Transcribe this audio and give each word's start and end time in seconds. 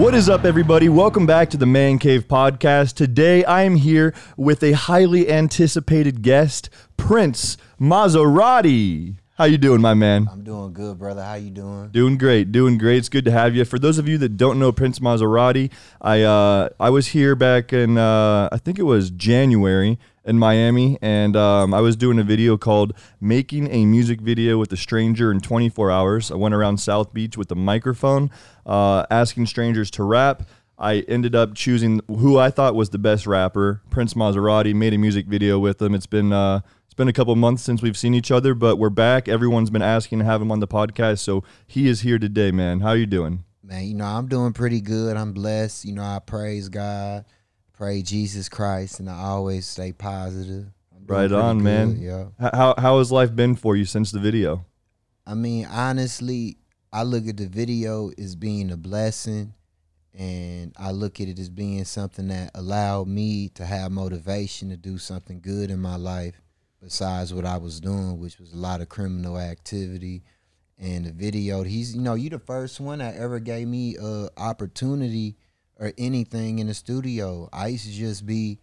What 0.00 0.14
is 0.14 0.30
up, 0.30 0.46
everybody? 0.46 0.88
Welcome 0.88 1.26
back 1.26 1.50
to 1.50 1.58
the 1.58 1.66
Man 1.66 1.98
Cave 1.98 2.26
Podcast. 2.26 2.94
Today, 2.94 3.44
I 3.44 3.64
am 3.64 3.76
here 3.76 4.14
with 4.34 4.62
a 4.62 4.72
highly 4.72 5.30
anticipated 5.30 6.22
guest, 6.22 6.70
Prince 6.96 7.58
Maserati. 7.78 9.19
How 9.40 9.46
you 9.46 9.56
doing, 9.56 9.80
my 9.80 9.94
man? 9.94 10.28
I'm 10.30 10.44
doing 10.44 10.74
good, 10.74 10.98
brother. 10.98 11.24
How 11.24 11.32
you 11.32 11.48
doing? 11.48 11.88
Doing 11.88 12.18
great, 12.18 12.52
doing 12.52 12.76
great. 12.76 12.98
It's 12.98 13.08
good 13.08 13.24
to 13.24 13.30
have 13.30 13.56
you. 13.56 13.64
For 13.64 13.78
those 13.78 13.96
of 13.96 14.06
you 14.06 14.18
that 14.18 14.36
don't 14.36 14.58
know 14.58 14.70
Prince 14.70 14.98
Maserati, 14.98 15.70
I 15.98 16.20
uh, 16.20 16.68
I 16.78 16.90
was 16.90 17.06
here 17.06 17.34
back 17.34 17.72
in 17.72 17.96
uh, 17.96 18.50
I 18.52 18.58
think 18.58 18.78
it 18.78 18.82
was 18.82 19.08
January 19.08 19.98
in 20.26 20.38
Miami, 20.38 20.98
and 21.00 21.36
um, 21.36 21.72
I 21.72 21.80
was 21.80 21.96
doing 21.96 22.18
a 22.18 22.22
video 22.22 22.58
called 22.58 22.92
"Making 23.18 23.70
a 23.70 23.86
Music 23.86 24.20
Video 24.20 24.58
with 24.58 24.74
a 24.74 24.76
Stranger 24.76 25.32
in 25.32 25.40
24 25.40 25.90
Hours." 25.90 26.30
I 26.30 26.34
went 26.34 26.52
around 26.52 26.76
South 26.76 27.14
Beach 27.14 27.38
with 27.38 27.50
a 27.50 27.54
microphone, 27.54 28.30
uh, 28.66 29.06
asking 29.10 29.46
strangers 29.46 29.90
to 29.92 30.02
rap. 30.02 30.42
I 30.78 31.00
ended 31.08 31.34
up 31.34 31.54
choosing 31.54 32.00
who 32.08 32.36
I 32.36 32.50
thought 32.50 32.74
was 32.74 32.90
the 32.90 32.98
best 32.98 33.26
rapper, 33.26 33.80
Prince 33.88 34.12
Maserati. 34.12 34.74
Made 34.74 34.92
a 34.92 34.98
music 34.98 35.26
video 35.26 35.58
with 35.58 35.80
him. 35.80 35.94
It's 35.94 36.06
been 36.06 36.30
uh, 36.30 36.60
been 37.00 37.08
a 37.08 37.14
couple 37.14 37.34
months 37.34 37.62
since 37.62 37.80
we've 37.80 37.96
seen 37.96 38.12
each 38.12 38.30
other, 38.30 38.52
but 38.52 38.76
we're 38.76 38.90
back. 38.90 39.26
Everyone's 39.26 39.70
been 39.70 39.80
asking 39.80 40.18
to 40.18 40.24
have 40.26 40.42
him 40.42 40.52
on 40.52 40.60
the 40.60 40.68
podcast, 40.68 41.20
so 41.20 41.42
he 41.66 41.88
is 41.88 42.02
here 42.02 42.18
today, 42.18 42.50
man. 42.50 42.80
How 42.80 42.88
are 42.88 42.96
you 42.98 43.06
doing? 43.06 43.42
Man, 43.62 43.86
you 43.86 43.94
know, 43.94 44.04
I'm 44.04 44.28
doing 44.28 44.52
pretty 44.52 44.82
good. 44.82 45.16
I'm 45.16 45.32
blessed. 45.32 45.86
You 45.86 45.94
know, 45.94 46.02
I 46.02 46.18
praise 46.18 46.68
God, 46.68 47.24
pray 47.72 48.02
Jesus 48.02 48.50
Christ, 48.50 49.00
and 49.00 49.08
I 49.08 49.18
always 49.18 49.64
stay 49.66 49.92
positive. 49.92 50.66
Right 51.06 51.32
on, 51.32 51.62
man. 51.62 51.94
good, 51.94 52.02
Yeah. 52.02 52.24
How 52.38 52.74
how 52.76 52.98
has 52.98 53.10
life 53.10 53.34
been 53.34 53.56
for 53.56 53.76
you 53.76 53.86
since 53.86 54.12
the 54.12 54.20
video? 54.20 54.66
I 55.26 55.32
mean, 55.32 55.64
honestly, 55.70 56.58
I 56.92 57.04
look 57.04 57.26
at 57.26 57.38
the 57.38 57.46
video 57.46 58.10
as 58.18 58.36
being 58.36 58.70
a 58.70 58.76
blessing, 58.76 59.54
and 60.12 60.74
I 60.76 60.90
look 60.90 61.18
at 61.18 61.28
it 61.28 61.38
as 61.38 61.48
being 61.48 61.82
something 61.86 62.28
that 62.28 62.50
allowed 62.54 63.08
me 63.08 63.48
to 63.54 63.64
have 63.64 63.90
motivation 63.90 64.68
to 64.68 64.76
do 64.76 64.98
something 64.98 65.40
good 65.40 65.70
in 65.70 65.80
my 65.80 65.96
life 65.96 66.42
besides 66.80 67.32
what 67.32 67.44
I 67.44 67.58
was 67.58 67.80
doing, 67.80 68.18
which 68.18 68.38
was 68.38 68.52
a 68.52 68.56
lot 68.56 68.80
of 68.80 68.88
criminal 68.88 69.38
activity. 69.38 70.22
And 70.78 71.04
the 71.04 71.12
video, 71.12 71.62
he's, 71.62 71.94
you 71.94 72.00
know, 72.00 72.14
you 72.14 72.30
the 72.30 72.38
first 72.38 72.80
one 72.80 73.00
that 73.00 73.16
ever 73.16 73.38
gave 73.38 73.68
me 73.68 73.96
a 74.00 74.28
opportunity 74.38 75.36
or 75.78 75.92
anything 75.98 76.58
in 76.58 76.68
the 76.68 76.74
studio. 76.74 77.48
I 77.52 77.68
used 77.68 77.84
to 77.84 77.92
just 77.92 78.24
be, 78.24 78.60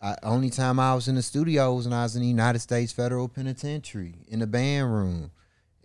I, 0.00 0.16
only 0.22 0.48
time 0.48 0.80
I 0.80 0.94
was 0.94 1.08
in 1.08 1.14
the 1.14 1.22
studio 1.22 1.74
was 1.74 1.86
when 1.86 1.92
I 1.92 2.04
was 2.04 2.16
in 2.16 2.22
the 2.22 2.28
United 2.28 2.60
States 2.60 2.92
Federal 2.92 3.28
Penitentiary 3.28 4.14
in 4.28 4.38
the 4.38 4.46
band 4.46 4.94
room. 4.94 5.30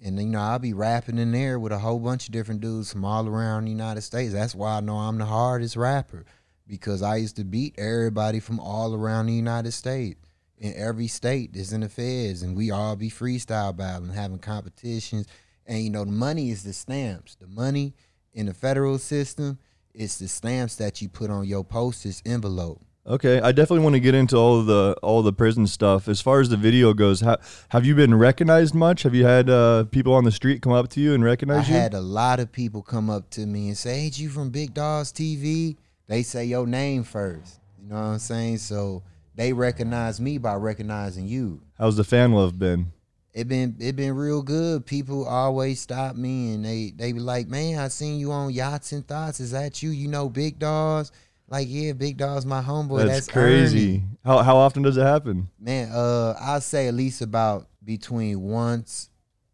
And 0.01 0.17
you 0.19 0.27
know, 0.27 0.39
I'll 0.39 0.59
be 0.59 0.73
rapping 0.73 1.17
in 1.17 1.31
there 1.31 1.59
with 1.59 1.71
a 1.71 1.79
whole 1.79 1.99
bunch 1.99 2.27
of 2.27 2.33
different 2.33 2.61
dudes 2.61 2.91
from 2.91 3.03
all 3.03 3.27
around 3.27 3.65
the 3.65 3.71
United 3.71 4.01
States. 4.01 4.33
That's 4.33 4.55
why 4.55 4.77
I 4.77 4.81
know 4.81 4.97
I'm 4.97 5.17
the 5.17 5.25
hardest 5.25 5.75
rapper. 5.75 6.25
Because 6.65 7.01
I 7.01 7.17
used 7.17 7.35
to 7.37 7.43
beat 7.43 7.75
everybody 7.77 8.39
from 8.39 8.59
all 8.59 8.95
around 8.95 9.25
the 9.25 9.33
United 9.33 9.73
States. 9.73 10.19
In 10.63 10.73
every 10.77 11.07
state 11.07 11.57
is 11.57 11.73
in 11.73 11.81
the 11.81 11.89
feds, 11.89 12.41
and 12.41 12.55
we 12.55 12.71
all 12.71 12.95
be 12.95 13.09
freestyle 13.09 13.75
battling, 13.75 14.13
having 14.13 14.39
competitions. 14.39 15.27
And 15.65 15.83
you 15.83 15.89
know, 15.89 16.05
the 16.05 16.11
money 16.13 16.51
is 16.51 16.63
the 16.63 16.71
stamps. 16.71 17.35
The 17.35 17.47
money 17.47 17.93
in 18.33 18.45
the 18.45 18.53
federal 18.53 18.97
system 18.97 19.59
is 19.93 20.17
the 20.19 20.29
stamps 20.29 20.77
that 20.77 21.01
you 21.01 21.09
put 21.09 21.29
on 21.29 21.43
your 21.43 21.65
postage 21.65 22.21
envelope. 22.25 22.81
Okay, 23.05 23.41
I 23.41 23.51
definitely 23.51 23.83
want 23.83 23.95
to 23.95 23.99
get 23.99 24.15
into 24.15 24.37
all 24.37 24.63
the 24.63 24.95
all 25.03 25.21
the 25.21 25.33
prison 25.33 25.67
stuff. 25.67 26.07
As 26.07 26.21
far 26.21 26.39
as 26.39 26.47
the 26.47 26.55
video 26.55 26.93
goes, 26.93 27.19
ha- 27.19 27.39
have 27.67 27.85
you 27.85 27.93
been 27.93 28.15
recognized 28.15 28.73
much? 28.73 29.03
Have 29.03 29.13
you 29.13 29.25
had 29.25 29.49
uh, 29.49 29.83
people 29.91 30.13
on 30.13 30.23
the 30.23 30.31
street 30.31 30.61
come 30.61 30.71
up 30.71 30.87
to 30.91 31.01
you 31.01 31.13
and 31.13 31.23
I 31.23 31.25
recognize 31.25 31.67
you? 31.67 31.75
I 31.75 31.79
had 31.79 31.93
a 31.93 31.99
lot 31.99 32.39
of 32.39 32.53
people 32.53 32.81
come 32.81 33.09
up 33.09 33.29
to 33.31 33.45
me 33.45 33.67
and 33.67 33.77
say, 33.77 34.03
"Hey, 34.03 34.11
you 34.13 34.29
from 34.29 34.51
Big 34.51 34.73
Daws 34.73 35.11
TV?" 35.11 35.75
They 36.07 36.23
say 36.23 36.45
your 36.45 36.65
name 36.65 37.03
first. 37.03 37.59
You 37.81 37.89
know 37.89 37.95
what 37.95 38.01
I'm 38.03 38.19
saying? 38.19 38.59
So 38.59 39.03
they 39.35 39.53
recognize 39.53 40.19
me 40.19 40.37
by 40.37 40.55
recognizing 40.55 41.27
you. 41.27 41.61
How's 41.77 41.97
the 41.97 42.03
fan 42.03 42.33
love 42.33 42.59
been? 42.59 42.91
It 43.33 43.47
been 43.47 43.75
it 43.79 43.95
been 43.95 44.15
real 44.15 44.43
good. 44.43 44.85
People 44.85 45.25
always 45.25 45.81
stop 45.81 46.15
me 46.15 46.53
and 46.53 46.63
they 46.63 46.93
they 46.95 47.13
be 47.13 47.19
like, 47.19 47.47
"Man, 47.47 47.79
I 47.79 47.87
seen 47.87 48.19
you 48.19 48.31
on 48.31 48.51
Yachts 48.51 48.91
and 48.91 49.07
Thoughts. 49.07 49.39
Is 49.39 49.51
that 49.51 49.81
you? 49.81 49.89
You 49.89 50.07
know 50.07 50.29
Big 50.29 50.59
Daws?" 50.59 51.11
Like, 51.49 51.67
yeah, 51.69 51.93
Big 51.93 52.17
Daws 52.17 52.45
my 52.45 52.61
homeboy. 52.61 52.99
That's, 52.99 53.25
That's, 53.25 53.27
crazy. 53.27 53.95
Ernie." 53.95 54.03
How 54.23 54.43
how 54.43 54.57
often 54.57 54.83
does 54.83 54.97
it 54.97 55.03
happen? 55.03 55.49
Man, 55.59 55.89
uh, 55.91 56.35
I'll 56.39 56.61
say 56.61 56.87
at 56.87 56.93
least 56.93 57.21
about 57.21 57.67
between 57.83 58.39
once 58.39 59.09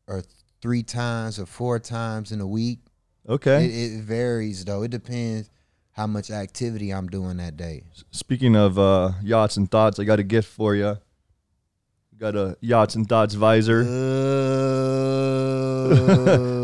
or 0.07 0.23
three 0.61 0.84
times 0.84 1.40
or 1.40 1.46
four 1.46 1.79
times 1.79 2.34
in 2.34 2.41
a 2.41 2.47
week. 2.47 2.79
Okay. 3.29 3.66
It, 3.66 3.94
it 3.94 4.01
varies 4.01 4.66
though. 4.66 4.84
It 4.84 4.91
depends 4.91 5.50
how 6.00 6.08
much 6.08 6.32
activity 6.32 6.92
I'm 6.94 7.08
doing 7.08 7.36
that 7.38 7.58
day. 7.58 7.84
Speaking 8.12 8.56
of 8.56 8.80
uh, 8.80 9.12
yachts 9.22 9.58
and 9.58 9.70
thoughts, 9.70 10.00
I 10.00 10.06
got 10.06 10.18
a 10.18 10.24
gift 10.24 10.48
for 10.48 10.74
you. 10.74 10.98
Got 12.18 12.38
a 12.38 12.56
yachts 12.62 12.96
and 12.96 13.08
thoughts 13.08 13.34
visor. 13.34 13.82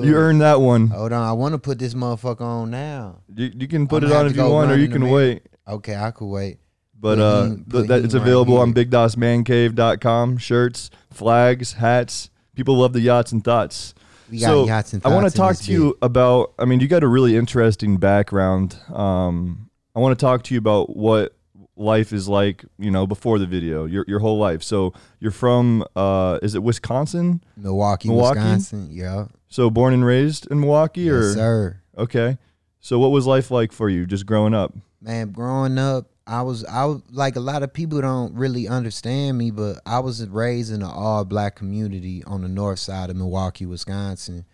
you 0.06 0.16
earned 0.16 0.40
that 0.40 0.62
one. 0.62 0.88
Hold 0.88 1.12
on, 1.12 1.22
I 1.22 1.34
want 1.34 1.52
to 1.52 1.58
put 1.58 1.80
this 1.80 1.94
motherfucker 1.94 2.40
on 2.42 2.72
now. 2.72 3.24
You, 3.36 3.52
you 3.54 3.68
can 3.68 3.88
put 3.88 4.06
I'm 4.06 4.12
it 4.12 4.16
on 4.16 4.26
if 4.28 4.38
you 4.38 4.50
want, 4.50 4.72
or 4.72 4.78
you 4.78 4.88
can 4.88 5.10
wait. 5.10 5.44
Okay, 5.68 5.98
I 5.98 6.12
could 6.12 6.28
wait. 6.28 6.60
But 6.98 7.16
Put 7.18 7.22
uh, 7.22 7.44
him- 7.44 7.66
th- 7.70 7.88
that, 7.88 8.06
it's 8.06 8.14
right 8.14 8.22
available 8.22 8.58
on. 8.58 8.74
BigDawsManCave.com. 8.74 10.38
Shirts, 10.38 10.90
flags, 11.12 11.74
hats. 11.74 12.30
People 12.56 12.78
love 12.78 12.94
the 12.94 13.02
yachts 13.02 13.34
and 13.34 13.44
thoughts. 13.44 13.94
We 14.30 14.40
got 14.40 14.48
so 14.48 14.66
yachts 14.66 14.94
and 14.94 15.06
I 15.06 15.10
want 15.10 15.30
to 15.30 15.36
talk 15.36 15.58
to 15.58 15.72
you 15.72 15.98
about. 16.02 16.54
I 16.60 16.66
mean, 16.66 16.80
you 16.80 16.88
got 16.88 17.04
a 17.04 17.08
really 17.08 17.36
interesting 17.36 17.98
background. 17.98 18.78
Um, 18.94 19.70
I 19.96 20.00
want 20.00 20.18
to 20.18 20.24
talk 20.24 20.44
to 20.44 20.54
you 20.54 20.58
about 20.58 20.96
what 20.96 21.36
life 21.76 22.12
is 22.14 22.28
like. 22.28 22.66
You 22.78 22.92
know, 22.92 23.06
before 23.06 23.40
the 23.40 23.46
video, 23.46 23.86
your 23.86 24.06
your 24.08 24.20
whole 24.20 24.38
life. 24.38 24.64
So 24.64 24.94
you're 25.20 25.32
from. 25.32 25.84
Uh, 25.96 26.40
is 26.42 26.56
it 26.56 26.64
Wisconsin? 26.64 27.44
Milwaukee, 27.56 28.10
Milwaukee? 28.10 28.40
Wisconsin. 28.40 28.88
Yeah. 28.92 29.28
So 29.48 29.70
born 29.70 29.94
and 29.94 30.06
raised 30.06 30.48
in 30.52 30.60
Milwaukee, 30.60 31.10
or 31.10 31.34
sir. 31.34 31.82
okay. 31.98 32.38
So 32.80 33.00
what 33.00 33.10
was 33.12 33.26
life 33.26 33.50
like 33.50 33.72
for 33.72 33.90
you, 33.90 34.06
just 34.06 34.26
growing 34.26 34.54
up? 34.54 34.74
Man, 35.02 35.32
growing 35.32 35.78
up, 35.80 36.08
I 36.28 36.42
was 36.42 36.66
I 36.66 36.86
like 37.12 37.36
a 37.36 37.42
lot 37.42 37.62
of 37.62 37.74
people 37.74 38.02
don't 38.02 38.34
really 38.34 38.68
understand 38.68 39.38
me, 39.38 39.52
but 39.52 39.80
I 39.86 40.00
was 40.00 40.28
raised 40.28 40.74
in 40.74 40.82
an 40.82 40.90
all 40.90 41.24
black 41.24 41.56
community 41.56 42.24
on 42.26 42.42
the 42.42 42.48
north 42.48 42.80
side 42.80 43.10
of 43.10 43.16
Milwaukee, 43.16 43.66
Wisconsin. 43.66 44.46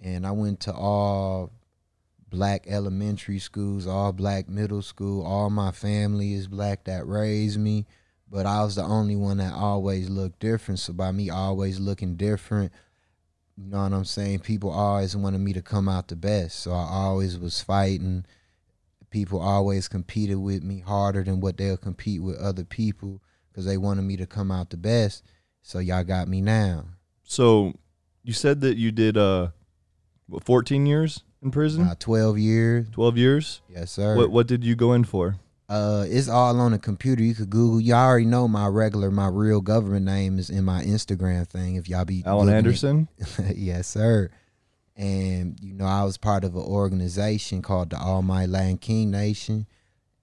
And 0.00 0.26
I 0.26 0.32
went 0.32 0.60
to 0.60 0.74
all 0.74 1.52
black 2.30 2.66
elementary 2.66 3.38
schools, 3.38 3.86
all 3.86 4.12
black 4.12 4.48
middle 4.48 4.82
school. 4.82 5.24
All 5.24 5.50
my 5.50 5.70
family 5.70 6.32
is 6.34 6.48
black 6.48 6.84
that 6.84 7.06
raised 7.06 7.60
me, 7.60 7.86
but 8.28 8.44
I 8.44 8.64
was 8.64 8.74
the 8.74 8.82
only 8.82 9.14
one 9.14 9.36
that 9.36 9.54
always 9.54 10.10
looked 10.10 10.40
different. 10.40 10.80
So 10.80 10.92
by 10.92 11.12
me 11.12 11.30
always 11.30 11.78
looking 11.78 12.16
different, 12.16 12.72
you 13.56 13.66
know 13.70 13.82
what 13.82 13.92
I'm 13.92 14.04
saying? 14.04 14.40
People 14.40 14.70
always 14.70 15.16
wanted 15.16 15.38
me 15.38 15.52
to 15.52 15.62
come 15.62 15.88
out 15.88 16.08
the 16.08 16.16
best. 16.16 16.58
So 16.58 16.72
I 16.72 16.88
always 16.90 17.38
was 17.38 17.60
fighting 17.62 18.26
people 19.14 19.40
always 19.40 19.86
competed 19.86 20.36
with 20.38 20.64
me 20.64 20.80
harder 20.80 21.22
than 21.22 21.38
what 21.40 21.56
they'll 21.56 21.76
compete 21.76 22.20
with 22.20 22.36
other 22.36 22.64
people 22.64 23.22
because 23.50 23.64
they 23.64 23.76
wanted 23.76 24.02
me 24.02 24.16
to 24.16 24.26
come 24.26 24.50
out 24.50 24.70
the 24.70 24.76
best. 24.76 25.22
So 25.62 25.78
y'all 25.78 26.02
got 26.02 26.26
me 26.26 26.40
now. 26.40 26.86
So 27.22 27.72
you 28.24 28.32
said 28.32 28.60
that 28.62 28.76
you 28.76 28.90
did 28.90 29.16
uh, 29.16 29.48
what, 30.26 30.42
14 30.44 30.84
years 30.84 31.22
in 31.42 31.52
prison, 31.52 31.86
Uh, 31.86 31.94
Twelve 31.98 32.38
years, 32.38 32.88
12 32.90 33.16
years. 33.16 33.62
yes 33.68 33.92
sir. 33.92 34.16
What 34.16 34.30
what 34.32 34.46
did 34.48 34.64
you 34.64 34.74
go 34.74 34.92
in 34.94 35.04
for? 35.04 35.36
Uh, 35.68 36.04
it's 36.08 36.28
all 36.28 36.58
on 36.60 36.72
the 36.72 36.78
computer. 36.78 37.22
You 37.22 37.34
could 37.34 37.48
Google. 37.50 37.80
Y'all 37.80 37.96
already 38.06 38.26
know 38.26 38.48
my 38.48 38.66
regular, 38.66 39.10
my 39.10 39.28
real 39.28 39.60
government 39.62 40.04
name 40.04 40.38
is 40.38 40.50
in 40.50 40.64
my 40.64 40.82
Instagram 40.84 41.46
thing. 41.46 41.76
If 41.76 41.88
y'all 41.88 42.04
be 42.04 42.22
Alan 42.26 42.48
Anderson. 42.52 43.08
yes, 43.54 43.86
sir. 43.86 44.30
And 44.96 45.58
you 45.60 45.74
know, 45.74 45.86
I 45.86 46.04
was 46.04 46.16
part 46.16 46.44
of 46.44 46.54
an 46.54 46.62
organization 46.62 47.62
called 47.62 47.90
the 47.90 47.96
Almighty 47.96 48.46
Latin 48.46 48.78
King 48.78 49.10
Nation. 49.10 49.66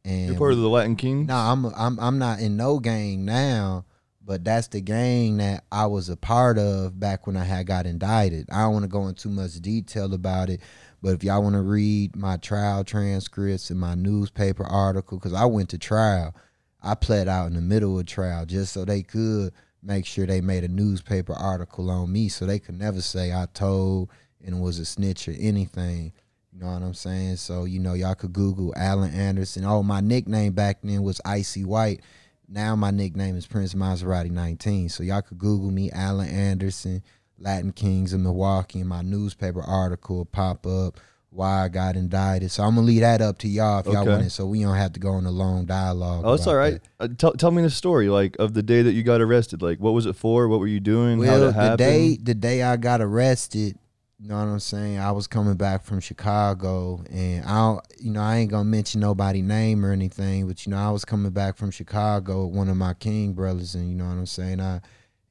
And 0.04 0.30
You're 0.30 0.38
part 0.38 0.54
of 0.54 0.60
the 0.60 0.70
Latin 0.70 0.96
King. 0.96 1.26
No, 1.26 1.36
I'm 1.36 1.66
I'm 1.66 2.00
I'm 2.00 2.18
not 2.18 2.40
in 2.40 2.58
no 2.58 2.80
gang 2.80 3.26
now, 3.26 3.86
but 4.26 4.44
that's 4.44 4.68
the 4.68 4.82
gang 4.82 5.38
that 5.38 5.66
I 5.72 5.88
was 5.88 6.10
a 6.10 6.18
part 6.18 6.58
of 6.58 7.00
back 7.00 7.28
when 7.28 7.36
I 7.38 7.44
had 7.44 7.68
got 7.68 7.86
indicted. 7.86 8.50
I 8.52 8.62
don't 8.62 8.74
want 8.74 8.84
to 8.84 8.90
go 8.90 9.08
into 9.08 9.24
too 9.24 9.30
much 9.30 9.54
detail 9.56 10.14
about 10.14 10.50
it, 10.50 10.62
but 11.02 11.16
if 11.16 11.24
y'all 11.24 11.44
want 11.44 11.56
to 11.56 11.62
read 11.62 12.16
my 12.16 12.38
trial 12.38 12.84
transcripts 12.84 13.70
and 13.70 13.80
my 13.80 13.96
newspaper 13.96 14.64
article, 14.64 15.18
because 15.18 15.34
I 15.34 15.46
went 15.46 15.70
to 15.70 15.78
trial, 15.78 16.34
I 16.82 16.96
pled 16.96 17.28
out 17.28 17.48
in 17.48 17.54
the 17.54 17.62
middle 17.62 18.00
of 18.00 18.06
trial 18.06 18.46
just 18.46 18.74
so 18.74 18.86
they 18.86 19.04
could 19.04 19.52
make 19.84 20.06
sure 20.06 20.26
they 20.26 20.42
made 20.42 20.64
a 20.64 20.68
newspaper 20.68 21.34
article 21.34 21.90
on 21.90 22.12
me, 22.12 22.30
so 22.30 22.46
they 22.46 22.60
could 22.60 22.80
never 22.80 23.02
say 23.02 23.34
I 23.34 23.48
told 23.54 24.10
and 24.46 24.62
was 24.62 24.80
a 24.80 24.86
snitch 24.86 25.28
or 25.28 25.36
anything. 25.40 26.14
You 26.54 26.60
know 26.60 26.72
what 26.74 26.82
I'm 26.82 26.94
saying? 26.94 27.38
So, 27.38 27.64
you 27.64 27.80
know, 27.80 27.94
y'all 27.94 28.16
could 28.16 28.34
Google 28.34 28.74
Alan 28.76 29.14
Anderson. 29.14 29.64
Oh, 29.64 29.84
my 29.84 30.02
nickname 30.02 30.52
back 30.54 30.80
then 30.84 31.02
was 31.04 31.22
Icy 31.24 31.64
White. 31.64 32.02
Now 32.50 32.76
my 32.76 32.92
nickname 32.92 33.38
is 33.38 33.48
Prince 33.48 33.74
Maserati 33.74 34.30
19. 34.30 34.90
So 34.90 35.04
y'all 35.04 35.22
could 35.22 35.38
Google 35.38 35.72
me, 35.72 35.90
Alan 35.92 36.28
Anderson, 36.28 37.02
Latin 37.40 37.72
Kings 37.72 38.12
of 38.12 38.20
Milwaukee, 38.20 38.82
and 38.82 38.90
my 38.90 39.02
newspaper 39.02 39.62
article 39.62 40.26
pop 40.26 40.68
up. 40.68 41.00
why 41.30 41.64
I 41.64 41.70
got 41.70 41.96
indicted. 41.96 42.52
So 42.52 42.64
I'm 42.64 42.76
gonna 42.76 42.86
leave 42.86 43.00
that 43.00 43.22
up 43.22 43.38
to 43.40 43.48
y'all 43.48 43.80
if 43.80 43.86
y'all 43.86 44.06
want 44.06 44.26
it, 44.26 44.32
so 44.32 44.46
we 44.46 44.62
don't 44.64 44.76
have 44.76 44.92
to 44.92 45.00
go 45.00 45.12
on 45.12 45.26
a 45.26 45.32
long 45.32 45.64
dialogue. 45.66 46.24
Oh, 46.26 46.34
it's 46.34 46.46
all 46.46 46.58
right. 46.58 46.82
Uh, 47.00 47.08
tell 47.18 47.32
tell 47.32 47.52
me 47.52 47.62
the 47.62 47.70
story, 47.70 48.10
like 48.10 48.36
of 48.38 48.54
the 48.54 48.62
day 48.62 48.82
that 48.82 48.92
you 48.92 49.02
got 49.04 49.22
arrested. 49.22 49.62
Like, 49.62 49.80
what 49.80 49.94
was 49.94 50.06
it 50.06 50.18
for? 50.18 50.50
What 50.50 50.60
were 50.60 50.68
you 50.68 50.82
doing? 50.82 51.24
How 51.24 51.32
Well, 51.32 51.52
the 51.72 51.78
day 51.78 52.18
the 52.22 52.36
day 52.36 52.64
I 52.64 52.76
got 52.76 53.00
arrested, 53.00 53.78
you 54.22 54.28
know 54.28 54.38
what 54.38 54.52
I'm 54.52 54.60
saying? 54.60 55.00
I 55.00 55.12
was 55.12 55.26
coming 55.26 55.56
back 55.56 55.84
from 55.84 56.00
Chicago, 56.00 57.04
and 57.10 57.44
I, 57.44 57.56
don't, 57.56 57.82
you 58.00 58.12
know, 58.12 58.22
I 58.22 58.38
ain't 58.38 58.52
gonna 58.52 58.66
mention 58.66 59.02
nobody 59.02 59.42
name 59.42 59.84
or 59.84 59.92
anything, 59.92 60.48
but 60.48 60.64
you 60.64 60.70
know, 60.70 60.78
I 60.78 60.92
was 60.92 61.04
coming 61.04 61.32
back 61.32 61.58
from 61.58 61.72
Chicago 61.72 62.46
with 62.46 62.56
one 62.56 62.70
of 62.70 62.78
my 62.78 62.94
King 62.94 63.34
brothers, 63.34 63.74
and 63.74 63.90
you 63.90 63.96
know 63.96 64.06
what 64.06 64.12
I'm 64.12 64.28
saying? 64.28 64.62
I, 64.62 64.82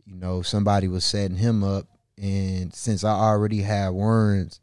you 0.06 0.16
know, 0.16 0.42
somebody 0.42 0.88
was 0.88 1.04
setting 1.04 1.36
him 1.36 1.62
up, 1.62 1.86
and 2.18 2.74
since 2.74 3.04
I 3.04 3.12
already 3.12 3.62
had 3.62 3.90
warrants 3.90 4.58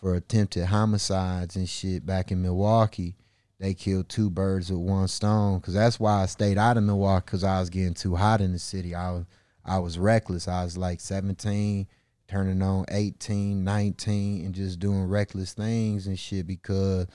for 0.00 0.14
attempted 0.14 0.64
homicides 0.64 1.56
and 1.56 1.68
shit 1.68 2.06
back 2.06 2.32
in 2.32 2.40
Milwaukee, 2.40 3.14
they 3.60 3.74
killed 3.74 4.08
two 4.08 4.30
birds 4.30 4.70
with 4.70 4.80
one 4.80 5.08
stone. 5.08 5.60
Cause 5.60 5.74
that's 5.74 6.00
why 6.00 6.22
I 6.22 6.26
stayed 6.26 6.56
out 6.56 6.78
of 6.78 6.82
Milwaukee, 6.84 7.26
cause 7.26 7.44
I 7.44 7.60
was 7.60 7.68
getting 7.68 7.92
too 7.92 8.16
hot 8.16 8.40
in 8.40 8.52
the 8.52 8.58
city. 8.58 8.94
I 8.94 9.10
was 9.10 9.26
I 9.66 9.80
was 9.80 9.98
reckless. 9.98 10.48
I 10.48 10.64
was 10.64 10.78
like 10.78 11.00
17, 11.00 11.86
turning 12.28 12.62
on 12.62 12.84
18, 12.88 13.62
19, 13.62 14.44
and 14.44 14.54
just 14.54 14.78
doing 14.78 15.04
reckless 15.04 15.52
things 15.52 16.06
and 16.06 16.18
shit 16.18 16.46
because 16.46 17.06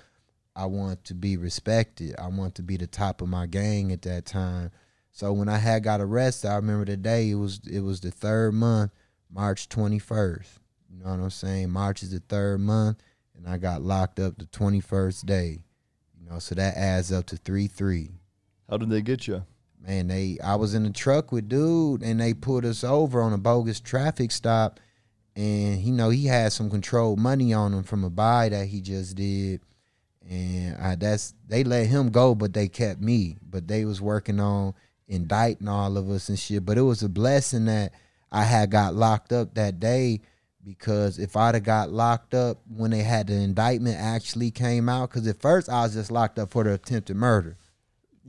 I 0.56 0.66
want 0.66 1.04
to 1.06 1.13
be 1.13 1.38
respected. 1.38 2.16
I 2.18 2.28
want 2.28 2.56
to 2.56 2.63
be 2.63 2.78
the 2.78 2.88
top 2.88 3.22
of 3.22 3.30
my 3.30 3.46
gang 3.46 3.92
at 3.92 4.02
that 4.04 4.25
time. 4.25 4.72
So 5.12 5.34
when 5.34 5.50
I 5.50 5.58
had 5.58 5.84
got 5.84 6.02
arrested, 6.02 6.50
I 6.50 6.56
remember 6.56 6.86
the 6.86 6.98
day 6.98 7.31
it 7.31 7.36
was 7.36 7.62
it 7.69 7.81
was 7.81 8.00
the 8.00 8.12
third 8.12 8.54
month, 8.54 8.92
March 9.30 9.68
21st. 9.69 10.48
You 10.90 11.04
know 11.04 11.12
what 11.12 11.19
I'm 11.19 11.30
saying? 11.30 11.69
March 11.69 12.04
is 12.04 12.12
the 12.12 12.19
third 12.19 12.62
month, 12.62 13.02
and 13.36 13.48
I 13.48 13.58
got 13.58 13.81
locked 13.81 14.19
up 14.19 14.38
the 14.38 14.46
21st 14.46 15.25
day. 15.25 15.60
You 16.18 16.30
know, 16.30 16.40
so 16.40 16.56
that 16.56 16.78
adds 16.78 17.12
up 17.12 17.25
to 17.28 17.38
three 17.38 17.68
three 17.68 18.12
How 18.69 18.78
did 18.78 18.90
they 18.90 19.02
get 19.02 19.28
you? 19.28 19.44
man, 19.86 20.08
they 20.08 20.38
I 20.44 20.56
was 20.56 20.74
in 20.74 20.84
the 20.84 20.92
truck 20.92 21.31
with 21.31 21.50
dude 21.50 22.04
and 22.04 22.19
they 22.19 22.34
pulled 22.34 22.66
us 22.66 22.84
over 22.84 23.22
on 23.22 23.34
a 23.34 23.38
bogus 23.38 23.80
traffic 23.80 24.31
stop 24.31 24.80
and 25.36 25.81
you 25.81 25.92
know 25.94 26.10
he 26.10 26.25
had 26.25 26.51
some 26.51 26.69
controlled 26.69 27.19
money 27.19 27.54
on 27.54 27.74
him 27.74 27.83
from 27.83 28.04
a 28.04 28.10
buy 28.10 28.50
that 28.50 28.68
he 28.68 28.81
just 28.81 29.16
did 29.16 29.62
and 30.30 30.75
I 30.78 30.95
that's 30.95 31.33
they 31.48 31.63
let 31.63 31.88
him 31.88 32.10
go 32.10 32.36
but 32.36 32.54
they 32.54 32.68
kept 32.68 33.01
me 33.01 33.38
but 33.50 33.68
they 33.68 33.86
was 33.86 34.01
working 34.01 34.39
on 34.39 34.74
indicting 35.07 35.68
all 35.68 35.98
of 35.98 36.10
us 36.10 36.30
and 36.30 36.38
shit 36.38 36.66
but 36.66 36.78
it 36.78 36.81
was 36.81 37.01
a 37.04 37.10
blessing 37.10 37.66
that 37.66 37.94
I 38.31 38.44
had 38.44 38.72
got 38.72 38.94
locked 38.94 39.33
up 39.33 39.56
that 39.56 39.80
day 39.80 40.22
because 40.63 41.18
if 41.18 41.36
I'd 41.36 41.56
have 41.56 41.63
got 41.63 41.89
locked 41.92 42.34
up 42.34 42.60
when 42.68 42.92
they 42.92 43.01
had 43.04 43.27
the 43.27 43.34
indictment 43.34 43.98
actually 43.98 44.51
came 44.51 44.89
out 44.89 45.10
because 45.10 45.27
at 45.27 45.42
first 45.42 45.69
I 45.69 45.84
was 45.84 45.94
just 45.94 46.12
locked 46.12 46.39
up 46.39 46.51
for 46.51 46.63
the 46.63 46.74
attempted 46.74 47.16
murder 47.16 47.57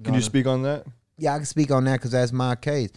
Can 0.02 0.14
you 0.14 0.22
speak 0.22 0.46
on 0.46 0.62
that? 0.62 0.86
yeah, 1.18 1.34
I 1.34 1.36
can 1.36 1.46
speak 1.46 1.70
on 1.70 1.84
that 1.84 1.98
because 1.98 2.12
that's 2.12 2.32
my 2.32 2.56
case. 2.56 2.90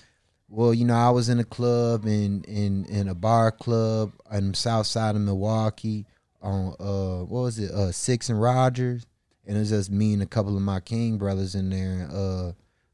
Well, 0.47 0.73
you 0.73 0.85
know, 0.85 0.95
I 0.95 1.09
was 1.09 1.29
in 1.29 1.39
a 1.39 1.43
club 1.43 2.05
in 2.05 2.43
in 2.43 2.85
in 2.85 3.07
a 3.07 3.15
bar 3.15 3.51
club 3.51 4.13
on 4.29 4.51
the 4.51 4.57
south 4.57 4.85
side 4.87 5.15
of 5.15 5.21
Milwaukee 5.21 6.05
on 6.41 6.75
uh 6.79 7.25
what 7.25 7.41
was 7.41 7.59
it 7.59 7.71
uh 7.71 7.91
Six 7.91 8.29
and 8.29 8.39
Rogers, 8.39 9.05
and 9.47 9.57
it 9.57 9.59
was 9.59 9.71
just 9.71 9.89
me 9.89 10.13
and 10.13 10.21
a 10.21 10.27
couple 10.27 10.55
of 10.55 10.61
my 10.61 10.79
King 10.79 11.17
brothers 11.17 11.55
in 11.55 11.69
there. 11.69 12.07
Uh, 12.11 12.51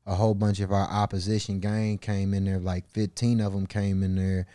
a 0.07 0.15
whole 0.15 0.33
bunch 0.33 0.59
of 0.61 0.71
our 0.71 0.87
opposition 0.87 1.59
gang 1.59 1.97
came 1.97 2.33
in 2.33 2.45
there, 2.45 2.59
like 2.59 2.87
fifteen 2.89 3.41
of 3.41 3.51
them 3.51 3.67
came 3.67 4.01
in 4.01 4.15
there, 4.15 4.47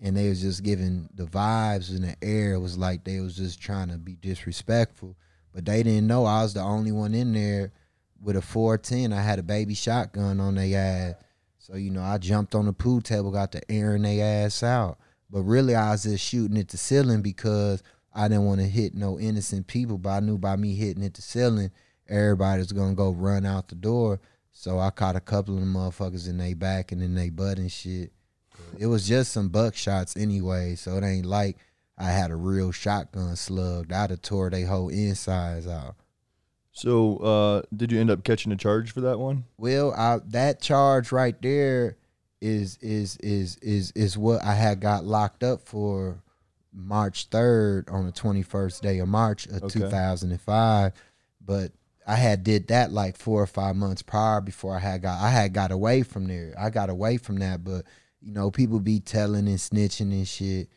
and 0.00 0.16
they 0.16 0.28
was 0.28 0.40
just 0.40 0.62
giving 0.62 1.08
the 1.14 1.24
vibes 1.24 1.90
in 1.94 2.02
the 2.02 2.16
air. 2.22 2.54
It 2.54 2.60
was 2.60 2.78
like 2.78 3.04
they 3.04 3.20
was 3.20 3.36
just 3.36 3.60
trying 3.60 3.88
to 3.88 3.98
be 3.98 4.14
disrespectful, 4.14 5.16
but 5.52 5.64
they 5.64 5.82
didn't 5.82 6.06
know 6.06 6.24
I 6.24 6.42
was 6.42 6.54
the 6.54 6.60
only 6.60 6.92
one 6.92 7.12
in 7.12 7.32
there 7.32 7.72
with 8.22 8.36
a 8.36 8.42
410. 8.42 9.12
I 9.12 9.20
had 9.20 9.38
a 9.38 9.42
baby 9.42 9.74
shotgun 9.74 10.40
on 10.40 10.54
their 10.54 10.78
ass. 10.78 11.14
So, 11.66 11.74
you 11.74 11.90
know, 11.90 12.02
I 12.02 12.18
jumped 12.18 12.54
on 12.54 12.66
the 12.66 12.72
pool 12.72 13.00
table, 13.00 13.32
got 13.32 13.50
to 13.50 13.70
airing 13.72 14.02
their 14.02 14.46
ass 14.46 14.62
out. 14.62 14.98
But 15.28 15.42
really, 15.42 15.74
I 15.74 15.90
was 15.90 16.04
just 16.04 16.24
shooting 16.24 16.56
at 16.58 16.68
the 16.68 16.76
ceiling 16.76 17.22
because 17.22 17.82
I 18.14 18.28
didn't 18.28 18.44
want 18.44 18.60
to 18.60 18.68
hit 18.68 18.94
no 18.94 19.18
innocent 19.18 19.66
people. 19.66 19.98
But 19.98 20.10
I 20.10 20.20
knew 20.20 20.38
by 20.38 20.54
me 20.54 20.76
hitting 20.76 21.04
at 21.04 21.14
the 21.14 21.22
ceiling, 21.22 21.72
everybody's 22.08 22.70
going 22.70 22.90
to 22.90 22.94
go 22.94 23.10
run 23.10 23.44
out 23.44 23.66
the 23.66 23.74
door. 23.74 24.20
So 24.52 24.78
I 24.78 24.90
caught 24.90 25.16
a 25.16 25.20
couple 25.20 25.54
of 25.54 25.60
them 25.60 25.74
motherfuckers 25.74 26.28
in 26.28 26.38
their 26.38 26.54
back 26.54 26.92
and 26.92 27.02
in 27.02 27.16
their 27.16 27.32
butt 27.32 27.58
and 27.58 27.72
shit. 27.72 28.12
It 28.78 28.86
was 28.86 29.08
just 29.08 29.32
some 29.32 29.50
buckshots 29.50 30.16
anyway. 30.16 30.76
So 30.76 30.96
it 30.96 31.02
ain't 31.02 31.26
like 31.26 31.56
I 31.98 32.10
had 32.10 32.30
a 32.30 32.36
real 32.36 32.70
shotgun 32.70 33.34
slug. 33.34 33.92
I'd 33.92 34.10
have 34.10 34.22
tore 34.22 34.50
their 34.50 34.68
whole 34.68 34.88
insides 34.88 35.66
out. 35.66 35.96
So, 36.76 37.16
uh, 37.16 37.62
did 37.74 37.90
you 37.90 37.98
end 37.98 38.10
up 38.10 38.22
catching 38.22 38.52
a 38.52 38.56
charge 38.56 38.92
for 38.92 39.00
that 39.00 39.18
one? 39.18 39.44
Well, 39.56 39.92
I, 39.92 40.18
that 40.26 40.60
charge 40.60 41.10
right 41.10 41.34
there 41.40 41.96
is 42.42 42.76
is 42.82 43.16
is 43.18 43.56
is 43.62 43.92
is 43.92 44.18
what 44.18 44.44
I 44.44 44.54
had 44.54 44.80
got 44.80 45.04
locked 45.04 45.42
up 45.42 45.62
for 45.62 46.20
March 46.74 47.28
third 47.30 47.88
on 47.88 48.04
the 48.04 48.12
twenty 48.12 48.42
first 48.42 48.82
day 48.82 48.98
of 48.98 49.08
March 49.08 49.46
of 49.46 49.62
Okay. 49.64 49.68
two 49.80 49.88
thousand 49.88 50.32
and 50.32 50.40
five. 50.40 50.92
But 51.42 51.72
I 52.06 52.16
had 52.16 52.44
did 52.44 52.68
that 52.68 52.92
like 52.92 53.16
four 53.16 53.42
or 53.42 53.46
five 53.46 53.74
months 53.74 54.02
prior 54.02 54.42
before 54.42 54.76
I 54.76 54.80
had 54.80 55.00
got 55.00 55.18
I 55.18 55.30
had 55.30 55.54
got 55.54 55.70
away 55.72 56.02
from 56.02 56.26
there. 56.26 56.54
I 56.58 56.68
got 56.68 56.90
away 56.90 57.16
from 57.16 57.38
that, 57.38 57.64
but 57.64 57.86
you 58.20 58.32
know 58.32 58.50
people 58.50 58.80
be 58.80 59.00
telling 59.00 59.48
and 59.48 59.56
snitching 59.56 60.12
and 60.12 60.28
shit. 60.28 60.68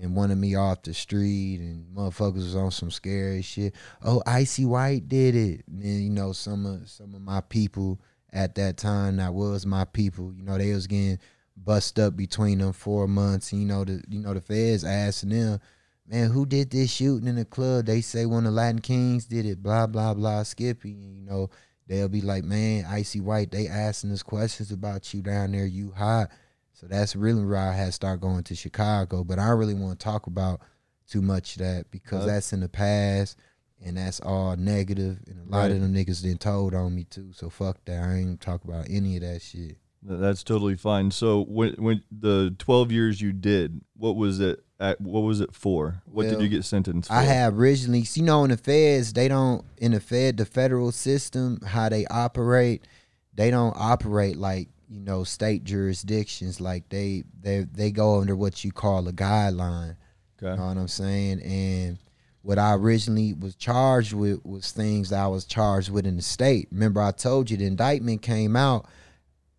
And 0.00 0.16
wanted 0.16 0.38
me 0.38 0.56
off 0.56 0.82
the 0.82 0.92
street, 0.92 1.60
and 1.60 1.86
motherfuckers 1.94 2.34
was 2.34 2.56
on 2.56 2.72
some 2.72 2.90
scary 2.90 3.42
shit. 3.42 3.74
Oh, 4.02 4.22
Icy 4.26 4.64
White 4.64 5.08
did 5.08 5.36
it. 5.36 5.62
And 5.68 5.82
then, 5.82 6.02
you 6.02 6.10
know, 6.10 6.32
some 6.32 6.66
of 6.66 6.90
some 6.90 7.14
of 7.14 7.20
my 7.20 7.40
people 7.40 8.00
at 8.32 8.56
that 8.56 8.76
time 8.76 9.16
that 9.16 9.32
was 9.32 9.64
my 9.64 9.84
people. 9.84 10.32
You 10.34 10.42
know, 10.42 10.58
they 10.58 10.72
was 10.72 10.88
getting 10.88 11.20
bust 11.56 11.98
up 12.00 12.16
between 12.16 12.58
them 12.58 12.72
four 12.72 13.06
months. 13.06 13.52
And, 13.52 13.62
you 13.62 13.68
know, 13.68 13.84
the 13.84 14.02
you 14.08 14.18
know 14.18 14.34
the 14.34 14.40
feds 14.40 14.84
asking 14.84 15.30
them, 15.30 15.60
man, 16.06 16.30
who 16.30 16.44
did 16.44 16.70
this 16.70 16.90
shooting 16.90 17.28
in 17.28 17.36
the 17.36 17.44
club? 17.44 17.86
They 17.86 18.00
say 18.00 18.26
one 18.26 18.46
of 18.46 18.52
the 18.52 18.56
Latin 18.56 18.80
Kings 18.80 19.26
did 19.26 19.46
it. 19.46 19.62
Blah 19.62 19.86
blah 19.86 20.14
blah. 20.14 20.42
Skippy, 20.42 20.92
and 20.92 21.14
you 21.14 21.22
know 21.22 21.50
they'll 21.86 22.08
be 22.08 22.20
like, 22.20 22.44
man, 22.44 22.84
Icy 22.86 23.20
White, 23.20 23.50
they 23.52 23.68
asking 23.68 24.12
us 24.12 24.22
questions 24.22 24.72
about 24.72 25.14
you 25.14 25.22
down 25.22 25.52
there. 25.52 25.66
You 25.66 25.92
hot. 25.92 26.30
So 26.74 26.86
that's 26.86 27.14
really 27.16 27.44
where 27.44 27.56
I 27.56 27.72
had 27.72 27.86
to 27.86 27.92
start 27.92 28.20
going 28.20 28.42
to 28.44 28.54
Chicago. 28.54 29.24
But 29.24 29.38
I 29.38 29.48
don't 29.48 29.58
really 29.58 29.74
want 29.74 29.98
to 29.98 30.04
talk 30.04 30.26
about 30.26 30.60
too 31.08 31.22
much 31.22 31.56
of 31.56 31.62
that 31.62 31.90
because 31.90 32.24
Uh, 32.24 32.26
that's 32.26 32.52
in 32.52 32.60
the 32.60 32.68
past 32.68 33.38
and 33.84 33.96
that's 33.96 34.20
all 34.20 34.56
negative, 34.56 35.18
and 35.26 35.38
a 35.40 35.50
lot 35.50 35.58
Right. 35.62 35.72
of 35.72 35.80
them 35.80 35.92
niggas 35.94 36.22
didn't 36.22 36.40
told 36.40 36.74
on 36.74 36.94
me 36.94 37.04
too. 37.04 37.32
So 37.32 37.48
fuck 37.50 37.84
that. 37.84 38.02
I 38.02 38.14
ain't 38.16 38.40
talk 38.40 38.64
about 38.64 38.86
any 38.90 39.16
of 39.16 39.22
that 39.22 39.42
shit. 39.42 39.78
That's 40.02 40.42
totally 40.44 40.76
fine. 40.76 41.10
So, 41.10 41.44
when 41.44 41.74
when 41.74 42.02
the 42.10 42.54
twelve 42.58 42.92
years 42.92 43.20
you 43.22 43.32
did, 43.32 43.80
what 43.96 44.16
was 44.16 44.38
it? 44.40 44.60
At, 44.80 45.00
what 45.00 45.20
was 45.20 45.40
it 45.40 45.54
for? 45.54 46.02
What 46.04 46.28
did 46.28 46.40
you 46.42 46.48
get 46.48 46.64
sentenced 46.64 47.08
for? 47.08 47.14
I 47.14 47.22
had 47.22 47.54
originally, 47.54 48.04
you 48.14 48.22
know, 48.22 48.44
in 48.44 48.50
the 48.50 48.56
feds, 48.58 49.12
they 49.14 49.28
don't 49.28 49.64
in 49.78 49.92
the 49.92 50.00
Fed, 50.00 50.36
the 50.36 50.44
federal 50.44 50.92
system, 50.92 51.60
how 51.64 51.88
they 51.88 52.04
operate, 52.06 52.86
they 53.32 53.50
don't 53.50 53.74
operate 53.78 54.36
like 54.36 54.68
you 54.88 55.00
know 55.00 55.24
state 55.24 55.64
jurisdictions. 55.64 56.60
Like 56.60 56.88
they 56.88 57.24
they 57.40 57.66
they 57.72 57.90
go 57.90 58.20
under 58.20 58.36
what 58.36 58.64
you 58.64 58.72
call 58.72 59.06
a 59.08 59.12
guideline. 59.12 59.96
You 60.40 60.48
Okay. 60.48 60.56
know 60.60 60.66
what 60.66 60.76
I'm 60.76 60.88
saying? 60.88 61.40
And 61.42 61.98
what 62.42 62.58
I 62.58 62.74
originally 62.74 63.32
was 63.32 63.54
charged 63.54 64.12
with 64.12 64.44
was 64.44 64.70
things 64.72 65.10
that 65.10 65.20
I 65.20 65.28
was 65.28 65.44
charged 65.46 65.90
with 65.90 66.06
in 66.06 66.16
the 66.16 66.22
state. 66.22 66.68
Remember, 66.70 67.00
I 67.00 67.12
told 67.12 67.50
you 67.50 67.56
the 67.56 67.66
indictment 67.66 68.20
came 68.20 68.54
out 68.56 68.86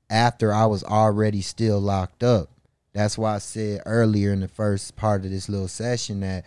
after 0.09 0.53
I 0.53 0.65
was 0.65 0.83
already 0.83 1.41
still 1.41 1.79
locked 1.79 2.23
up. 2.23 2.49
That's 2.93 3.17
why 3.17 3.35
I 3.35 3.37
said 3.39 3.81
earlier 3.85 4.31
in 4.31 4.39
the 4.41 4.47
first 4.47 4.95
part 4.95 5.25
of 5.25 5.31
this 5.31 5.49
little 5.49 5.67
session 5.67 6.19
that 6.21 6.45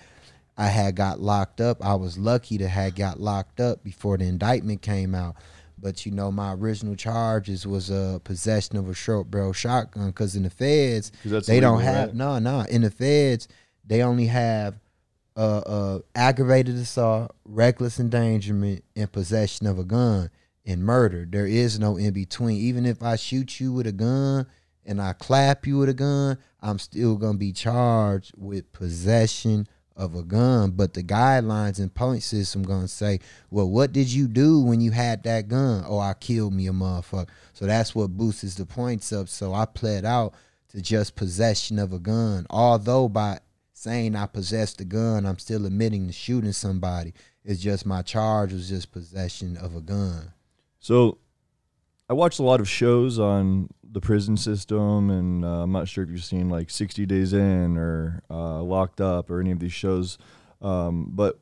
I 0.56 0.68
had 0.68 0.94
got 0.96 1.20
locked 1.20 1.60
up. 1.60 1.84
I 1.84 1.94
was 1.94 2.16
lucky 2.16 2.58
to 2.58 2.68
have 2.68 2.94
got 2.94 3.20
locked 3.20 3.60
up 3.60 3.82
before 3.84 4.16
the 4.16 4.24
indictment 4.24 4.80
came 4.82 5.14
out. 5.14 5.36
But 5.80 6.04
you 6.04 6.12
know, 6.12 6.30
my 6.32 6.54
original 6.54 6.96
charges 6.96 7.66
was 7.66 7.90
a 7.90 8.16
uh, 8.16 8.18
possession 8.18 8.76
of 8.76 8.88
a 8.88 8.94
short 8.94 9.30
barrel 9.30 9.52
shotgun. 9.52 10.08
Because 10.08 10.36
in 10.36 10.42
the 10.42 10.50
feds 10.50 11.12
they 11.46 11.60
don't 11.60 11.80
have 11.80 12.08
right? 12.08 12.14
no 12.14 12.38
no 12.38 12.60
in 12.62 12.82
the 12.82 12.90
feds 12.90 13.48
they 13.84 14.02
only 14.02 14.26
have 14.26 14.78
uh, 15.36 15.58
uh 15.58 15.98
aggravated 16.14 16.76
assault 16.76 17.34
reckless 17.44 18.00
endangerment 18.00 18.84
and 18.96 19.10
possession 19.12 19.66
of 19.66 19.78
a 19.78 19.84
gun 19.84 20.30
and 20.66 20.82
murder 20.82 21.26
there 21.28 21.46
is 21.46 21.78
no 21.78 21.96
in 21.96 22.12
between 22.12 22.56
even 22.56 22.84
if 22.84 23.02
i 23.02 23.14
shoot 23.16 23.60
you 23.60 23.72
with 23.72 23.86
a 23.86 23.92
gun 23.92 24.46
and 24.84 25.00
i 25.00 25.12
clap 25.12 25.66
you 25.66 25.78
with 25.78 25.88
a 25.88 25.94
gun 25.94 26.36
i'm 26.60 26.78
still 26.78 27.16
gonna 27.16 27.38
be 27.38 27.52
charged 27.52 28.32
with 28.36 28.72
possession 28.72 29.66
of 29.98 30.14
a 30.14 30.22
gun 30.22 30.70
but 30.70 30.94
the 30.94 31.02
guidelines 31.02 31.78
and 31.78 31.92
point 31.92 32.22
system 32.22 32.62
gonna 32.62 32.88
say 32.88 33.20
well 33.50 33.68
what 33.68 33.92
did 33.92 34.10
you 34.10 34.26
do 34.26 34.60
when 34.60 34.80
you 34.80 34.90
had 34.90 35.22
that 35.24 35.48
gun 35.48 35.84
oh 35.86 35.98
i 35.98 36.14
killed 36.14 36.54
me 36.54 36.66
a 36.66 36.72
motherfucker 36.72 37.28
so 37.52 37.66
that's 37.66 37.94
what 37.94 38.16
boosts 38.16 38.54
the 38.54 38.64
points 38.64 39.12
up 39.12 39.28
so 39.28 39.52
i 39.52 39.66
pled 39.66 40.06
out 40.06 40.32
to 40.68 40.82
just 40.82 41.16
possession 41.16 41.78
of 41.78 41.92
a 41.92 41.98
gun. 41.98 42.46
Although 42.50 43.08
by 43.08 43.40
saying 43.72 44.16
I 44.16 44.26
possessed 44.26 44.80
a 44.80 44.84
gun, 44.84 45.26
I'm 45.26 45.38
still 45.38 45.66
admitting 45.66 46.06
to 46.06 46.12
shooting 46.12 46.52
somebody. 46.52 47.14
It's 47.44 47.60
just 47.60 47.86
my 47.86 48.02
charge 48.02 48.52
was 48.52 48.68
just 48.68 48.92
possession 48.92 49.56
of 49.56 49.74
a 49.74 49.80
gun. 49.80 50.32
So, 50.80 51.18
I 52.10 52.14
watched 52.14 52.38
a 52.38 52.42
lot 52.42 52.60
of 52.60 52.68
shows 52.68 53.18
on 53.18 53.68
the 53.90 54.00
prison 54.00 54.36
system, 54.36 55.10
and 55.10 55.44
uh, 55.44 55.62
I'm 55.62 55.72
not 55.72 55.88
sure 55.88 56.04
if 56.04 56.10
you've 56.10 56.24
seen 56.24 56.48
like 56.48 56.70
60 56.70 57.06
Days 57.06 57.32
In 57.32 57.76
or 57.76 58.22
uh, 58.30 58.62
Locked 58.62 59.00
Up 59.00 59.30
or 59.30 59.40
any 59.40 59.50
of 59.50 59.58
these 59.58 59.72
shows. 59.72 60.18
Um, 60.60 61.08
but 61.10 61.38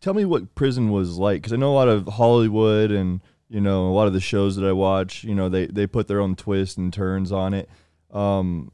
tell 0.00 0.14
me 0.14 0.24
what 0.24 0.54
prison 0.54 0.90
was 0.90 1.16
like, 1.16 1.42
because 1.42 1.52
I 1.52 1.56
know 1.56 1.72
a 1.72 1.74
lot 1.74 1.88
of 1.88 2.06
Hollywood 2.06 2.90
and 2.90 3.20
you 3.48 3.60
know 3.60 3.88
a 3.88 3.94
lot 3.94 4.06
of 4.06 4.12
the 4.12 4.20
shows 4.20 4.56
that 4.56 4.66
I 4.66 4.72
watch. 4.72 5.24
You 5.24 5.34
know, 5.34 5.48
they 5.48 5.66
they 5.66 5.86
put 5.86 6.08
their 6.08 6.20
own 6.20 6.36
twists 6.36 6.76
and 6.76 6.92
turns 6.92 7.32
on 7.32 7.54
it. 7.54 7.68
Um, 8.10 8.70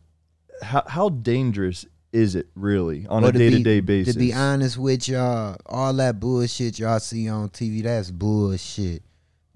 how 0.62 0.82
how 0.86 1.08
dangerous 1.08 1.86
is 2.12 2.34
it 2.34 2.48
really 2.54 3.06
on 3.08 3.22
Well, 3.22 3.30
a 3.30 3.38
day 3.38 3.50
to 3.50 3.62
day 3.62 3.80
basis? 3.80 4.14
To 4.14 4.18
be 4.18 4.32
honest 4.32 4.76
with 4.76 5.08
y'all, 5.08 5.56
all 5.66 5.92
that 5.94 6.18
bullshit 6.20 6.78
y'all 6.78 7.00
see 7.00 7.28
on 7.28 7.48
TV, 7.50 7.82
that's 7.82 8.10
bullshit. 8.10 9.02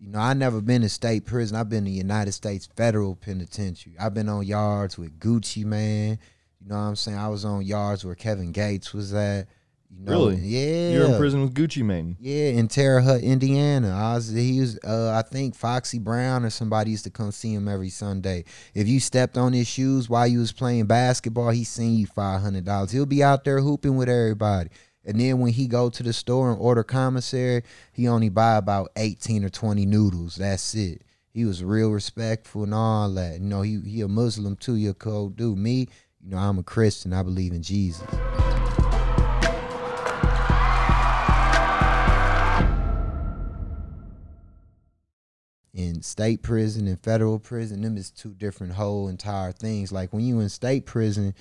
You 0.04 0.11
know, 0.11 0.18
I 0.18 0.34
never 0.34 0.61
been 0.61 0.82
to 0.82 0.88
state 0.90 1.25
prison. 1.25 1.56
I've 1.56 1.70
been 1.70 1.87
to 1.87 1.90
United 1.90 2.32
States 2.32 2.68
Federal 2.76 3.16
Penitentiary. 3.16 3.94
I've 3.99 4.12
been 4.12 4.28
on 4.28 4.44
yards 4.44 4.99
with 4.99 5.18
Gucci 5.18 5.64
Mane. 5.64 6.18
You 6.61 6.68
know 6.68 6.75
what 6.75 6.82
I'm 6.82 6.96
saying? 6.96 7.16
I 7.16 7.28
was 7.28 7.46
on 7.46 7.62
yards 7.62 8.04
where 8.04 8.14
Kevin 8.14 8.52
Gates 8.52 8.92
was 8.92 9.14
at. 9.14 9.49
You 9.90 10.04
know, 10.04 10.12
Really? 10.12 10.37
Yeah. 10.37 10.90
You're 10.90 11.06
in 11.06 11.16
prison 11.16 11.40
with 11.40 11.54
Gucci 11.54 11.82
Mane. 11.82 12.18
Yeah, 12.20 12.49
in 12.49 12.68
Terre 12.68 13.00
Haute, 13.00 13.23
Indiana. 13.23 13.94
I 13.96 14.14
was 14.14 14.28
he 14.28 14.61
was 14.61 14.78
uh 14.84 15.12
I 15.12 15.23
think 15.23 15.54
Foxy 15.54 15.99
Brown 15.99 16.44
or 16.44 16.50
somebody 16.50 16.90
used 16.90 17.04
to 17.04 17.11
come 17.11 17.32
see 17.32 17.54
him 17.54 17.66
every 17.66 17.90
Sunday. 17.90 18.44
If 18.75 18.87
you 18.87 19.00
stepped 19.00 19.38
on 19.38 19.54
his 19.54 19.68
shoes 19.68 20.11
while 20.11 20.26
you 20.26 20.40
was 20.40 20.52
playing 20.52 20.84
basketball, 20.87 21.49
he 21.50 21.64
seen 21.64 21.96
you 21.96 22.06
five 22.06 22.42
hundred 22.42 22.64
dollars. 22.64 22.90
He'll 22.90 23.06
be 23.06 23.23
out 23.23 23.44
there 23.44 23.61
hooping 23.61 23.96
with 23.96 24.11
everybody. 24.11 24.68
And 25.04 25.20
then 25.20 25.38
when 25.38 25.52
he 25.52 25.66
go 25.66 25.90
to 25.90 26.02
the 26.02 26.12
store 26.12 26.50
and 26.50 26.58
order 26.58 26.82
commissary, 26.82 27.62
he 27.92 28.08
only 28.08 28.30
buy 28.30 28.56
about 28.56 28.90
eighteen 28.96 29.44
or 29.44 29.50
twenty 29.50 29.84
noodles. 29.84 30.37
That's 30.37 30.75
it. 30.75 31.02
He 31.30 31.44
was 31.44 31.62
real 31.62 31.90
respectful 31.90 32.62
and 32.64 32.73
all 32.73 33.11
that. 33.11 33.40
You 33.40 33.46
know, 33.46 33.62
he 33.62 33.80
he 33.80 34.00
a 34.00 34.08
Muslim 34.08 34.56
too, 34.56 34.75
he 34.75 34.87
a 34.87 34.94
cold 34.94 35.37
dude. 35.37 35.58
Me, 35.58 35.88
you 36.23 36.30
know, 36.30 36.38
I'm 36.38 36.58
a 36.58 36.62
Christian. 36.62 37.12
I 37.12 37.23
believe 37.23 37.52
in 37.52 37.62
Jesus. 37.62 38.06
in 45.75 46.00
state 46.02 46.40
prison 46.40 46.87
and 46.87 47.00
federal 47.00 47.38
prison, 47.38 47.82
them 47.82 47.96
is 47.96 48.11
two 48.11 48.32
different 48.34 48.75
whole 48.75 49.08
entire 49.08 49.52
things. 49.52 49.90
Like 49.90 50.12
when 50.12 50.25
you 50.25 50.40
in 50.40 50.49
state 50.49 50.87
prison, 50.87 51.34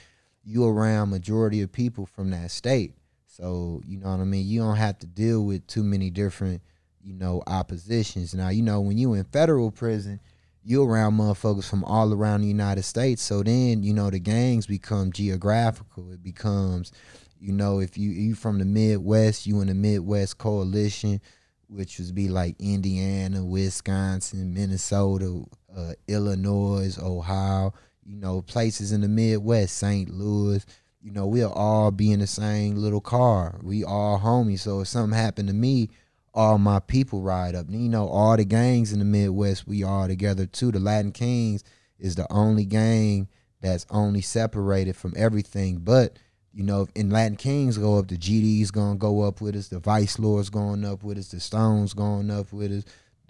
you 0.44 0.66
around 0.66 1.12
majority 1.12 1.62
of 1.62 1.72
people 1.72 2.06
from 2.06 2.32
that 2.32 2.50
state. 2.52 2.94
So, 3.36 3.82
you 3.88 3.98
know 3.98 4.12
what 4.12 4.20
I 4.20 4.26
mean? 4.26 4.46
You 4.46 4.60
don't 4.62 4.76
have 4.76 5.00
to 5.00 5.08
deal 5.08 5.44
with 5.44 5.66
too 5.66 5.84
many 5.84 6.12
different, 6.12 6.62
you 7.02 7.16
know, 7.16 7.42
oppositions. 7.48 8.36
Now, 8.36 8.50
you 8.50 8.62
know, 8.62 8.80
when 8.80 9.00
you 9.00 9.16
in 9.16 9.24
federal 9.24 9.72
prison, 9.72 10.20
you 10.64 10.84
around 10.84 11.18
motherfuckers 11.18 11.68
from 11.68 11.84
all 11.84 12.14
around 12.14 12.42
the 12.42 12.48
United 12.48 12.84
States. 12.84 13.24
So 13.24 13.42
then, 13.42 13.82
you 13.82 13.92
know, 13.92 14.12
the 14.12 14.20
gangs 14.20 14.68
become 14.68 15.12
geographical. 15.12 16.12
It 16.12 16.22
becomes, 16.22 16.92
you 17.40 17.54
know, 17.54 17.80
if 17.80 17.98
you 17.98 18.12
you 18.12 18.36
from 18.36 18.60
the 18.60 18.66
Midwest, 18.66 19.48
you 19.48 19.62
in 19.62 19.68
the 19.68 19.74
Midwest 19.74 20.38
coalition, 20.38 21.20
which 21.68 21.98
would 21.98 22.14
be 22.14 22.30
like 22.30 22.56
Indiana, 22.60 23.44
Wisconsin, 23.44 24.54
Minnesota, 24.54 25.44
uh, 25.76 25.94
Illinois, 26.08 27.00
Ohio, 27.02 27.74
you 28.06 28.16
know, 28.16 28.44
places 28.44 28.92
in 28.92 29.02
the 29.02 29.08
Midwest, 29.08 29.76
St. 29.76 30.12
Louis. 30.12 30.64
You 31.04 31.12
know, 31.12 31.28
we'll 31.28 31.52
all 31.52 31.92
be 31.92 32.14
in 32.14 32.22
the 32.22 32.28
same 32.28 32.76
little 32.76 33.02
car. 33.02 33.60
We 33.62 33.84
all 33.84 34.20
homies. 34.20 34.60
So 34.60 34.80
if 34.80 34.88
something 34.88 35.18
happened 35.18 35.50
to 35.50 35.54
me, 35.54 35.90
all 36.34 36.58
my 36.58 36.80
people 36.80 37.22
ride 37.22 37.56
up. 37.56 37.66
You 37.70 37.90
know, 37.90 38.08
all 38.08 38.38
the 38.38 38.46
gangs 38.46 38.94
in 38.94 39.00
the 39.00 39.06
Midwest, 39.06 39.68
we 39.68 39.84
all 39.84 40.08
together 40.08 40.46
too. 40.46 40.72
The 40.72 40.80
Latin 40.80 41.12
Kings 41.12 41.64
is 42.00 42.16
the 42.16 42.32
only 42.32 42.64
gang 42.64 43.28
that's 43.60 43.86
only 43.90 44.22
separated 44.22 44.96
from 44.96 45.14
everything. 45.18 45.80
But 45.80 46.18
you 46.54 46.64
know, 46.64 46.88
in 46.96 47.10
Latin 47.10 47.36
Kings 47.36 47.78
go 47.78 47.98
up, 47.98 48.08
the 48.08 48.18
GD's 48.18 48.72
gonna 48.72 48.98
go 48.98 49.22
up 49.22 49.42
with 49.42 49.56
us, 49.56 49.68
the 49.68 49.80
Vice 49.80 50.20
Lords 50.20 50.50
going 50.50 50.86
up 50.86 51.04
with 51.04 51.18
us, 51.18 51.30
the 51.30 51.40
Stones 51.40 51.94
going 51.94 52.32
up 52.32 52.54
with 52.54 52.72
us, 52.72 52.86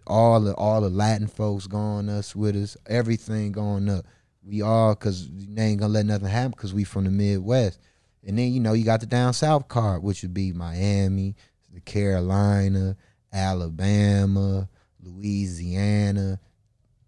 all 0.05 0.39
the 0.41 0.53
all 0.55 0.81
the 0.81 0.89
Latin 0.89 1.27
folks 1.27 1.65
going 1.65 2.07
us 2.07 2.35
with 2.35 2.55
us, 2.55 2.77
everything 2.87 3.51
going 3.51 3.89
up. 3.89 4.05
We 4.45 4.62
all 4.62 4.95
cause 4.95 5.29
they 5.31 5.63
ain't 5.63 5.79
gonna 5.79 5.93
let 5.93 6.05
nothing 6.05 6.27
happen 6.27 6.51
because 6.51 6.73
we 6.73 6.83
from 6.83 7.05
the 7.05 7.12
Midwest. 7.12 7.79
And 8.25 8.38
then 8.38 8.51
you 8.51 8.59
know 8.59 8.73
you 8.73 8.85
got 8.85 9.00
the 9.00 9.05
down 9.05 9.33
south 9.33 9.67
card, 9.67 10.03
which 10.03 10.21
would 10.21 10.33
be 10.33 10.51
Miami, 10.51 11.35
the 11.73 11.81
Carolina, 11.81 12.95
Alabama, 13.31 14.69
Louisiana, 15.01 16.39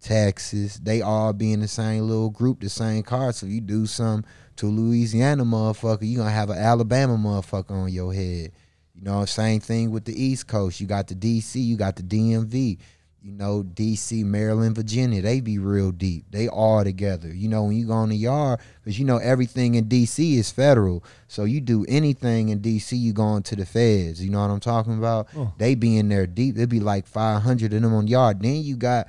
Texas. 0.00 0.76
They 0.76 1.02
all 1.02 1.32
be 1.32 1.52
in 1.52 1.60
the 1.60 1.68
same 1.68 2.06
little 2.08 2.30
group, 2.30 2.60
the 2.60 2.68
same 2.68 3.02
card. 3.02 3.34
So 3.34 3.46
you 3.46 3.60
do 3.60 3.86
something 3.86 4.28
to 4.56 4.66
Louisiana 4.66 5.44
motherfucker, 5.44 6.08
you 6.08 6.18
gonna 6.18 6.30
have 6.30 6.50
an 6.50 6.58
Alabama 6.58 7.16
motherfucker 7.16 7.72
on 7.72 7.92
your 7.92 8.12
head. 8.12 8.52
You 8.94 9.02
know, 9.02 9.24
same 9.26 9.60
thing 9.60 9.90
with 9.90 10.06
the 10.06 10.20
East 10.20 10.46
Coast. 10.46 10.80
You 10.80 10.86
got 10.86 11.08
the 11.08 11.14
DC, 11.14 11.62
you 11.62 11.76
got 11.76 11.96
the 11.96 12.02
DMV. 12.02 12.78
You 13.26 13.32
know, 13.32 13.64
DC, 13.64 14.24
Maryland, 14.24 14.76
Virginia, 14.76 15.20
they 15.20 15.40
be 15.40 15.58
real 15.58 15.90
deep. 15.90 16.26
They 16.30 16.46
all 16.46 16.84
together. 16.84 17.26
You 17.26 17.48
know, 17.48 17.64
when 17.64 17.76
you 17.76 17.88
go 17.88 17.94
on 17.94 18.10
the 18.10 18.16
yard, 18.16 18.60
because 18.84 19.00
you 19.00 19.04
know 19.04 19.16
everything 19.16 19.74
in 19.74 19.86
DC 19.86 20.36
is 20.36 20.52
federal. 20.52 21.02
So 21.26 21.42
you 21.42 21.60
do 21.60 21.84
anything 21.88 22.50
in 22.50 22.60
DC, 22.60 22.96
you 22.96 23.12
going 23.12 23.42
to 23.42 23.56
the 23.56 23.66
feds. 23.66 24.24
You 24.24 24.30
know 24.30 24.40
what 24.42 24.50
I'm 24.52 24.60
talking 24.60 24.96
about? 24.96 25.26
Oh. 25.36 25.52
They 25.58 25.74
be 25.74 25.96
in 25.96 26.08
there 26.08 26.28
deep. 26.28 26.56
It'd 26.56 26.68
be 26.68 26.78
like 26.78 27.08
500 27.08 27.72
of 27.72 27.82
them 27.82 27.92
on 27.94 28.06
yard. 28.06 28.42
Then 28.42 28.62
you 28.62 28.76
got 28.76 29.08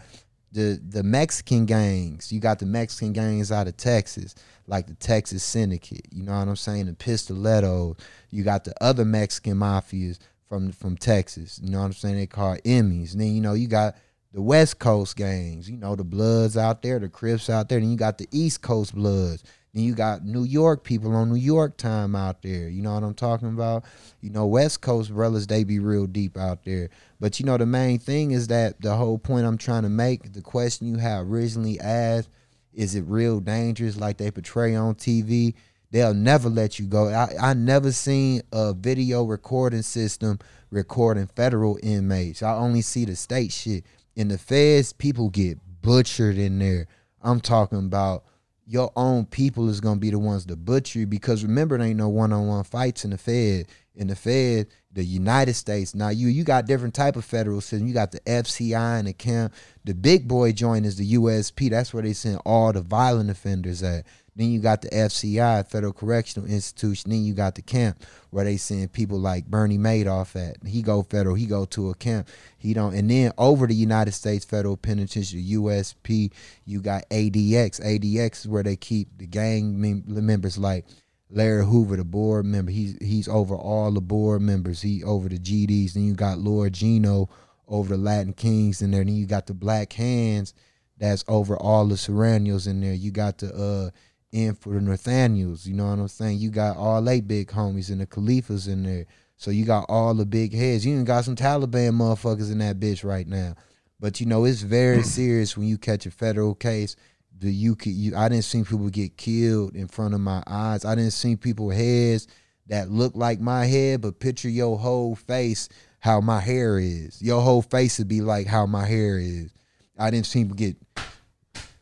the 0.52 0.82
the 0.90 1.04
Mexican 1.04 1.68
gangs. 1.68 2.32
You 2.32 2.40
got 2.40 2.58
the 2.58 2.66
Mexican 2.66 3.14
gangs 3.14 3.52
out 3.52 3.68
of 3.68 3.78
Texas, 3.78 4.34
like 4.66 4.88
the 4.88 4.96
Texas 4.96 5.44
Syndicate. 5.44 6.08
You 6.12 6.24
know 6.24 6.32
what 6.32 6.48
I'm 6.48 6.56
saying? 6.56 6.88
The 6.88 6.94
Pistoleros. 6.94 8.00
You 8.32 8.44
got 8.44 8.64
the 8.64 8.74
other 8.82 9.06
Mexican 9.06 9.58
mafias 9.58 10.18
from 10.50 10.72
from 10.72 10.98
Texas. 10.98 11.60
You 11.62 11.70
know 11.70 11.82
what 11.82 11.86
I'm 11.86 11.94
saying? 11.94 12.16
They 12.16 12.26
call 12.26 12.56
Emmys. 12.66 13.12
And 13.12 13.22
then 13.22 13.36
you 13.36 13.42
know 13.42 13.54
you 13.54 13.68
got 13.68 13.96
the 14.34 14.42
West 14.42 14.80
Coast 14.80 15.16
gangs. 15.16 15.70
You 15.70 15.78
know 15.78 15.96
the 15.96 16.04
Bloods 16.04 16.58
out 16.58 16.82
there, 16.82 17.00
the 17.00 17.10
Crips 17.10 17.50
out 17.50 17.70
there. 17.70 17.80
Then 17.80 17.92
you 17.92 17.98
got 17.98 18.18
the 18.18 18.28
East 18.32 18.62
Coast 18.62 18.94
Bloods. 18.94 19.44
Then 19.74 19.84
you 19.84 19.94
got 19.94 20.26
New 20.26 20.44
York 20.44 20.84
people 20.84 21.16
on 21.16 21.30
New 21.30 21.36
York 21.36 21.78
time 21.78 22.16
out 22.16 22.42
there. 22.42 22.68
You 22.68 22.82
know 22.82 22.94
what 22.94 23.04
I'm 23.04 23.14
talking 23.14 23.50
about? 23.50 23.84
You 24.22 24.30
know 24.32 24.46
West 24.46 24.82
Coast 24.82 25.14
brothers, 25.14 25.48
they 25.48 25.64
be 25.64 25.80
real 25.80 26.08
deep 26.08 26.38
out 26.38 26.64
there. 26.66 26.90
But 27.20 27.40
you 27.40 27.46
know 27.46 27.58
the 27.58 27.66
main 27.66 28.00
thing 28.00 28.32
is 28.32 28.48
that 28.48 28.82
the 28.82 28.96
whole 28.96 29.18
point 29.18 29.46
I'm 29.46 29.58
trying 29.58 29.84
to 29.84 29.90
make, 29.90 30.34
the 30.34 30.42
question 30.42 30.88
you 30.88 30.98
had 30.98 31.22
originally 31.22 31.80
asked, 31.80 32.30
is 32.74 32.96
it 32.96 33.06
real 33.06 33.40
dangerous 33.40 33.98
like 33.98 34.18
they 34.18 34.32
portray 34.32 34.76
on 34.76 34.96
TV? 34.96 35.54
They'll 35.90 36.14
never 36.14 36.50
let 36.50 36.80
you 36.80 36.86
go. 36.86 37.08
I, 37.08 37.30
I 37.42 37.54
never 37.54 37.92
seen 37.92 38.42
a 38.52 38.74
video 38.74 39.24
recording 39.24 39.84
system 39.84 40.40
recording 40.70 41.28
federal 41.28 41.80
inmates. 41.82 42.44
I 42.44 42.54
only 42.54 42.82
see 42.82 43.06
the 43.06 43.16
state 43.16 43.52
shit. 43.52 43.86
In 44.18 44.30
the 44.30 44.40
feds, 44.40 44.94
people 44.94 45.30
get 45.30 45.60
butchered 45.84 46.40
in 46.40 46.58
there. 46.58 46.88
I'm 47.22 47.40
talking 47.40 47.78
about 47.78 48.24
your 48.66 48.92
own 48.96 49.28
people 49.28 49.70
is 49.70 49.80
gonna 49.80 50.00
be 50.00 50.10
the 50.10 50.18
ones 50.18 50.48
to 50.48 50.56
butcher 50.56 51.00
you 51.00 51.06
because 51.06 51.44
remember 51.44 51.78
there 51.78 51.86
ain't 51.86 52.00
no 52.00 52.10
one 52.10 52.34
on 52.34 52.48
one 52.48 52.64
fights 52.64 53.06
in 53.06 53.12
the 53.12 53.18
Fed. 53.20 53.68
In 53.94 54.08
the 54.08 54.16
Fed, 54.16 54.70
the 54.92 55.04
United 55.04 55.54
States. 55.54 55.94
Now 55.94 56.10
you 56.10 56.30
you 56.30 56.44
got 56.44 56.66
different 56.66 56.96
type 56.96 57.16
of 57.16 57.26
federal 57.26 57.62
system. 57.62 57.88
You 57.88 57.94
got 57.94 58.12
the 58.12 58.20
FCI 58.22 58.98
and 58.98 59.08
the 59.08 59.14
camp. 59.14 59.54
The 59.86 59.94
big 59.94 60.28
boy 60.28 60.52
joint 60.52 60.88
is 60.88 60.96
the 60.96 61.14
USP. 61.14 61.70
That's 61.70 61.94
where 61.94 62.02
they 62.02 62.14
send 62.14 62.42
all 62.44 62.74
the 62.74 62.82
violent 62.82 63.30
offenders 63.30 63.84
at. 63.84 64.08
Then 64.38 64.52
you 64.52 64.60
got 64.60 64.84
the 64.84 64.90
FCI, 64.90 65.68
Federal 65.68 65.94
Correctional 65.94 66.48
Institution. 66.48 67.10
Then 67.10 67.24
you 67.24 67.34
got 67.34 67.56
the 67.56 67.64
camp 67.64 68.04
where 68.30 68.46
they 68.46 68.56
send 68.56 68.94
people 68.94 69.20
like 69.20 69.48
Bernie 69.48 69.80
Madoff 69.80 70.36
at. 70.36 70.66
He 70.66 70.84
go 70.84 71.02
federal. 71.02 71.34
He 71.34 71.48
go 71.48 71.66
to 71.66 71.90
a 71.90 71.96
camp. 71.96 72.30
He 72.60 72.76
don't. 72.76 72.94
And 72.94 73.10
then 73.10 73.32
over 73.40 73.66
the 73.66 73.74
United 73.74 74.12
States 74.14 74.46
Federal 74.46 74.78
Penitentiary, 74.78 75.44
USP, 75.44 76.32
you 76.66 76.82
got 76.82 77.10
ADX. 77.10 77.82
ADX 77.82 78.42
is 78.42 78.48
where 78.48 78.62
they 78.62 78.76
keep 78.76 79.18
the 79.18 79.26
gang 79.26 79.82
mem- 79.82 80.04
members 80.06 80.60
like 80.60 80.86
Larry 81.32 81.66
Hoover, 81.66 81.98
the 81.98 82.04
board 82.04 82.46
member. 82.46 82.72
He's 82.72 82.96
he's 83.02 83.28
over 83.28 83.56
all 83.56 83.92
the 83.92 84.02
board 84.02 84.44
members. 84.44 84.84
He 84.84 85.04
over 85.04 85.28
the 85.28 85.40
GDs. 85.40 85.94
Then 85.94 86.04
you 86.04 86.14
got 86.14 86.38
Lord 86.38 86.74
Gino 86.74 87.28
over 87.68 87.98
the 87.98 88.02
Latin 88.02 88.34
Kings 88.34 88.84
in 88.84 88.92
there. 88.92 89.04
Then 89.04 89.16
you 89.16 89.26
got 89.26 89.48
the 89.48 89.56
Black 89.56 89.94
Hands 89.94 90.54
that's 91.00 91.24
over 91.28 91.56
all 91.58 91.86
the 91.86 91.96
Sureños 91.96 92.68
in 92.68 92.82
there. 92.82 92.94
You 92.94 93.12
got 93.12 93.40
the 93.40 93.54
uh 93.54 93.90
in 94.32 94.56
for 94.56 94.74
the 94.74 94.82
Nathaniels. 94.82 95.66
You 95.66 95.76
know 95.76 95.86
what 95.86 96.00
I'm 96.00 96.08
saying? 96.08 96.40
You 96.40 96.50
got 96.50 96.78
all 96.78 97.02
they 97.02 97.22
big 97.22 97.50
homies 97.50 97.90
and 97.90 98.02
the 98.02 98.08
Khalifas 98.08 98.68
in 98.68 98.84
there. 98.84 99.06
So 99.38 99.52
you 99.52 99.66
got 99.66 99.86
all 99.88 100.14
the 100.14 100.26
big 100.26 100.54
heads. 100.54 100.86
You 100.86 100.94
even 100.94 101.06
got 101.06 101.26
some 101.26 101.36
Taliban 101.36 101.94
motherfuckers 101.94 102.52
in 102.52 102.58
that 102.58 102.80
bitch 102.80 103.04
right 103.04 103.28
now. 103.28 103.56
But 104.00 104.20
you 104.20 104.26
know, 104.26 104.46
it's 104.46 104.62
very 104.62 105.04
serious 105.18 105.56
when 105.56 105.68
you 105.68 105.78
catch 105.78 106.06
a 106.06 106.12
federal 106.12 106.56
case. 106.56 106.96
the 107.38 107.52
you 107.52 107.78
you 107.84 108.16
I 108.16 108.30
didn't 108.30 108.46
see 108.46 108.64
people 108.64 108.90
get 108.90 109.18
killed 109.18 109.76
in 109.76 109.88
front 109.88 110.14
of 110.14 110.22
my 110.22 110.44
eyes. 110.48 110.86
I 110.86 110.96
didn't 110.96 111.14
see 111.14 111.36
people 111.36 111.70
heads 111.70 112.28
that 112.68 112.90
look 112.90 113.16
like 113.16 113.40
my 113.40 113.66
head, 113.66 114.02
but 114.02 114.20
picture 114.20 114.50
your 114.50 114.78
whole 114.78 115.16
face 115.16 115.70
how 116.00 116.22
my 116.22 116.40
hair 116.40 116.80
is. 116.80 117.22
Your 117.22 117.42
whole 117.42 117.62
face 117.62 117.98
would 117.98 118.08
be 118.08 118.22
like 118.22 118.48
how 118.48 118.66
my 118.66 118.86
hair 118.86 119.18
is. 119.18 119.52
I 119.98 120.12
didn't 120.12 120.26
see 120.26 120.44
people 120.44 120.56
get 120.56 120.78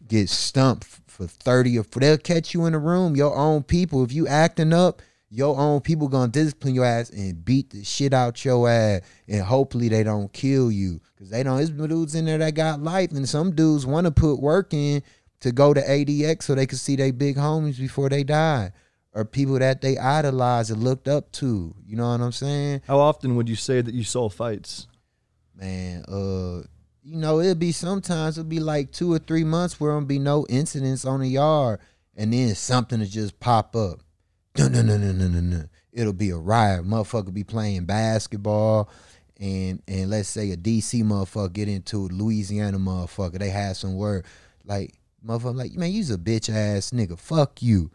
get 0.08 0.30
stumped 0.30 0.86
for 1.16 1.28
30 1.28 1.80
or 1.80 1.84
they'll 1.84 2.18
catch 2.18 2.54
you 2.54 2.66
in 2.66 2.74
the 2.74 2.80
room, 2.80 3.16
your 3.16 3.36
own 3.36 3.64
people. 3.64 4.04
If 4.04 4.12
you 4.12 4.28
acting 4.28 4.74
up, 4.74 5.02
your 5.30 5.58
own 5.58 5.82
people 5.82 6.08
gonna 6.08 6.32
discipline 6.32 6.76
your 6.76 6.86
ass 6.86 7.10
and 7.10 7.44
beat 7.44 7.72
the 7.72 7.84
shit 7.84 8.14
out 8.14 8.44
your 8.46 8.70
ass. 8.70 9.02
And 9.28 9.42
hopefully 9.42 9.90
they 9.90 10.04
don't 10.04 10.32
kill 10.32 10.72
you. 10.72 11.02
Cause 11.18 11.30
they 11.30 11.44
don't 11.44 11.58
there's 11.58 11.70
dudes 11.72 12.16
in 12.16 12.26
there 12.26 12.38
that 12.38 12.54
got 12.54 12.82
life. 12.82 13.12
And 13.12 13.28
some 13.28 13.56
dudes 13.56 13.86
wanna 13.86 14.12
put 14.12 14.42
work 14.42 14.74
in 14.74 15.02
to 15.40 15.52
go 15.52 15.74
to 15.74 15.82
ADX 15.82 16.44
so 16.44 16.56
they 16.56 16.68
can 16.68 16.78
see 16.78 16.96
their 16.96 17.14
big 17.14 17.38
homies 17.38 17.80
before 17.80 18.10
they 18.10 18.24
die. 18.24 18.72
Or 19.14 19.24
people 19.24 19.58
that 19.60 19.82
they 19.82 19.98
idolized 19.98 20.72
and 20.72 20.84
looked 20.84 21.08
up 21.08 21.32
to. 21.34 21.74
You 21.86 21.96
know 21.96 22.12
what 22.12 22.20
I'm 22.20 22.34
saying? 22.34 22.82
How 22.86 23.00
often 23.00 23.38
would 23.38 23.48
you 23.48 23.56
say 23.56 23.82
that 23.82 23.94
you 23.94 24.04
saw 24.04 24.28
fights? 24.28 24.88
Man, 25.56 26.04
uh 26.08 26.68
you 27.06 27.18
know, 27.18 27.40
it'll 27.40 27.54
be 27.54 27.72
sometimes 27.72 28.38
it'll 28.38 28.50
be 28.50 28.60
like 28.60 28.92
two 28.92 29.14
or 29.14 29.20
three 29.20 29.44
months 29.44 29.80
where 29.80 29.92
there'll 29.92 30.06
be 30.06 30.18
no 30.18 30.46
incidents 30.50 31.06
on 31.06 31.20
the 31.20 31.30
yard, 31.30 31.80
and 32.16 32.34
then 32.34 32.56
something 32.56 33.00
to 33.00 33.06
just 33.06 33.40
pop 33.40 33.76
up. 33.76 34.00
No, 34.58 34.68
no, 34.68 34.82
no, 34.82 34.98
no, 34.98 35.12
no, 35.12 35.28
no. 35.28 35.66
It'll 35.92 36.14
be 36.14 36.32
a 36.32 36.38
riot. 36.38 36.86
Motherfucker 36.86 37.34
be 37.34 37.44
playing 37.44 37.86
basketball, 37.86 38.90
and 39.40 39.84
and 39.88 40.10
let's 40.10 40.30
say 40.30 40.52
a 40.52 40.58
DC 40.58 41.04
motherfucker 41.04 41.54
get 41.54 41.70
into 41.70 42.08
it, 42.08 42.12
Louisiana 42.12 42.80
motherfucker. 42.80 43.38
They 43.38 43.50
have 43.50 43.78
some 43.78 43.96
word 43.96 44.26
like 44.64 44.96
motherfucker 45.24 45.56
like 45.56 45.74
man, 45.74 45.92
you's 45.92 46.10
a 46.10 46.18
bitch 46.18 46.50
ass 46.50 46.90
nigga. 46.90 47.20
Fuck 47.20 47.62
you. 47.62 47.92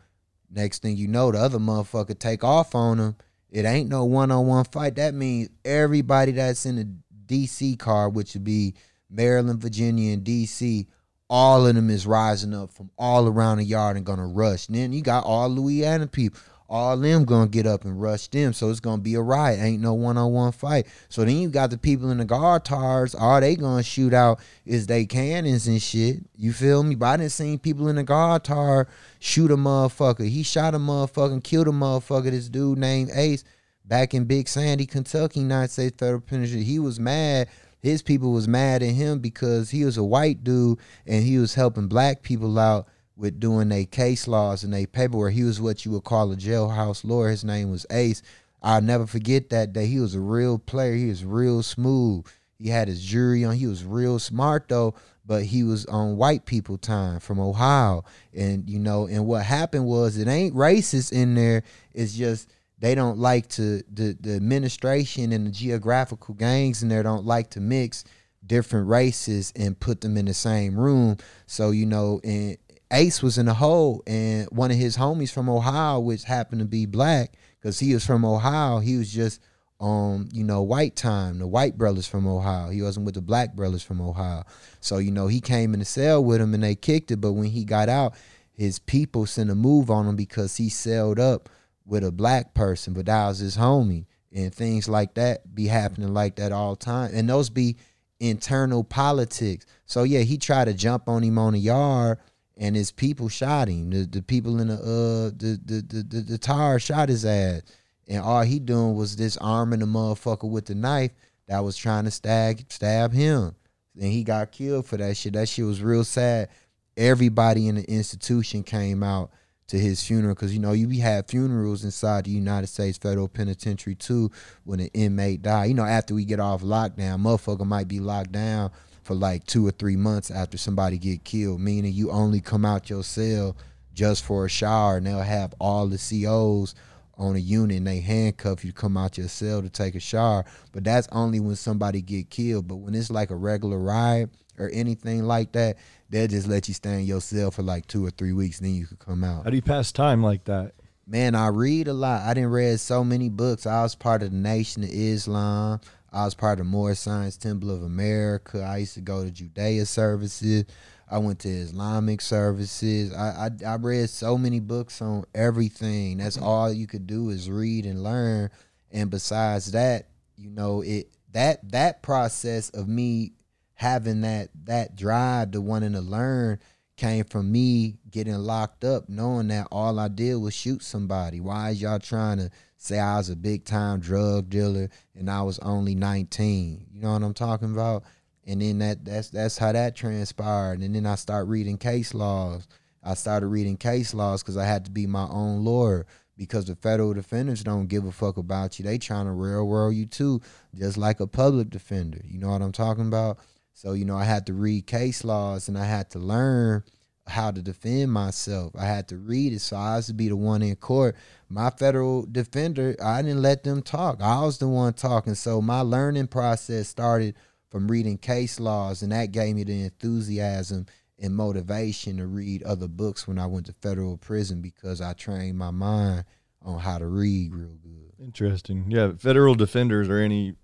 Next 0.52 0.82
thing 0.82 0.96
you 0.96 1.08
know, 1.08 1.32
the 1.32 1.38
other 1.38 1.58
motherfucker 1.58 2.16
take 2.16 2.44
off 2.44 2.74
on 2.74 2.98
him. 2.98 3.16
It 3.50 3.64
ain't 3.64 3.88
no 3.88 4.04
one 4.04 4.30
on 4.30 4.46
one 4.46 4.64
fight. 4.64 4.96
That 4.96 5.14
means 5.14 5.48
everybody 5.64 6.32
that's 6.32 6.64
in 6.64 6.76
the 6.76 6.88
DC 7.26 7.78
car, 7.78 8.08
which 8.08 8.34
would 8.34 8.44
be 8.44 8.74
Maryland, 9.10 9.60
Virginia, 9.60 10.12
and 10.12 10.24
DC, 10.24 10.86
all 11.28 11.66
of 11.66 11.74
them 11.74 11.90
is 11.90 12.06
rising 12.06 12.54
up 12.54 12.72
from 12.72 12.90
all 12.98 13.26
around 13.28 13.58
the 13.58 13.64
yard 13.64 13.96
and 13.96 14.06
gonna 14.06 14.26
rush. 14.26 14.68
And 14.68 14.76
then 14.76 14.92
you 14.92 15.02
got 15.02 15.24
all 15.24 15.48
Louisiana 15.48 16.06
people, 16.06 16.40
all 16.68 16.96
them 16.96 17.24
gonna 17.24 17.48
get 17.48 17.66
up 17.66 17.84
and 17.84 18.00
rush 18.00 18.28
them. 18.28 18.52
So 18.52 18.70
it's 18.70 18.80
gonna 18.80 19.02
be 19.02 19.14
a 19.14 19.20
riot. 19.20 19.60
Ain't 19.60 19.82
no 19.82 19.94
one 19.94 20.16
on 20.16 20.32
one 20.32 20.52
fight. 20.52 20.86
So 21.08 21.24
then 21.24 21.36
you 21.36 21.48
got 21.48 21.70
the 21.70 21.78
people 21.78 22.10
in 22.10 22.18
the 22.18 22.24
guard 22.24 22.64
tires. 22.64 23.14
All 23.14 23.40
they 23.40 23.56
gonna 23.56 23.82
shoot 23.82 24.14
out 24.14 24.40
is 24.64 24.86
they 24.86 25.04
cannons 25.04 25.66
and 25.66 25.82
shit. 25.82 26.18
You 26.36 26.52
feel 26.52 26.82
me? 26.82 26.94
But 26.94 27.06
I 27.06 27.16
didn't 27.18 27.32
see 27.32 27.56
people 27.58 27.88
in 27.88 27.96
the 27.96 28.04
guard 28.04 28.44
tar 28.44 28.88
shoot 29.18 29.50
a 29.50 29.56
motherfucker. 29.56 30.28
He 30.28 30.42
shot 30.42 30.74
a 30.74 30.78
motherfucker 30.78 31.32
and 31.32 31.44
killed 31.44 31.68
a 31.68 31.72
motherfucker. 31.72 32.30
This 32.30 32.48
dude 32.48 32.78
named 32.78 33.10
Ace 33.14 33.44
back 33.84 34.14
in 34.14 34.24
Big 34.24 34.48
Sandy, 34.48 34.86
Kentucky, 34.86 35.40
United 35.40 35.72
States 35.72 35.96
Federal 35.98 36.20
Penitentiary. 36.20 36.62
He 36.62 36.78
was 36.78 37.00
mad 37.00 37.48
his 37.80 38.02
people 38.02 38.32
was 38.32 38.46
mad 38.46 38.82
at 38.82 38.90
him 38.90 39.18
because 39.18 39.70
he 39.70 39.84
was 39.84 39.96
a 39.96 40.04
white 40.04 40.44
dude 40.44 40.78
and 41.06 41.24
he 41.24 41.38
was 41.38 41.54
helping 41.54 41.88
black 41.88 42.22
people 42.22 42.58
out 42.58 42.86
with 43.16 43.40
doing 43.40 43.68
their 43.68 43.84
case 43.84 44.26
laws 44.28 44.64
and 44.64 44.72
their 44.72 44.86
paperwork. 44.86 45.32
He 45.32 45.44
was 45.44 45.60
what 45.60 45.84
you 45.84 45.92
would 45.92 46.04
call 46.04 46.32
a 46.32 46.36
jailhouse 46.36 47.04
lawyer. 47.04 47.30
His 47.30 47.44
name 47.44 47.70
was 47.70 47.86
Ace. 47.90 48.22
I'll 48.62 48.82
never 48.82 49.06
forget 49.06 49.50
that 49.50 49.72
day. 49.72 49.86
He 49.86 50.00
was 50.00 50.14
a 50.14 50.20
real 50.20 50.58
player. 50.58 50.94
He 50.94 51.08
was 51.08 51.24
real 51.24 51.62
smooth. 51.62 52.26
He 52.58 52.68
had 52.68 52.88
his 52.88 53.02
jury 53.02 53.44
on. 53.44 53.56
He 53.56 53.66
was 53.66 53.84
real 53.84 54.18
smart 54.18 54.68
though, 54.68 54.94
but 55.24 55.44
he 55.44 55.62
was 55.62 55.86
on 55.86 56.18
white 56.18 56.44
people 56.44 56.76
time 56.76 57.20
from 57.20 57.40
Ohio. 57.40 58.04
And 58.34 58.68
you 58.68 58.78
know, 58.78 59.06
and 59.06 59.26
what 59.26 59.44
happened 59.44 59.86
was 59.86 60.18
it 60.18 60.28
ain't 60.28 60.54
racist 60.54 61.12
in 61.12 61.34
there. 61.34 61.62
It's 61.94 62.14
just 62.14 62.50
they 62.80 62.94
don't 62.94 63.18
like 63.18 63.48
to 63.50 63.82
the, 63.92 64.16
the 64.20 64.34
administration 64.34 65.32
and 65.32 65.46
the 65.46 65.50
geographical 65.50 66.34
gangs 66.34 66.82
in 66.82 66.88
there 66.88 67.02
don't 67.02 67.24
like 67.24 67.50
to 67.50 67.60
mix 67.60 68.04
different 68.44 68.88
races 68.88 69.52
and 69.54 69.78
put 69.78 70.00
them 70.00 70.16
in 70.16 70.24
the 70.24 70.34
same 70.34 70.76
room. 70.76 71.16
So 71.46 71.70
you 71.70 71.86
know, 71.86 72.20
and 72.24 72.56
Ace 72.92 73.22
was 73.22 73.38
in 73.38 73.46
the 73.46 73.54
hole, 73.54 74.02
and 74.06 74.48
one 74.50 74.70
of 74.70 74.76
his 74.76 74.96
homies 74.96 75.32
from 75.32 75.48
Ohio, 75.48 76.00
which 76.00 76.24
happened 76.24 76.60
to 76.60 76.66
be 76.66 76.86
black, 76.86 77.34
because 77.60 77.78
he 77.78 77.94
was 77.94 78.04
from 78.04 78.24
Ohio, 78.24 78.80
he 78.80 78.96
was 78.96 79.12
just 79.12 79.40
um, 79.80 80.28
you 80.30 80.44
know, 80.44 80.62
white 80.62 80.94
time, 80.94 81.38
the 81.38 81.46
white 81.46 81.78
brothers 81.78 82.06
from 82.06 82.26
Ohio. 82.26 82.68
He 82.68 82.82
wasn't 82.82 83.06
with 83.06 83.14
the 83.14 83.22
black 83.22 83.54
brothers 83.54 83.82
from 83.82 84.00
Ohio. 84.00 84.44
So, 84.80 84.98
you 84.98 85.10
know, 85.10 85.26
he 85.26 85.40
came 85.40 85.72
in 85.72 85.80
the 85.80 85.86
cell 85.86 86.22
with 86.22 86.40
him 86.40 86.52
and 86.52 86.62
they 86.62 86.74
kicked 86.74 87.10
it. 87.10 87.16
But 87.16 87.32
when 87.32 87.46
he 87.46 87.64
got 87.64 87.88
out, 87.88 88.14
his 88.52 88.78
people 88.78 89.24
sent 89.24 89.48
a 89.48 89.54
move 89.54 89.90
on 89.90 90.06
him 90.06 90.16
because 90.16 90.56
he 90.58 90.68
sailed 90.68 91.18
up 91.18 91.48
with 91.90 92.04
a 92.04 92.12
black 92.12 92.54
person, 92.54 92.94
but 92.94 93.06
that 93.06 93.26
was 93.28 93.40
his 93.40 93.56
homie. 93.56 94.06
And 94.32 94.54
things 94.54 94.88
like 94.88 95.14
that 95.14 95.54
be 95.54 95.66
happening 95.66 96.14
like 96.14 96.36
that 96.36 96.52
all 96.52 96.76
time. 96.76 97.10
And 97.12 97.28
those 97.28 97.50
be 97.50 97.76
internal 98.20 98.84
politics. 98.84 99.66
So 99.86 100.04
yeah, 100.04 100.20
he 100.20 100.38
tried 100.38 100.66
to 100.66 100.74
jump 100.74 101.08
on 101.08 101.24
him 101.24 101.36
on 101.36 101.54
the 101.54 101.58
yard 101.58 102.18
and 102.56 102.76
his 102.76 102.92
people 102.92 103.28
shot 103.28 103.66
him. 103.66 103.90
The 103.90 104.06
the 104.06 104.22
people 104.22 104.60
in 104.60 104.68
the 104.68 104.74
uh 104.74 105.36
the 105.36 105.58
the 105.64 105.82
the, 105.82 106.02
the, 106.04 106.20
the 106.20 106.38
tar 106.38 106.78
shot 106.78 107.08
his 107.08 107.24
ass. 107.24 107.62
And 108.06 108.22
all 108.22 108.42
he 108.42 108.60
doing 108.60 108.94
was 108.94 109.16
disarming 109.16 109.80
the 109.80 109.86
motherfucker 109.86 110.48
with 110.48 110.66
the 110.66 110.76
knife 110.76 111.10
that 111.48 111.64
was 111.64 111.76
trying 111.76 112.04
to 112.04 112.12
stab 112.12 112.60
stab 112.70 113.12
him. 113.12 113.56
And 113.96 114.12
he 114.12 114.22
got 114.22 114.52
killed 114.52 114.86
for 114.86 114.96
that 114.96 115.16
shit. 115.16 115.32
That 115.32 115.48
shit 115.48 115.64
was 115.64 115.82
real 115.82 116.04
sad. 116.04 116.50
Everybody 116.96 117.66
in 117.66 117.74
the 117.74 117.84
institution 117.90 118.62
came 118.62 119.02
out 119.02 119.32
to 119.70 119.78
his 119.78 120.02
funeral 120.02 120.34
because 120.34 120.52
you 120.52 120.58
know 120.58 120.72
you 120.72 120.88
we 120.88 120.98
have 120.98 121.28
funerals 121.28 121.84
inside 121.84 122.24
the 122.24 122.30
United 122.30 122.66
States 122.66 122.98
Federal 122.98 123.28
Penitentiary 123.28 123.94
too 123.94 124.28
when 124.64 124.80
an 124.80 124.90
inmate 124.94 125.42
die. 125.42 125.66
You 125.66 125.74
know 125.74 125.84
after 125.84 126.12
we 126.12 126.24
get 126.24 126.40
off 126.40 126.62
lockdown, 126.62 127.22
motherfucker 127.22 127.64
might 127.64 127.86
be 127.86 128.00
locked 128.00 128.32
down 128.32 128.72
for 129.04 129.14
like 129.14 129.46
two 129.46 129.64
or 129.64 129.70
three 129.70 129.94
months 129.94 130.28
after 130.28 130.58
somebody 130.58 130.98
get 130.98 131.22
killed, 131.22 131.60
meaning 131.60 131.92
you 131.92 132.10
only 132.10 132.40
come 132.40 132.64
out 132.64 132.90
your 132.90 133.04
cell 133.04 133.56
just 133.94 134.24
for 134.24 134.44
a 134.44 134.48
shower 134.48 134.96
and 134.96 135.06
they'll 135.06 135.20
have 135.20 135.54
all 135.60 135.86
the 135.86 135.98
COs 135.98 136.74
on 137.16 137.36
a 137.36 137.38
unit 137.38 137.76
and 137.76 137.86
they 137.86 138.00
handcuff 138.00 138.64
you 138.64 138.72
to 138.72 138.76
come 138.76 138.96
out 138.96 139.18
your 139.18 139.28
cell 139.28 139.62
to 139.62 139.68
take 139.68 139.94
a 139.94 140.00
shower. 140.00 140.44
But 140.72 140.82
that's 140.82 141.06
only 141.12 141.38
when 141.38 141.54
somebody 141.54 142.02
get 142.02 142.28
killed. 142.28 142.66
But 142.66 142.76
when 142.76 142.94
it's 142.96 143.10
like 143.10 143.30
a 143.30 143.36
regular 143.36 143.78
ride 143.78 144.30
or 144.60 144.68
anything 144.72 145.24
like 145.24 145.52
that, 145.52 145.78
they'll 146.10 146.28
just 146.28 146.46
let 146.46 146.68
you 146.68 146.74
stay 146.74 147.00
in 147.00 147.06
your 147.06 147.20
cell 147.20 147.50
for 147.50 147.62
like 147.62 147.86
two 147.86 148.04
or 148.04 148.10
three 148.10 148.32
weeks, 148.32 148.60
then 148.60 148.74
you 148.74 148.86
could 148.86 148.98
come 148.98 149.24
out. 149.24 149.44
How 149.44 149.50
do 149.50 149.56
you 149.56 149.62
pass 149.62 149.90
time 149.90 150.22
like 150.22 150.44
that? 150.44 150.72
Man, 151.06 151.34
I 151.34 151.48
read 151.48 151.88
a 151.88 151.92
lot. 151.92 152.22
I 152.22 152.34
didn't 152.34 152.50
read 152.50 152.78
so 152.78 153.02
many 153.02 153.28
books. 153.28 153.66
I 153.66 153.82
was 153.82 153.96
part 153.96 154.22
of 154.22 154.30
the 154.30 154.36
Nation 154.36 154.84
of 154.84 154.90
Islam. 154.90 155.80
I 156.12 156.24
was 156.24 156.34
part 156.34 156.60
of 156.60 156.66
Moorish 156.66 157.00
Science 157.00 157.36
Temple 157.36 157.70
of 157.70 157.82
America. 157.82 158.62
I 158.62 158.78
used 158.78 158.94
to 158.94 159.00
go 159.00 159.24
to 159.24 159.30
Judea 159.30 159.86
services. 159.86 160.64
I 161.10 161.18
went 161.18 161.40
to 161.40 161.48
Islamic 161.48 162.20
services. 162.20 163.12
I, 163.12 163.48
I, 163.48 163.72
I 163.72 163.76
read 163.76 164.08
so 164.10 164.38
many 164.38 164.60
books 164.60 165.02
on 165.02 165.24
everything. 165.34 166.18
That's 166.18 166.36
mm-hmm. 166.36 166.46
all 166.46 166.72
you 166.72 166.86
could 166.86 167.06
do 167.06 167.30
is 167.30 167.50
read 167.50 167.86
and 167.86 168.02
learn. 168.02 168.50
And 168.92 169.10
besides 169.10 169.72
that, 169.72 170.08
you 170.36 170.50
know, 170.50 170.82
it 170.82 171.10
that 171.32 171.72
that 171.72 172.02
process 172.02 172.70
of 172.70 172.88
me 172.88 173.32
having 173.80 174.20
that 174.20 174.50
that 174.64 174.94
drive 174.94 175.52
to 175.52 175.60
wanting 175.62 175.94
to 175.94 176.02
learn 176.02 176.58
came 176.98 177.24
from 177.24 177.50
me 177.50 177.96
getting 178.10 178.34
locked 178.34 178.84
up, 178.84 179.08
knowing 179.08 179.48
that 179.48 179.66
all 179.72 179.98
I 179.98 180.08
did 180.08 180.34
was 180.34 180.52
shoot 180.52 180.82
somebody. 180.82 181.40
Why 181.40 181.70
is 181.70 181.80
y'all 181.80 181.98
trying 181.98 182.36
to 182.36 182.50
say 182.76 182.98
I 182.98 183.16
was 183.16 183.30
a 183.30 183.36
big 183.36 183.64
time 183.64 184.00
drug 184.00 184.50
dealer 184.50 184.90
and 185.14 185.30
I 185.30 185.40
was 185.40 185.58
only 185.60 185.94
19? 185.94 186.88
You 186.92 187.00
know 187.00 187.12
what 187.12 187.22
I'm 187.22 187.32
talking 187.32 187.72
about? 187.72 188.04
And 188.46 188.60
then 188.60 188.80
that 188.80 189.02
that's 189.02 189.30
that's 189.30 189.56
how 189.56 189.72
that 189.72 189.96
transpired. 189.96 190.82
And 190.82 190.94
then 190.94 191.06
I 191.06 191.14
start 191.14 191.48
reading 191.48 191.78
case 191.78 192.12
laws. 192.12 192.68
I 193.02 193.14
started 193.14 193.46
reading 193.46 193.78
case 193.78 194.12
laws 194.12 194.42
because 194.42 194.58
I 194.58 194.66
had 194.66 194.84
to 194.84 194.90
be 194.90 195.06
my 195.06 195.26
own 195.30 195.64
lawyer 195.64 196.04
because 196.36 196.66
the 196.66 196.76
federal 196.76 197.14
defenders 197.14 197.64
don't 197.64 197.86
give 197.86 198.04
a 198.04 198.12
fuck 198.12 198.36
about 198.36 198.78
you. 198.78 198.84
They 198.84 198.98
trying 198.98 199.24
to 199.24 199.32
railroad 199.32 199.90
you 199.90 200.04
too, 200.04 200.42
just 200.74 200.98
like 200.98 201.20
a 201.20 201.26
public 201.26 201.70
defender. 201.70 202.20
You 202.26 202.38
know 202.38 202.50
what 202.50 202.60
I'm 202.60 202.72
talking 202.72 203.06
about? 203.06 203.38
So, 203.72 203.92
you 203.92 204.04
know, 204.04 204.16
I 204.16 204.24
had 204.24 204.46
to 204.46 204.52
read 204.52 204.86
case 204.86 205.24
laws 205.24 205.68
and 205.68 205.78
I 205.78 205.84
had 205.84 206.10
to 206.10 206.18
learn 206.18 206.82
how 207.26 207.50
to 207.50 207.62
defend 207.62 208.12
myself. 208.12 208.72
I 208.76 208.84
had 208.84 209.08
to 209.08 209.16
read 209.16 209.52
it. 209.52 209.60
So 209.60 209.76
I 209.76 209.96
was 209.96 210.06
to 210.08 210.14
be 210.14 210.28
the 210.28 210.36
one 210.36 210.62
in 210.62 210.76
court. 210.76 211.16
My 211.48 211.70
federal 211.70 212.26
defender, 212.26 212.96
I 213.02 213.22
didn't 213.22 213.42
let 213.42 213.64
them 213.64 213.82
talk. 213.82 214.20
I 214.20 214.42
was 214.42 214.58
the 214.58 214.68
one 214.68 214.92
talking. 214.92 215.34
So 215.34 215.62
my 215.62 215.80
learning 215.80 216.26
process 216.26 216.88
started 216.88 217.36
from 217.70 217.88
reading 217.88 218.18
case 218.18 218.58
laws, 218.58 219.02
and 219.02 219.12
that 219.12 219.30
gave 219.30 219.54
me 219.54 219.64
the 219.64 219.84
enthusiasm 219.84 220.86
and 221.20 221.36
motivation 221.36 222.16
to 222.16 222.26
read 222.26 222.62
other 222.64 222.88
books 222.88 223.28
when 223.28 223.38
I 223.38 223.46
went 223.46 223.66
to 223.66 223.74
federal 223.74 224.16
prison 224.16 224.60
because 224.60 225.00
I 225.00 225.12
trained 225.12 225.56
my 225.56 225.70
mind 225.70 226.24
on 226.62 226.80
how 226.80 226.98
to 226.98 227.06
read 227.06 227.54
real 227.54 227.76
good. 227.82 228.12
Interesting. 228.18 228.86
Yeah, 228.88 229.12
federal 229.18 229.54
defenders 229.54 230.08
or 230.08 230.18
any 230.18 230.54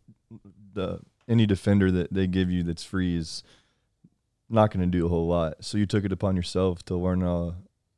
the 0.72 1.00
any 1.28 1.46
defender 1.46 1.90
that 1.90 2.12
they 2.12 2.26
give 2.26 2.50
you 2.50 2.62
that's 2.62 2.84
free 2.84 3.16
is 3.16 3.42
not 4.48 4.70
going 4.70 4.80
to 4.80 4.98
do 4.98 5.06
a 5.06 5.08
whole 5.08 5.26
lot. 5.26 5.56
So 5.64 5.78
you 5.78 5.86
took 5.86 6.04
it 6.04 6.12
upon 6.12 6.36
yourself 6.36 6.84
to 6.84 6.96
learn 6.96 7.22
uh, 7.22 7.52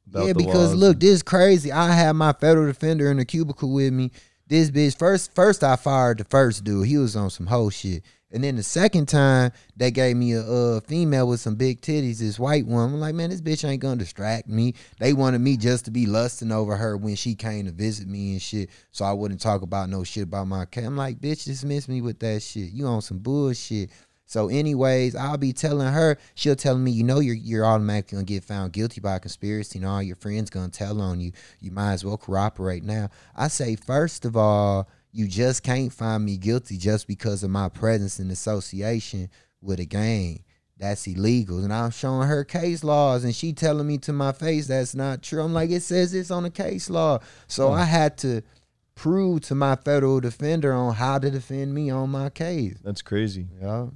about 0.07 0.27
yeah, 0.27 0.33
because 0.33 0.75
look, 0.75 1.01
this 1.01 1.23
crazy. 1.23 1.71
I 1.71 1.93
had 1.93 2.13
my 2.13 2.33
federal 2.33 2.67
defender 2.67 3.11
in 3.11 3.19
the 3.19 3.25
cubicle 3.25 3.73
with 3.73 3.93
me. 3.93 4.11
This 4.47 4.71
bitch 4.71 4.99
first 4.99 5.35
first 5.35 5.63
I 5.63 5.77
fired 5.77 6.19
the 6.19 6.25
first 6.25 6.65
dude. 6.65 6.87
He 6.87 6.97
was 6.97 7.15
on 7.17 7.31
some 7.31 7.47
whole 7.47 7.71
shit. 7.71 8.03
And 8.31 8.45
then 8.45 8.57
the 8.57 8.63
second 8.63 9.07
time 9.07 9.53
they 9.77 9.91
gave 9.91 10.17
me 10.17 10.33
a 10.33 10.43
uh, 10.43 10.81
female 10.81 11.29
with 11.29 11.41
some 11.41 11.55
big 11.55 11.81
titties, 11.81 12.19
this 12.19 12.39
white 12.39 12.67
woman. 12.67 12.95
I'm 12.95 13.01
like, 13.01 13.15
man, 13.15 13.31
this 13.31 13.41
bitch 13.41 13.67
ain't 13.67 13.81
gonna 13.81 13.97
distract 13.97 14.49
me. 14.49 14.75
They 14.99 15.15
wanted 15.15 15.41
me 15.41 15.57
just 15.57 15.87
to 15.87 15.91
be 15.91 16.07
lusting 16.07 16.53
over 16.53 16.77
her 16.77 16.97
when 16.97 17.17
she 17.17 17.35
came 17.35 17.65
to 17.67 17.73
visit 17.73 18.07
me 18.07 18.33
and 18.33 18.43
shit, 18.43 18.69
so 18.93 19.05
I 19.05 19.13
wouldn't 19.13 19.41
talk 19.41 19.63
about 19.63 19.89
no 19.89 20.05
shit 20.05 20.25
about 20.25 20.47
my 20.47 20.67
cat. 20.67 20.85
I'm 20.85 20.97
like, 20.97 21.21
bitch, 21.21 21.45
dismiss 21.45 21.89
me 21.89 22.03
with 22.03 22.19
that 22.21 22.43
shit. 22.43 22.71
You 22.71 22.87
on 22.87 23.01
some 23.01 23.19
bullshit. 23.19 23.91
So, 24.27 24.49
anyways, 24.49 25.17
I'll 25.17 25.39
be 25.39 25.55
telling 25.55 25.91
her, 25.91 26.19
she'll 26.35 26.55
tell 26.55 26.77
me, 26.77 26.91
you 26.91 27.03
know, 27.03 27.21
you're 27.21 27.35
you're 27.35 27.65
automatically 27.65 28.17
gonna 28.17 28.27
get 28.27 28.45
found 28.45 28.75
guilty 28.75 29.01
by 29.01 29.19
conspiracy, 29.21 29.79
and 29.79 29.89
all 29.89 30.03
your 30.03 30.17
friends 30.17 30.51
gonna 30.51 30.69
tell 30.69 31.01
on 31.01 31.19
you. 31.19 31.33
You 31.61 31.71
might 31.71 31.95
as 31.95 32.05
well 32.05 32.19
cooperate 32.19 32.85
now. 32.85 33.09
I 33.35 33.49
say, 33.49 33.75
first 33.75 34.27
of 34.27 34.37
all, 34.37 34.87
you 35.19 35.27
just 35.27 35.65
can't 35.65 35.93
find 35.93 36.25
me 36.25 36.37
guilty 36.37 36.79
just 36.79 37.09
because 37.09 37.43
of 37.43 37.51
my 37.51 37.69
presence 37.69 38.21
and 38.21 38.31
association 38.31 39.29
with 39.61 39.81
a 39.81 39.85
gang. 39.85 40.45
That's 40.77 41.09
illegal. 41.09 41.59
And 41.59 41.73
I'm 41.73 41.91
showing 41.91 42.29
her 42.29 42.45
case 42.45 42.85
laws, 42.85 43.25
and 43.25 43.35
she 43.35 43.53
telling 43.53 43.89
me 43.89 43.99
to 43.99 44.13
my 44.13 44.31
face 44.31 44.69
that's 44.69 44.95
not 44.95 45.23
true. 45.23 45.43
I'm 45.43 45.53
like, 45.53 45.71
it 45.71 45.83
says 45.83 46.15
it's 46.15 46.31
on 46.31 46.45
the 46.45 46.51
case 46.51 46.89
law. 46.89 47.19
So 47.49 47.73
I 47.73 47.83
had 47.83 48.17
to 48.19 48.43
prove 48.95 49.41
to 49.41 49.57
my 49.57 49.75
federal 49.75 50.21
defender 50.21 50.73
on 50.73 50.95
how 50.95 51.19
to 51.19 51.33
defend 51.33 51.75
me 51.75 51.91
on 51.91 52.11
my 52.11 52.31
case. 52.31 52.79
That's 52.85 53.03
crazy. 53.03 53.49
Yeah. 53.61 53.87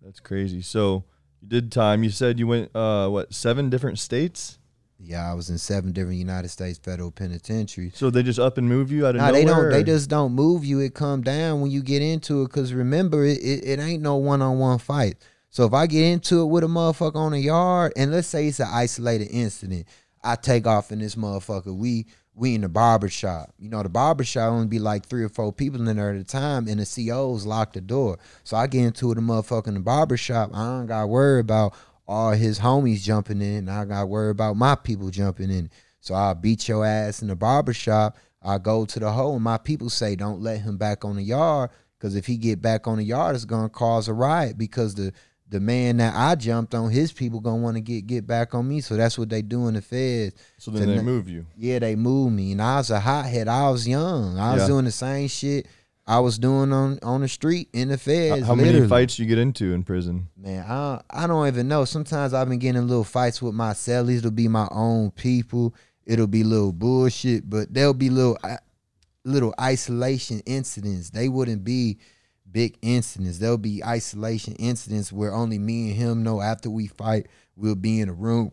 That's 0.00 0.20
crazy. 0.20 0.62
So 0.62 1.02
you 1.40 1.48
did 1.48 1.72
time. 1.72 2.04
You 2.04 2.10
said 2.10 2.38
you 2.38 2.46
went 2.46 2.70
uh 2.76 3.08
what 3.08 3.34
seven 3.34 3.68
different 3.68 3.98
states. 3.98 4.60
Yeah, 5.04 5.28
I 5.30 5.34
was 5.34 5.50
in 5.50 5.58
seven 5.58 5.92
different 5.92 6.18
United 6.18 6.48
States 6.48 6.78
federal 6.78 7.10
penitentiaries. 7.10 7.96
So 7.96 8.08
they 8.10 8.22
just 8.22 8.38
up 8.38 8.56
and 8.56 8.68
move 8.68 8.92
you 8.92 9.06
out 9.06 9.16
of 9.16 9.20
Nah, 9.20 9.28
nowhere. 9.28 9.40
they 9.40 9.44
don't. 9.44 9.70
They 9.70 9.82
just 9.82 10.08
don't 10.08 10.32
move 10.32 10.64
you. 10.64 10.78
It 10.80 10.94
come 10.94 11.22
down 11.22 11.60
when 11.60 11.70
you 11.70 11.82
get 11.82 12.02
into 12.02 12.42
it. 12.42 12.50
Cause 12.50 12.72
remember, 12.72 13.24
it, 13.24 13.38
it, 13.38 13.64
it 13.64 13.80
ain't 13.80 14.02
no 14.02 14.16
one 14.16 14.40
on 14.42 14.58
one 14.58 14.78
fight. 14.78 15.16
So 15.50 15.66
if 15.66 15.74
I 15.74 15.86
get 15.86 16.04
into 16.04 16.40
it 16.42 16.46
with 16.46 16.64
a 16.64 16.68
motherfucker 16.68 17.16
on 17.16 17.32
the 17.32 17.40
yard, 17.40 17.92
and 17.96 18.10
let's 18.12 18.28
say 18.28 18.46
it's 18.46 18.60
an 18.60 18.68
isolated 18.70 19.28
incident, 19.30 19.86
I 20.24 20.36
take 20.36 20.66
off 20.66 20.92
in 20.92 21.00
this 21.00 21.14
motherfucker. 21.16 21.76
We 21.76 22.06
we 22.34 22.54
in 22.54 22.62
the 22.62 22.68
barber 22.68 23.08
shop. 23.10 23.52
You 23.58 23.68
know, 23.68 23.82
the 23.82 23.90
barber 23.90 24.24
shop 24.24 24.50
only 24.52 24.66
be 24.66 24.78
like 24.78 25.04
three 25.04 25.22
or 25.24 25.28
four 25.28 25.52
people 25.52 25.86
in 25.86 25.96
there 25.96 26.10
at 26.10 26.16
a 26.16 26.24
time, 26.24 26.66
and 26.68 26.80
the 26.80 26.86
COs 26.86 27.44
lock 27.44 27.74
the 27.74 27.82
door. 27.82 28.18
So 28.44 28.56
I 28.56 28.66
get 28.68 28.84
into 28.84 29.12
it, 29.12 29.18
a 29.18 29.20
motherfucker 29.20 29.66
in 29.66 29.74
the 29.74 29.80
barber 29.80 30.16
shop. 30.16 30.50
I 30.54 30.64
don't 30.64 30.86
got 30.86 31.02
to 31.02 31.06
worry 31.08 31.40
about 31.40 31.74
all 32.06 32.32
his 32.32 32.58
homies 32.58 33.02
jumping 33.02 33.40
in. 33.40 33.68
I 33.68 33.84
got 33.84 34.08
worry 34.08 34.30
about 34.30 34.56
my 34.56 34.74
people 34.74 35.10
jumping 35.10 35.50
in. 35.50 35.70
So 36.00 36.14
I'll 36.14 36.34
beat 36.34 36.68
your 36.68 36.84
ass 36.84 37.22
in 37.22 37.28
the 37.28 37.36
barber 37.36 37.72
shop. 37.72 38.16
I 38.42 38.58
go 38.58 38.84
to 38.84 38.98
the 38.98 39.10
hole, 39.12 39.34
and 39.34 39.44
my 39.44 39.58
people 39.58 39.88
say, 39.88 40.16
"Don't 40.16 40.40
let 40.40 40.62
him 40.62 40.76
back 40.76 41.04
on 41.04 41.14
the 41.16 41.22
yard, 41.22 41.70
because 41.96 42.16
if 42.16 42.26
he 42.26 42.36
get 42.36 42.60
back 42.60 42.88
on 42.88 42.98
the 42.98 43.04
yard, 43.04 43.36
it's 43.36 43.44
gonna 43.44 43.68
cause 43.68 44.08
a 44.08 44.12
riot. 44.12 44.58
Because 44.58 44.94
the 44.96 45.12
the 45.48 45.60
man 45.60 45.98
that 45.98 46.14
I 46.16 46.34
jumped 46.34 46.74
on, 46.74 46.90
his 46.90 47.12
people 47.12 47.38
gonna 47.38 47.62
want 47.62 47.76
to 47.76 47.80
get 47.80 48.06
get 48.08 48.26
back 48.26 48.52
on 48.54 48.66
me. 48.66 48.80
So 48.80 48.96
that's 48.96 49.16
what 49.16 49.28
they 49.28 49.42
do 49.42 49.68
in 49.68 49.74
the 49.74 49.82
feds. 49.82 50.34
So 50.58 50.72
then 50.72 50.88
to 50.88 50.94
they 50.94 51.02
move 51.02 51.28
you. 51.28 51.46
Yeah, 51.56 51.78
they 51.78 51.94
move 51.94 52.32
me, 52.32 52.50
and 52.52 52.60
I 52.62 52.78
was 52.78 52.90
a 52.90 52.98
hothead. 52.98 53.46
I 53.46 53.70
was 53.70 53.86
young. 53.86 54.38
I 54.38 54.54
was 54.54 54.62
Yeah. 54.62 54.68
doing 54.68 54.86
the 54.86 54.90
same 54.90 55.28
shit 55.28 55.68
I 56.06 56.18
was 56.20 56.38
doing 56.38 56.72
on 56.72 56.98
on 57.02 57.20
the 57.20 57.28
street 57.28 57.68
in 57.72 57.88
the 57.88 57.98
feds. 57.98 58.46
how 58.46 58.54
many 58.54 58.86
fights 58.88 59.18
you 59.18 59.26
get 59.26 59.38
into 59.38 59.72
in 59.72 59.84
prison? 59.84 60.28
Man, 60.36 60.64
I 60.68 61.00
I 61.10 61.26
don't 61.26 61.46
even 61.46 61.68
know. 61.68 61.84
Sometimes 61.84 62.34
I've 62.34 62.48
been 62.48 62.58
getting 62.58 62.86
little 62.88 63.04
fights 63.04 63.40
with 63.40 63.54
my 63.54 63.72
cellies. 63.72 64.18
It'll 64.18 64.30
be 64.30 64.48
my 64.48 64.68
own 64.70 65.12
people. 65.12 65.74
It'll 66.04 66.26
be 66.26 66.42
little 66.42 66.72
bullshit, 66.72 67.48
but 67.48 67.72
there'll 67.72 67.94
be 67.94 68.10
little 68.10 68.36
little 69.24 69.54
isolation 69.60 70.40
incidents. 70.46 71.10
They 71.10 71.28
wouldn't 71.28 71.64
be 71.64 71.98
big 72.50 72.76
incidents. 72.82 73.38
There'll 73.38 73.58
be 73.58 73.84
isolation 73.84 74.54
incidents 74.56 75.12
where 75.12 75.32
only 75.32 75.58
me 75.58 75.90
and 75.90 75.96
him 75.96 76.22
know. 76.22 76.40
After 76.40 76.70
we 76.70 76.86
fight, 76.86 77.28
we'll 77.56 77.74
be 77.74 78.00
in 78.00 78.08
a 78.08 78.12
room. 78.12 78.52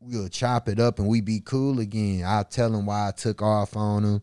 We'll 0.00 0.28
chop 0.28 0.68
it 0.68 0.78
up 0.78 0.98
and 0.98 1.08
we 1.08 1.20
be 1.20 1.40
cool 1.40 1.80
again. 1.80 2.24
I'll 2.24 2.44
tell 2.44 2.74
him 2.74 2.86
why 2.86 3.08
I 3.08 3.10
took 3.12 3.42
off 3.42 3.76
on 3.76 4.04
him, 4.04 4.22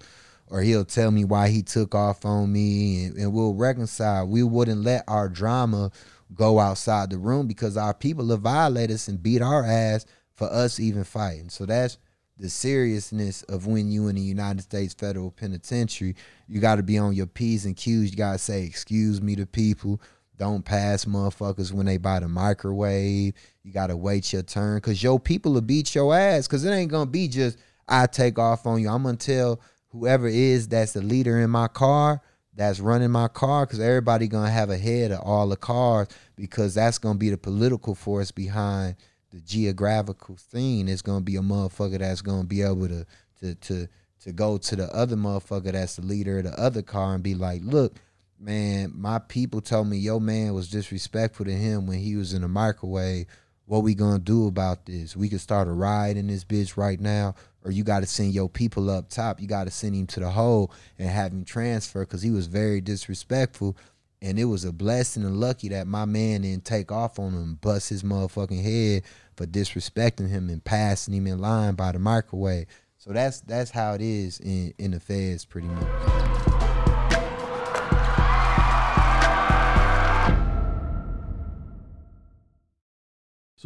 or 0.50 0.62
he'll 0.62 0.86
tell 0.86 1.12
me 1.12 1.24
why 1.24 1.50
he 1.50 1.62
took 1.62 1.96
off 1.96 2.26
on 2.26 2.52
me, 2.52 3.06
and, 3.06 3.18
and 3.18 3.34
we'll 3.34 3.56
reconcile. 3.56 4.28
We 4.28 4.44
wouldn't 4.44 4.84
let 4.84 5.04
our 5.08 5.28
drama 5.28 5.92
go 6.34 6.60
outside 6.60 7.10
the 7.10 7.18
room 7.18 7.48
because 7.48 7.78
our 7.78 7.94
people 7.94 8.26
will 8.26 8.38
violate 8.38 8.92
us 8.92 9.08
and 9.08 9.22
beat 9.22 9.42
our 9.42 9.64
ass 9.64 10.06
for 10.34 10.52
us 10.52 10.80
even 10.80 11.04
fighting. 11.04 11.50
So 11.50 11.66
that's 11.66 11.98
the 12.38 12.50
seriousness 12.50 13.44
of 13.44 13.66
when 13.66 13.90
you 13.90 14.08
in 14.08 14.16
the 14.16 14.22
United 14.22 14.62
States 14.62 14.94
federal 14.94 15.32
penitentiary. 15.32 16.16
You 16.48 16.60
got 16.60 16.76
to 16.76 16.84
be 16.84 16.98
on 16.98 17.14
your 17.14 17.28
P's 17.28 17.66
and 17.66 17.78
Q's. 17.78 18.12
You 18.12 18.18
got 18.18 18.34
to 18.34 18.38
say, 18.38 18.64
excuse 18.64 19.22
me 19.22 19.36
to 19.36 19.46
people. 19.46 20.02
Don't 20.38 20.66
pass 20.66 21.06
motherfuckers 21.06 21.72
when 21.72 21.86
they 21.86 21.98
buy 21.98 22.20
the 22.20 22.28
microwave. 22.28 23.34
You 23.64 23.72
got 23.72 23.88
to 23.88 23.96
wait 23.96 24.34
your 24.34 24.44
turn 24.44 24.78
because 24.78 25.02
your 25.02 25.20
people 25.20 25.54
will 25.54 25.62
beat 25.62 25.96
your 25.96 26.14
ass 26.14 26.46
because 26.46 26.66
it 26.66 26.72
ain't 26.72 26.92
going 26.92 27.08
to 27.08 27.12
be 27.12 27.30
just, 27.30 27.58
I 27.88 28.06
take 28.08 28.38
off 28.38 28.66
on 28.66 28.82
you. 28.82 28.90
I'm 28.90 29.04
going 29.04 29.16
to 29.16 29.26
tell 29.26 29.62
whoever 29.96 30.28
is 30.28 30.68
that's 30.68 30.94
the 30.94 31.02
leader 31.02 31.40
in 31.40 31.50
my 31.50 31.68
car 31.68 32.22
that's 32.54 32.80
running 32.80 33.12
my 33.12 33.28
car 33.28 33.66
because 33.66 33.80
everybody 33.80 34.28
gonna 34.28 34.50
have 34.50 34.70
a 34.70 34.78
head 34.78 35.12
of 35.12 35.20
all 35.22 35.48
the 35.48 35.58
cars 35.58 36.08
because 36.36 36.74
that's 36.74 36.98
gonna 36.98 37.20
be 37.20 37.30
the 37.30 37.38
political 37.38 37.96
force 37.96 38.32
behind 38.32 38.96
the 39.32 39.42
geographical 39.42 40.38
scene. 40.38 40.88
It's 40.88 41.02
gonna 41.02 41.22
be 41.22 41.36
a 41.36 41.42
motherfucker 41.42 42.00
that's 42.00 42.22
gonna 42.22 42.46
be 42.46 42.62
able 42.62 42.88
to 42.88 43.06
to 43.42 43.56
to 43.56 43.88
to 44.22 44.32
go 44.32 44.58
to 44.58 44.76
the 44.76 44.94
other 44.96 45.16
motherfucker 45.16 45.74
that's 45.74 45.98
the 45.98 46.02
leader 46.06 46.40
of 46.40 46.46
the 46.46 46.60
other 46.60 46.82
car 46.82 47.14
and 47.14 47.24
be 47.24 47.36
like, 47.36 47.62
look, 47.64 47.98
man, 48.40 48.92
my 48.96 49.20
people 49.20 49.62
told 49.62 49.88
me 49.88 49.98
your 49.98 50.22
man 50.22 50.54
was 50.54 50.70
disrespectful 50.70 51.46
to 51.46 51.54
him 51.54 51.88
when 51.88 52.00
he 52.00 52.16
was 52.16 52.34
in 52.34 52.42
the 52.42 52.48
microwave. 52.48 53.28
What 53.66 53.84
we 53.84 53.96
gonna 53.96 54.20
do 54.20 54.48
about 54.48 54.86
this? 54.86 55.16
We 55.16 55.28
could 55.28 55.42
start 55.42 55.68
a 55.68 55.72
riot 55.72 56.18
in 56.18 56.28
this 56.28 56.46
bitch 56.46 56.78
right 56.78 57.00
now, 57.00 57.36
or 57.66 57.72
you 57.72 57.84
got 57.84 58.02
to 58.02 58.06
send 58.06 58.34
your 58.34 58.48
people 58.48 58.90
up 58.90 59.10
top. 59.10 59.42
You 59.42 59.48
got 59.48 59.66
to 59.66 59.72
send 59.72 59.96
him 59.96 60.08
to 60.08 60.20
the 60.20 60.30
hole 60.30 60.72
and 61.00 61.10
have 61.10 61.34
him 61.34 61.44
transfer 61.44 62.02
because 62.02 62.22
he 62.22 62.32
was 62.32 62.48
very 62.48 62.80
disrespectful. 62.80 63.76
And 64.22 64.40
it 64.40 64.46
was 64.46 64.64
a 64.64 64.72
blessing 64.72 65.24
and 65.24 65.40
lucky 65.40 65.70
that 65.70 65.88
my 65.88 66.06
man 66.06 66.44
didn't 66.44 66.64
take 66.64 66.92
off 66.92 67.20
on 67.20 67.34
him, 67.34 67.42
and 67.42 67.62
bust 67.62 67.90
his 67.90 68.04
motherfucking 68.04 68.64
head 68.64 69.04
for 69.36 69.46
disrespecting 69.46 70.30
him 70.30 70.50
and 70.50 70.64
passing 70.64 71.14
him 71.14 71.28
in 71.28 71.40
line 71.40 71.76
by 71.76 71.92
the 71.92 72.00
microwave. 72.00 72.68
So 72.98 73.12
that's 73.12 73.42
that's 73.42 73.72
how 73.72 73.94
it 73.94 74.02
is 74.02 74.40
in 74.40 74.74
in 74.78 74.92
the 74.92 75.00
feds, 75.00 75.46
pretty 75.46 75.68
much. 75.68 76.55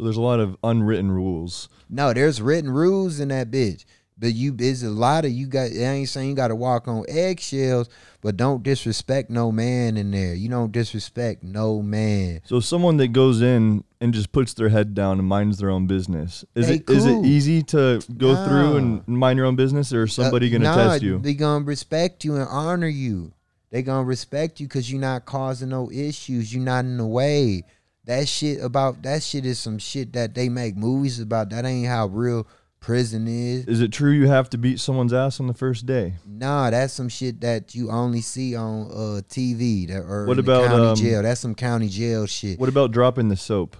So 0.00 0.04
there's 0.04 0.16
a 0.16 0.22
lot 0.22 0.40
of 0.40 0.56
unwritten 0.64 1.12
rules. 1.12 1.68
No, 1.90 2.14
there's 2.14 2.40
written 2.40 2.70
rules 2.70 3.20
in 3.20 3.28
that 3.28 3.50
bitch. 3.50 3.84
But 4.18 4.32
you 4.32 4.50
there's 4.52 4.82
a 4.82 4.88
lot 4.88 5.26
of 5.26 5.30
you 5.30 5.46
got 5.46 5.72
I 5.72 5.74
ain't 5.76 6.08
saying 6.08 6.30
you 6.30 6.34
gotta 6.34 6.54
walk 6.56 6.88
on 6.88 7.04
eggshells, 7.06 7.90
but 8.22 8.38
don't 8.38 8.62
disrespect 8.62 9.28
no 9.28 9.52
man 9.52 9.98
in 9.98 10.10
there. 10.10 10.32
You 10.34 10.48
don't 10.48 10.72
disrespect 10.72 11.42
no 11.42 11.82
man. 11.82 12.40
So 12.44 12.60
someone 12.60 12.96
that 12.96 13.08
goes 13.08 13.42
in 13.42 13.84
and 14.00 14.14
just 14.14 14.32
puts 14.32 14.54
their 14.54 14.70
head 14.70 14.94
down 14.94 15.18
and 15.18 15.28
minds 15.28 15.58
their 15.58 15.68
own 15.68 15.86
business 15.86 16.46
is 16.54 16.68
They 16.68 16.76
it 16.76 16.88
is 16.88 17.04
it 17.04 17.10
cool. 17.12 17.26
easy 17.26 17.62
to 17.64 18.02
go 18.16 18.46
through 18.46 18.76
and 18.78 19.06
mind 19.06 19.36
your 19.36 19.44
own 19.44 19.56
business, 19.56 19.92
or 19.92 20.04
is 20.04 20.14
somebody 20.14 20.48
Uh, 20.48 20.52
gonna 20.52 20.64
nah, 20.64 20.92
test 20.92 21.02
you? 21.02 21.18
They 21.18 21.34
gonna 21.34 21.64
respect 21.66 22.24
you 22.24 22.36
and 22.36 22.48
honor 22.48 22.88
you. 22.88 23.32
They 23.70 23.82
gonna 23.82 24.04
respect 24.04 24.60
you 24.60 24.66
because 24.66 24.90
you're 24.90 25.00
not 25.00 25.26
causing 25.26 25.68
no 25.68 25.90
issues. 25.90 26.54
You're 26.54 26.64
not 26.64 26.86
in 26.86 26.96
the 26.96 27.06
way. 27.06 27.64
That 28.10 28.28
shit 28.28 28.60
about 28.60 29.02
that 29.02 29.22
shit 29.22 29.46
is 29.46 29.60
some 29.60 29.78
shit 29.78 30.14
that 30.14 30.34
they 30.34 30.48
make 30.48 30.76
movies 30.76 31.20
about. 31.20 31.50
That 31.50 31.64
ain't 31.64 31.86
how 31.86 32.08
real 32.08 32.44
prison 32.80 33.28
is. 33.28 33.66
Is 33.66 33.80
it 33.80 33.92
true 33.92 34.10
you 34.10 34.26
have 34.26 34.50
to 34.50 34.58
beat 34.58 34.80
someone's 34.80 35.12
ass 35.12 35.38
on 35.38 35.46
the 35.46 35.54
first 35.54 35.86
day? 35.86 36.14
Nah, 36.26 36.70
that's 36.70 36.92
some 36.92 37.08
shit 37.08 37.40
that 37.42 37.72
you 37.76 37.88
only 37.88 38.20
see 38.20 38.56
on 38.56 38.88
uh 38.90 39.20
TV 39.28 39.86
that 39.86 40.00
or 40.00 40.26
What 40.26 40.40
about, 40.40 40.66
county 40.66 40.86
um, 40.88 40.96
jail. 40.96 41.22
That's 41.22 41.38
some 41.38 41.54
county 41.54 41.88
jail 41.88 42.26
shit. 42.26 42.58
What 42.58 42.68
about 42.68 42.90
dropping 42.90 43.28
the 43.28 43.36
soap? 43.36 43.76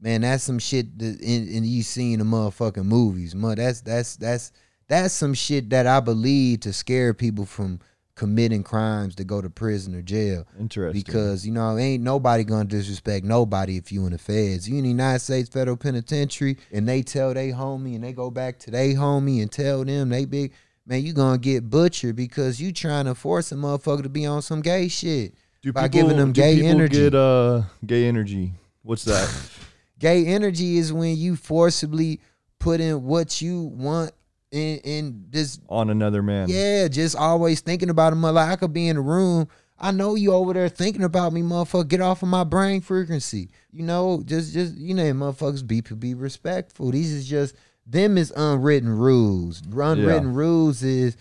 Man, 0.00 0.20
that's 0.20 0.44
some 0.44 0.60
shit 0.60 0.96
that 1.00 1.20
in, 1.20 1.48
in 1.48 1.64
you 1.64 1.82
see 1.82 2.12
in 2.12 2.20
the 2.20 2.24
motherfucking 2.24 2.84
movies. 2.84 3.34
Man, 3.34 3.56
that's 3.56 3.80
that's 3.80 4.14
that's 4.14 4.52
that's 4.86 5.12
some 5.12 5.34
shit 5.34 5.70
that 5.70 5.88
I 5.88 5.98
believe 5.98 6.60
to 6.60 6.72
scare 6.72 7.14
people 7.14 7.46
from 7.46 7.80
committing 8.14 8.62
crimes 8.62 9.14
to 9.16 9.24
go 9.24 9.40
to 9.40 9.48
prison 9.48 9.94
or 9.94 10.02
jail. 10.02 10.46
Interesting. 10.58 11.02
Because, 11.02 11.46
you 11.46 11.52
know, 11.52 11.78
ain't 11.78 12.02
nobody 12.02 12.44
gonna 12.44 12.64
disrespect 12.64 13.24
nobody 13.24 13.76
if 13.76 13.90
you 13.90 14.04
in 14.06 14.12
the 14.12 14.18
feds. 14.18 14.68
You 14.68 14.76
in 14.76 14.82
the 14.82 14.90
United 14.90 15.20
States 15.20 15.48
federal 15.48 15.76
penitentiary 15.76 16.58
and 16.70 16.88
they 16.88 17.02
tell 17.02 17.32
they 17.34 17.50
homie 17.50 17.94
and 17.94 18.04
they 18.04 18.12
go 18.12 18.30
back 18.30 18.58
to 18.60 18.70
they 18.70 18.94
homie 18.94 19.40
and 19.40 19.50
tell 19.50 19.84
them 19.84 20.10
they 20.10 20.24
big 20.24 20.52
man, 20.86 21.02
you 21.02 21.12
gonna 21.12 21.38
get 21.38 21.68
butchered 21.70 22.16
because 22.16 22.60
you 22.60 22.72
trying 22.72 23.06
to 23.06 23.14
force 23.14 23.52
a 23.52 23.54
motherfucker 23.54 24.02
to 24.02 24.08
be 24.08 24.26
on 24.26 24.42
some 24.42 24.60
gay 24.60 24.88
shit. 24.88 25.34
do 25.62 25.72
by 25.72 25.88
giving 25.88 26.16
them 26.16 26.32
do 26.32 26.40
gay 26.40 26.56
people 26.56 26.70
energy. 26.70 26.96
Get 26.96 27.14
uh, 27.14 27.62
gay 27.84 28.06
energy. 28.06 28.52
What's 28.82 29.04
that? 29.04 29.28
Gay 29.98 30.26
energy 30.26 30.78
is 30.78 30.92
when 30.92 31.16
you 31.16 31.36
forcibly 31.36 32.20
put 32.58 32.80
in 32.80 33.04
what 33.04 33.40
you 33.40 33.62
want 33.62 34.10
in 34.52 34.78
in 34.78 35.24
this 35.30 35.58
On 35.68 35.90
another 35.90 36.22
man. 36.22 36.48
yeah, 36.48 36.86
just 36.86 37.16
always 37.16 37.60
thinking 37.60 37.90
about 37.90 38.12
him. 38.12 38.22
Like 38.22 38.48
I 38.48 38.56
could 38.56 38.72
be 38.72 38.88
in 38.88 38.96
the 38.96 39.02
room. 39.02 39.48
I 39.78 39.90
know 39.90 40.14
you 40.14 40.32
over 40.32 40.52
there 40.52 40.68
thinking 40.68 41.02
about 41.02 41.32
me, 41.32 41.42
motherfucker. 41.42 41.88
Get 41.88 42.00
off 42.00 42.22
of 42.22 42.28
my 42.28 42.44
brain 42.44 42.80
frequency. 42.80 43.50
You 43.72 43.82
know, 43.82 44.22
just 44.24 44.52
just 44.52 44.76
you 44.76 44.94
know, 44.94 45.02
motherfuckers 45.12 45.66
be 45.66 45.80
be 45.80 46.14
respectful. 46.14 46.92
These 46.92 47.12
is 47.12 47.28
just 47.28 47.56
them 47.86 48.16
is 48.16 48.32
unwritten 48.36 48.90
rules. 48.90 49.62
Unwritten 49.66 50.34
rules 50.34 50.82
is 50.82 51.16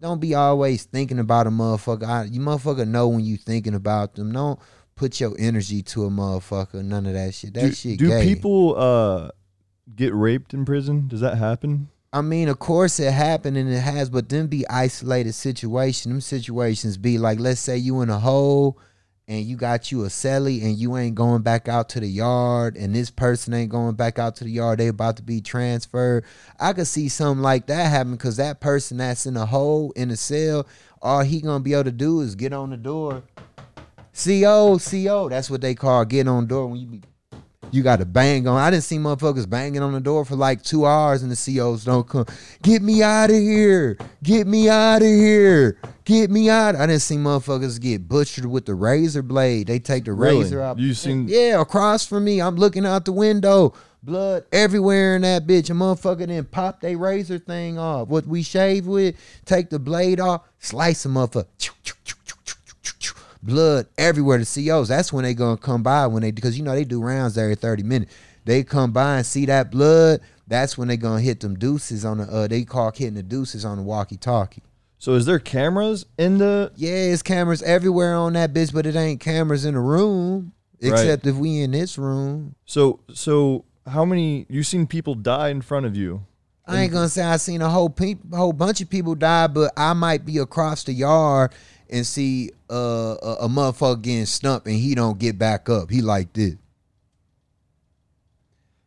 don't 0.00 0.20
be 0.20 0.34
always 0.34 0.84
thinking 0.84 1.18
about 1.18 1.46
a 1.46 1.50
motherfucker. 1.50 2.06
I, 2.06 2.24
you 2.24 2.40
motherfucker 2.40 2.86
know 2.86 3.08
when 3.08 3.24
you 3.24 3.36
thinking 3.36 3.74
about 3.74 4.14
them. 4.14 4.32
Don't 4.32 4.60
put 4.94 5.18
your 5.20 5.34
energy 5.38 5.82
to 5.82 6.04
a 6.04 6.10
motherfucker. 6.10 6.84
None 6.84 7.06
of 7.06 7.14
that 7.14 7.34
shit. 7.34 7.54
That 7.54 7.62
do 7.62 7.72
shit. 7.72 7.98
do 7.98 8.08
gay. 8.08 8.22
people 8.22 8.76
uh, 8.76 9.30
get 9.96 10.14
raped 10.14 10.54
in 10.54 10.64
prison? 10.64 11.08
Does 11.08 11.20
that 11.20 11.38
happen? 11.38 11.88
I 12.14 12.20
mean, 12.20 12.48
of 12.48 12.60
course 12.60 13.00
it 13.00 13.12
happened 13.12 13.56
and 13.56 13.68
it 13.68 13.80
has, 13.80 14.08
but 14.08 14.28
them 14.28 14.46
be 14.46 14.64
isolated 14.68 15.32
situations. 15.32 16.12
Them 16.12 16.20
situations 16.20 16.96
be 16.96 17.18
like, 17.18 17.40
let's 17.40 17.58
say 17.58 17.76
you 17.76 18.02
in 18.02 18.08
a 18.08 18.20
hole 18.20 18.78
and 19.26 19.44
you 19.44 19.56
got 19.56 19.90
you 19.90 20.04
a 20.04 20.06
celly 20.06 20.62
and 20.62 20.76
you 20.76 20.96
ain't 20.96 21.16
going 21.16 21.42
back 21.42 21.66
out 21.66 21.88
to 21.88 21.98
the 21.98 22.06
yard 22.06 22.76
and 22.76 22.94
this 22.94 23.10
person 23.10 23.52
ain't 23.52 23.72
going 23.72 23.96
back 23.96 24.20
out 24.20 24.36
to 24.36 24.44
the 24.44 24.50
yard. 24.50 24.78
They 24.78 24.86
about 24.86 25.16
to 25.16 25.24
be 25.24 25.40
transferred. 25.40 26.24
I 26.60 26.72
could 26.72 26.86
see 26.86 27.08
something 27.08 27.42
like 27.42 27.66
that 27.66 27.90
happen 27.90 28.12
because 28.12 28.36
that 28.36 28.60
person 28.60 28.98
that's 28.98 29.26
in 29.26 29.36
a 29.36 29.44
hole 29.44 29.90
in 29.96 30.12
a 30.12 30.16
cell, 30.16 30.68
all 31.02 31.22
he 31.22 31.40
gonna 31.40 31.64
be 31.64 31.72
able 31.72 31.82
to 31.82 31.90
do 31.90 32.20
is 32.20 32.36
get 32.36 32.52
on 32.52 32.70
the 32.70 32.76
door. 32.76 33.24
CO, 34.14 34.78
CO, 34.78 35.28
that's 35.28 35.50
what 35.50 35.62
they 35.62 35.74
call 35.74 36.04
getting 36.04 36.28
on 36.28 36.46
door 36.46 36.68
when 36.68 36.78
you 36.78 36.86
be 36.86 37.02
you 37.74 37.82
got 37.82 37.98
to 37.98 38.04
bang 38.04 38.46
on. 38.46 38.56
I 38.56 38.70
didn't 38.70 38.84
see 38.84 38.98
motherfuckers 38.98 39.50
banging 39.50 39.82
on 39.82 39.92
the 39.92 40.00
door 40.00 40.24
for 40.24 40.36
like 40.36 40.62
two 40.62 40.86
hours 40.86 41.22
and 41.24 41.32
the 41.32 41.56
COs 41.58 41.84
don't 41.84 42.06
come. 42.08 42.24
Get 42.62 42.82
me 42.82 43.02
out 43.02 43.30
of 43.30 43.36
here. 43.36 43.98
Get 44.22 44.46
me 44.46 44.68
out 44.68 45.02
of 45.02 45.08
here. 45.08 45.76
Get 46.04 46.30
me 46.30 46.48
out. 46.48 46.76
I 46.76 46.86
didn't 46.86 47.02
see 47.02 47.16
motherfuckers 47.16 47.80
get 47.80 48.08
butchered 48.08 48.46
with 48.46 48.66
the 48.66 48.74
razor 48.74 49.22
blade. 49.22 49.66
They 49.66 49.80
take 49.80 50.04
the 50.04 50.12
Really? 50.12 50.44
razor 50.44 50.62
out. 50.62 50.78
You 50.78 50.94
seen- 50.94 51.26
Yeah, 51.28 51.60
across 51.60 52.06
from 52.06 52.24
me. 52.24 52.40
I'm 52.40 52.54
looking 52.56 52.86
out 52.86 53.06
the 53.06 53.12
window. 53.12 53.74
Blood 54.04 54.44
everywhere 54.52 55.16
in 55.16 55.22
that 55.22 55.46
bitch. 55.46 55.70
A 55.70 55.72
motherfucker 55.72 56.26
then 56.28 56.44
pop 56.44 56.80
they 56.80 56.94
razor 56.94 57.38
thing 57.38 57.78
off. 57.78 58.06
What 58.08 58.26
we 58.26 58.42
shave 58.42 58.86
with, 58.86 59.16
take 59.46 59.70
the 59.70 59.78
blade 59.78 60.20
off, 60.20 60.42
slice 60.60 61.04
a 61.06 61.08
motherfucker. 61.08 61.46
Blood 63.44 63.86
everywhere. 63.98 64.38
The 64.38 64.44
COs. 64.66 64.88
That's 64.88 65.12
when 65.12 65.24
they 65.24 65.34
gonna 65.34 65.58
come 65.58 65.82
by 65.82 66.06
when 66.06 66.22
they 66.22 66.30
because 66.30 66.56
you 66.56 66.64
know 66.64 66.74
they 66.74 66.84
do 66.84 67.02
rounds 67.02 67.36
every 67.36 67.54
30 67.56 67.82
minutes. 67.82 68.14
They 68.46 68.62
come 68.62 68.90
by 68.90 69.18
and 69.18 69.26
see 69.26 69.46
that 69.46 69.70
blood. 69.70 70.20
That's 70.46 70.78
when 70.78 70.88
they 70.88 70.96
gonna 70.96 71.20
hit 71.20 71.40
them 71.40 71.58
deuces 71.58 72.04
on 72.04 72.18
the 72.18 72.24
uh 72.24 72.48
they 72.48 72.64
call 72.64 72.90
hitting 72.90 73.14
the 73.14 73.22
deuces 73.22 73.64
on 73.64 73.76
the 73.76 73.82
walkie 73.82 74.16
talkie. 74.16 74.62
So 74.98 75.12
is 75.12 75.26
there 75.26 75.38
cameras 75.38 76.06
in 76.16 76.38
the? 76.38 76.72
Yeah, 76.76 76.90
it's 77.12 77.22
cameras 77.22 77.62
everywhere 77.62 78.14
on 78.14 78.32
that 78.32 78.54
bitch, 78.54 78.72
but 78.72 78.86
it 78.86 78.96
ain't 78.96 79.20
cameras 79.20 79.66
in 79.66 79.74
the 79.74 79.80
room. 79.80 80.54
Right. 80.82 80.92
Except 80.92 81.26
if 81.26 81.36
we 81.36 81.60
in 81.60 81.72
this 81.72 81.98
room. 81.98 82.54
So 82.64 83.00
so 83.12 83.66
how 83.86 84.06
many? 84.06 84.46
You 84.48 84.62
seen 84.62 84.86
people 84.86 85.14
die 85.14 85.50
in 85.50 85.60
front 85.60 85.84
of 85.84 85.94
you? 85.94 86.24
I 86.66 86.80
ain't 86.80 86.92
gonna 86.92 87.10
say 87.10 87.22
I 87.22 87.36
seen 87.36 87.60
a 87.60 87.68
whole 87.68 87.90
pe- 87.90 88.16
whole 88.32 88.54
bunch 88.54 88.80
of 88.80 88.88
people 88.88 89.14
die, 89.14 89.46
but 89.48 89.72
I 89.76 89.92
might 89.92 90.24
be 90.24 90.38
across 90.38 90.84
the 90.84 90.94
yard 90.94 91.52
and 91.90 92.06
see 92.06 92.50
uh, 92.70 93.16
a, 93.22 93.36
a 93.42 93.48
motherfucker 93.48 94.00
getting 94.02 94.26
stumped 94.26 94.66
and 94.66 94.76
he 94.76 94.94
don't 94.94 95.18
get 95.18 95.38
back 95.38 95.68
up. 95.68 95.90
He 95.90 96.00
like 96.02 96.32
this. 96.32 96.54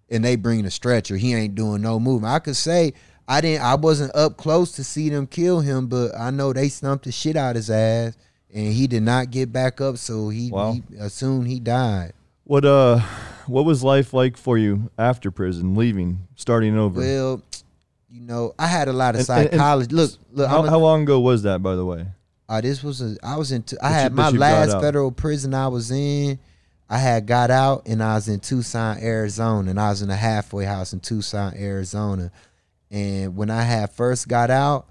And 0.09 0.23
they 0.23 0.35
bring 0.35 0.63
the 0.63 0.71
stretcher. 0.71 1.17
He 1.17 1.33
ain't 1.33 1.55
doing 1.55 1.81
no 1.81 1.99
movement. 1.99 2.33
I 2.33 2.39
could 2.39 2.55
say 2.55 2.93
I 3.27 3.41
didn't 3.41 3.63
I 3.63 3.75
wasn't 3.75 4.15
up 4.15 4.37
close 4.37 4.71
to 4.73 4.83
see 4.83 5.09
them 5.09 5.27
kill 5.27 5.59
him, 5.59 5.87
but 5.87 6.17
I 6.17 6.31
know 6.31 6.53
they 6.53 6.69
stumped 6.69 7.05
the 7.05 7.11
shit 7.11 7.35
out 7.35 7.55
his 7.57 7.69
ass 7.69 8.15
and 8.53 8.71
he 8.73 8.87
did 8.87 9.03
not 9.03 9.31
get 9.31 9.51
back 9.51 9.81
up, 9.81 9.97
so 9.97 10.29
he, 10.29 10.49
Wow. 10.49 10.71
he 10.71 10.83
assumed 10.99 11.47
he 11.47 11.59
died. 11.59 12.13
What 12.45 12.63
uh, 12.63 12.99
what 13.47 13.65
was 13.65 13.83
life 13.83 14.13
like 14.13 14.37
for 14.37 14.57
you 14.57 14.89
after 14.97 15.29
prison, 15.31 15.75
leaving, 15.75 16.25
starting 16.37 16.77
over? 16.77 17.01
Well, 17.01 17.41
you 18.09 18.21
know, 18.21 18.55
I 18.57 18.67
had 18.67 18.87
a 18.87 18.93
lot 18.93 19.15
of 19.15 19.21
And- 19.21 19.29
and- 19.29 19.39
and 19.47 19.51
psychology. 19.51 19.93
look, 19.95 20.11
look, 20.31 20.47
how, 20.49 20.63
a- 20.65 20.69
how 20.69 20.79
long 20.79 21.03
ago 21.03 21.19
was 21.19 21.43
that, 21.43 21.61
by 21.61 21.75
the 21.75 21.83
way? 21.85 22.05
Uh, 22.49 22.61
this 22.61 22.83
was 22.83 23.01
a. 23.01 23.17
I 23.23 23.35
was 23.37 23.51
in. 23.51 23.63
T- 23.63 23.77
I 23.81 23.89
That 23.89 23.95
you- 23.97 24.01
had 24.03 24.13
my 24.13 24.29
last 24.39 24.71
federal 24.81 25.11
prison 25.11 25.53
I 25.53 25.67
was 25.67 25.91
in. 25.91 26.39
I 26.89 26.97
had 26.99 27.25
got 27.27 27.51
out 27.51 27.83
and 27.85 28.01
I 28.01 28.15
was 28.15 28.29
in 28.29 28.39
Tucson, 28.39 28.97
Arizona, 29.01 29.69
and 29.71 29.77
I 29.79 29.89
was 29.89 30.01
in 30.01 30.09
a 30.09 30.15
halfway 30.15 30.63
house 30.63 30.93
in 30.93 31.01
Tucson, 31.01 31.53
Arizona. 31.57 32.31
And 32.89 33.35
when 33.35 33.49
I 33.49 33.63
had 33.63 33.91
first 33.91 34.29
got 34.29 34.49
out, 34.49 34.87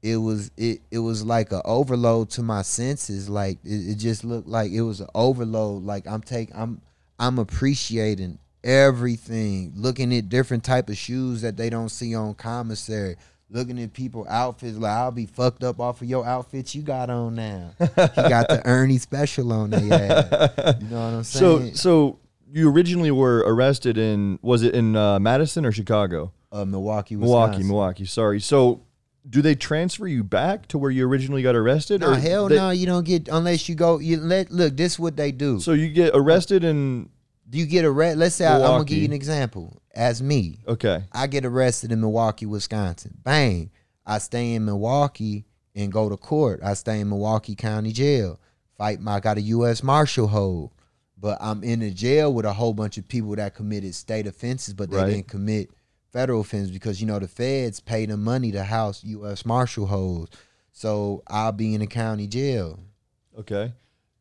it 0.00 0.16
was 0.16 0.52
it 0.56 0.80
it 0.92 1.00
was 1.00 1.24
like 1.24 1.50
a 1.50 1.60
overload 1.64 2.30
to 2.30 2.42
my 2.42 2.62
senses. 2.62 3.28
Like 3.28 3.58
it, 3.64 3.90
it 3.90 3.94
just 3.96 4.22
looked 4.22 4.46
like 4.46 4.70
it 4.70 4.82
was 4.82 5.00
an 5.00 5.08
overload. 5.12 5.82
Like 5.82 6.06
I'm 6.06 6.20
taking 6.22 6.54
I'm 6.54 6.80
I'm 7.18 7.40
appreciating 7.40 8.38
everything. 8.62 9.72
Looking 9.76 10.14
at 10.14 10.28
different 10.28 10.62
type 10.64 10.88
of 10.88 10.96
shoes 10.96 11.42
that 11.42 11.56
they 11.56 11.68
don't 11.70 11.88
see 11.88 12.14
on 12.14 12.34
commissary. 12.34 13.16
Looking 13.52 13.82
at 13.82 13.92
people 13.92 14.26
outfits 14.28 14.76
like 14.76 14.92
I'll 14.92 15.10
be 15.10 15.26
fucked 15.26 15.64
up 15.64 15.80
off 15.80 16.00
of 16.02 16.08
your 16.08 16.24
outfits 16.24 16.74
you 16.74 16.82
got 16.82 17.10
on 17.10 17.34
now. 17.34 17.72
you 17.80 17.86
got 17.88 18.48
the 18.48 18.62
Ernie 18.64 18.98
special 18.98 19.52
on 19.52 19.70
there. 19.70 19.80
Yeah. 19.84 20.78
You 20.80 20.86
know 20.88 20.96
what 21.00 21.14
I'm 21.14 21.24
saying? 21.24 21.74
so 21.74 21.74
so 21.74 22.18
you 22.52 22.70
originally 22.70 23.10
were 23.10 23.38
arrested 23.38 23.98
in 23.98 24.38
was 24.42 24.62
it 24.62 24.74
in 24.74 24.94
uh, 24.96 25.18
Madison 25.18 25.66
or 25.66 25.72
Chicago? 25.72 26.32
uh, 26.52 26.64
Milwaukee, 26.64 27.16
Milwaukee, 27.16 27.48
Wisconsin. 27.50 27.68
Milwaukee. 27.68 28.04
Sorry. 28.04 28.40
So 28.40 28.82
do 29.28 29.42
they 29.42 29.54
transfer 29.54 30.06
you 30.06 30.24
back 30.24 30.66
to 30.68 30.78
where 30.78 30.90
you 30.90 31.06
originally 31.06 31.42
got 31.42 31.54
arrested? 31.54 32.00
No, 32.00 32.14
hell 32.14 32.48
they- 32.48 32.56
no, 32.56 32.70
you 32.70 32.86
don't 32.86 33.04
get 33.04 33.28
unless 33.28 33.68
you 33.68 33.74
go. 33.74 33.98
You 33.98 34.16
let 34.18 34.50
look. 34.50 34.76
This 34.76 34.92
is 34.92 34.98
what 35.00 35.16
they 35.16 35.32
do. 35.32 35.60
So 35.60 35.72
you 35.72 35.88
get 35.88 36.12
arrested 36.14 36.64
and 36.64 37.08
Do 37.50 37.58
you 37.58 37.66
get 37.66 37.84
arrested? 37.84 38.18
Let's 38.18 38.36
say 38.36 38.46
I, 38.46 38.54
am 38.54 38.60
gonna 38.62 38.84
give 38.84 38.98
you 38.98 39.04
an 39.04 39.12
example. 39.12 39.82
As 39.92 40.22
me, 40.22 40.60
okay, 40.68 41.02
I 41.12 41.26
get 41.26 41.44
arrested 41.44 41.90
in 41.90 42.00
Milwaukee, 42.00 42.46
Wisconsin. 42.46 43.18
Bang. 43.24 43.70
I 44.06 44.18
stay 44.18 44.54
in 44.54 44.64
Milwaukee 44.64 45.44
and 45.74 45.92
go 45.92 46.08
to 46.08 46.16
court. 46.16 46.60
I 46.64 46.74
stay 46.74 47.00
in 47.00 47.08
Milwaukee 47.08 47.54
County 47.54 47.92
Jail. 47.92 48.38
Fight 48.78 49.00
my 49.00 49.16
I 49.16 49.20
got 49.20 49.36
a 49.36 49.42
US 49.42 49.82
Marshal 49.82 50.28
hold. 50.28 50.70
But 51.18 51.36
I'm 51.40 51.62
in 51.62 51.80
the 51.80 51.90
jail 51.90 52.32
with 52.32 52.46
a 52.46 52.52
whole 52.52 52.72
bunch 52.72 52.96
of 52.96 53.06
people 53.06 53.36
that 53.36 53.54
committed 53.54 53.94
state 53.94 54.26
offenses, 54.26 54.72
but 54.72 54.90
they 54.90 54.96
Right. 54.96 55.06
didn't 55.10 55.28
commit 55.28 55.70
federal 56.10 56.40
offenses 56.40 56.70
because 56.70 57.00
you 57.00 57.06
know 57.06 57.18
the 57.18 57.28
feds 57.28 57.78
pay 57.78 58.06
them 58.06 58.24
money 58.24 58.52
to 58.52 58.64
house 58.64 59.04
US 59.04 59.44
Marshal 59.44 59.86
holds. 59.86 60.30
So 60.72 61.22
I'll 61.26 61.52
be 61.52 61.74
in 61.74 61.80
the 61.80 61.86
county 61.86 62.26
jail. 62.26 62.78
okay. 63.38 63.72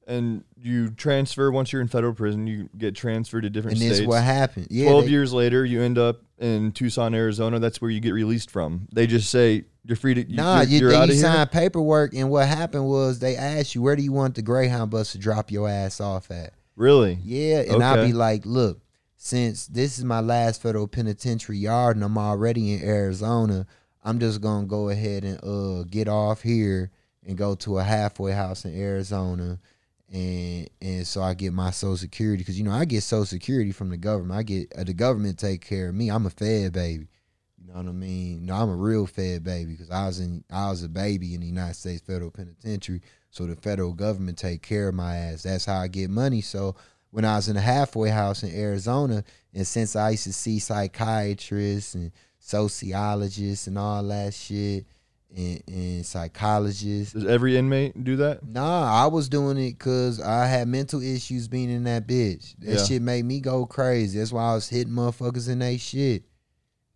And 0.10 0.44
you 0.58 0.90
transfer 0.90 1.52
once 1.52 1.72
you're 1.72 1.82
in 1.84 1.88
federal 1.88 2.14
prison. 2.14 2.48
You 2.48 2.68
get 2.78 2.96
transferred 2.96 3.42
to 3.42 3.50
different 3.50 3.78
states. 3.78 3.84
And 3.84 3.92
this 3.92 3.98
states. 4.00 4.10
what 4.10 4.24
happened. 4.24 4.68
Yeah, 4.72 4.90
Twelve 4.90 5.06
they- 5.06 5.12
years 5.12 5.32
later, 5.32 5.64
you 5.64 5.82
end 5.82 5.98
up 6.00 6.22
in 6.40 6.72
Tucson, 6.72 7.14
Arizona. 7.14 7.60
That's 7.60 7.80
where 7.80 7.92
you 7.92 8.00
get 8.00 8.14
released 8.14 8.50
from. 8.50 8.88
They 8.92 9.06
just 9.08 9.30
say 9.30 9.66
you're 9.86 9.96
free 9.96 10.16
to. 10.16 10.26
Nah, 10.34 10.62
you're, 10.62 10.68
you, 10.70 10.80
you're 10.80 10.90
they- 10.90 10.96
out 10.96 11.00
you 11.08 11.14
of 11.14 11.20
here. 11.20 11.22
signed 11.22 11.52
paperwork, 11.52 12.14
and 12.16 12.30
what 12.32 12.48
happened 12.48 12.88
was 12.88 13.20
they 13.20 13.36
asked 13.36 13.76
you, 13.76 13.82
where 13.84 13.96
do 13.96 14.02
you 14.02 14.12
want 14.12 14.34
the 14.36 14.42
Greyhound 14.42 14.90
bus 14.92 15.12
to 15.12 15.20
drop 15.20 15.52
your 15.52 15.70
ass 15.70 16.02
off 16.02 16.32
at? 16.32 16.54
Really? 16.76 17.20
Yeah, 17.24 17.60
and 17.72 17.84
I'll 17.84 18.00
Okay. 18.00 18.08
be 18.08 18.14
like, 18.14 18.46
look, 18.48 18.80
since 19.16 19.68
this 19.68 20.00
is 20.00 20.06
my 20.06 20.22
last 20.22 20.62
federal 20.62 20.88
penitentiary 20.88 21.58
yard 21.58 21.98
and 21.98 22.04
I'm 22.06 22.18
already 22.18 22.74
in 22.74 22.82
Arizona, 22.84 23.68
I'm 24.04 24.18
just 24.20 24.40
gonna 24.42 24.66
go 24.66 24.90
ahead 24.90 25.24
and 25.26 25.44
uh 25.44 25.84
get 25.84 26.08
off 26.08 26.42
here 26.42 26.90
and 27.28 27.38
go 27.38 27.54
to 27.56 27.78
a 27.80 27.84
halfway 27.84 28.32
house 28.32 28.64
in 28.66 28.74
Arizona. 28.80 29.60
And 30.12 30.70
and 30.82 31.06
so 31.06 31.22
I 31.22 31.34
get 31.36 31.54
my 31.54 31.72
social 31.72 31.98
security 31.98 32.42
because 32.42 32.58
you 32.58 32.66
know 32.66 32.72
I 32.72 32.86
get 32.86 33.04
social 33.04 33.26
security 33.26 33.72
from 33.72 33.90
the 33.90 33.98
government. 33.98 34.40
I 34.40 34.44
get 34.44 34.74
uh, 34.76 34.84
the 34.84 34.94
government 34.94 35.38
take 35.38 35.64
care 35.64 35.90
of 35.90 35.96
me. 35.96 36.10
I'm 36.10 36.26
a 36.26 36.32
fed 36.32 36.74
baby. 36.74 37.08
You 37.62 37.68
know 37.68 37.76
what 37.76 37.88
I 37.88 37.92
mean? 37.92 38.46
No, 38.46 38.56
I'm 38.56 38.70
a 38.70 38.76
real 38.76 39.06
fed 39.06 39.44
baby 39.44 39.74
because 39.74 39.92
I 39.92 40.08
was 40.08 40.20
in 40.20 40.44
I 40.52 40.70
was 40.70 40.84
a 40.84 40.90
baby 40.90 41.36
in 41.36 41.42
the 41.42 41.48
United 41.48 41.76
States 41.76 42.02
federal 42.02 42.32
penitentiary. 42.32 43.02
So 43.30 43.46
the 43.46 43.56
federal 43.56 43.94
government 43.94 44.40
take 44.40 44.64
care 44.64 44.90
of 44.90 44.96
my 44.96 45.16
ass. 45.16 45.44
That's 45.44 45.66
how 45.66 45.80
I 45.80 45.88
get 45.88 46.10
money. 46.10 46.42
So 46.42 46.76
when 47.12 47.26
I 47.26 47.36
was 47.36 47.48
in 47.48 47.58
a 47.58 47.62
halfway 47.62 48.10
house 48.10 48.44
in 48.44 48.56
Arizona, 48.56 49.24
and 49.54 49.68
since 49.68 49.96
I 49.96 50.12
used 50.12 50.26
to 50.26 50.34
see 50.34 50.60
psychiatrists 50.60 51.96
and 51.96 52.12
sociologists 52.40 53.68
and 53.68 53.78
all 53.78 54.04
that 54.04 54.34
shit, 54.34 54.86
and, 55.36 55.62
and 55.68 56.06
psychologists, 56.06 57.14
Does 57.14 57.26
every 57.26 57.56
inmate 57.58 58.04
do 58.04 58.16
that? 58.18 58.46
Nah, 58.46 59.04
I 59.04 59.08
was 59.08 59.30
doing 59.30 59.58
it 59.58 59.78
because 59.78 60.20
I 60.20 60.46
had 60.48 60.68
mental 60.68 61.02
issues 61.02 61.48
being 61.48 61.70
in 61.70 61.84
that 61.84 62.08
bitch. 62.08 62.56
That 62.60 62.80
Yeah. 62.80 62.84
shit 62.86 63.02
made 63.02 63.26
me 63.26 63.40
go 63.40 63.66
crazy. 63.66 64.20
That's 64.20 64.32
why 64.32 64.52
I 64.52 64.56
was 64.56 64.70
hitting 64.70 64.94
motherfuckers 64.94 65.50
in 65.50 65.60
they 65.60 65.78
shit. 65.78 66.24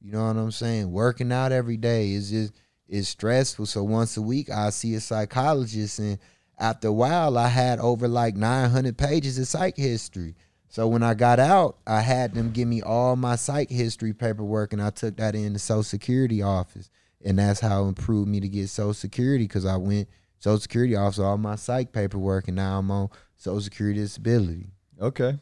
You 0.01 0.11
know 0.11 0.25
what 0.27 0.37
I'm 0.37 0.51
saying? 0.51 0.91
Working 0.91 1.31
out 1.31 1.51
every 1.51 1.77
day 1.77 2.11
is 2.11 2.29
just 2.29 2.53
it's 2.89 3.07
stressful. 3.07 3.65
So 3.65 3.83
once 3.83 4.17
a 4.17 4.21
week 4.21 4.49
I 4.49 4.69
see 4.71 4.93
a 4.95 4.99
psychologist 4.99 5.99
and 5.99 6.19
after 6.59 6.89
a 6.89 6.93
while 6.93 7.37
I 7.37 7.47
had 7.47 7.79
over 7.79 8.07
like 8.07 8.35
900 8.35 8.97
pages 8.97 9.39
of 9.39 9.47
psych 9.47 9.77
history. 9.77 10.35
So 10.67 10.87
when 10.87 11.03
I 11.03 11.13
got 11.13 11.39
out, 11.39 11.77
I 11.85 12.01
had 12.01 12.33
them 12.33 12.51
give 12.51 12.67
me 12.67 12.81
all 12.81 13.15
my 13.15 13.35
psych 13.35 13.69
history 13.69 14.11
paperwork, 14.11 14.73
and 14.73 14.81
I 14.81 14.89
took 14.89 15.17
that 15.17 15.35
in 15.35 15.53
the 15.53 15.59
Social 15.59 15.83
Security 15.83 16.41
office, 16.41 16.89
and 17.23 17.39
that's 17.39 17.59
how 17.59 17.85
it 17.85 17.89
improved 17.89 18.27
me 18.27 18.39
to 18.39 18.47
get 18.47 18.69
Social 18.69 18.93
Security 18.93 19.45
because 19.45 19.65
I 19.65 19.77
went 19.77 20.09
Social 20.39 20.59
Security 20.59 20.95
office 20.95 21.19
all 21.19 21.37
my 21.37 21.55
psych 21.55 21.91
paperwork, 21.91 22.47
and 22.47 22.55
now 22.57 22.79
I'm 22.79 22.91
on 22.91 23.09
Social 23.37 23.61
Security 23.61 23.99
disability. 23.99 24.67
Okay. 25.01 25.39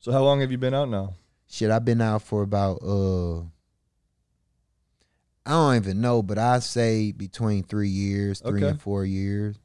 So 0.00 0.10
how 0.12 0.22
long 0.24 0.40
have 0.40 0.50
you 0.50 0.58
been 0.58 0.74
out 0.74 0.88
now? 0.88 1.14
Shit, 1.48 1.70
I've 1.70 1.84
been 1.84 2.00
out 2.00 2.22
for 2.22 2.42
about 2.42 2.78
uh, 2.82 3.40
I 5.44 5.50
don't 5.50 5.76
even 5.76 6.00
know, 6.00 6.22
but 6.22 6.38
I 6.38 6.60
say 6.60 7.12
between 7.12 7.62
three 7.64 7.88
years, 7.88 8.40
three 8.40 8.60
Okay. 8.62 8.70
and 8.70 8.80
four 8.80 9.04
years, 9.04 9.56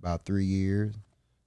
about 0.00 0.24
three 0.24 0.44
years. 0.46 0.94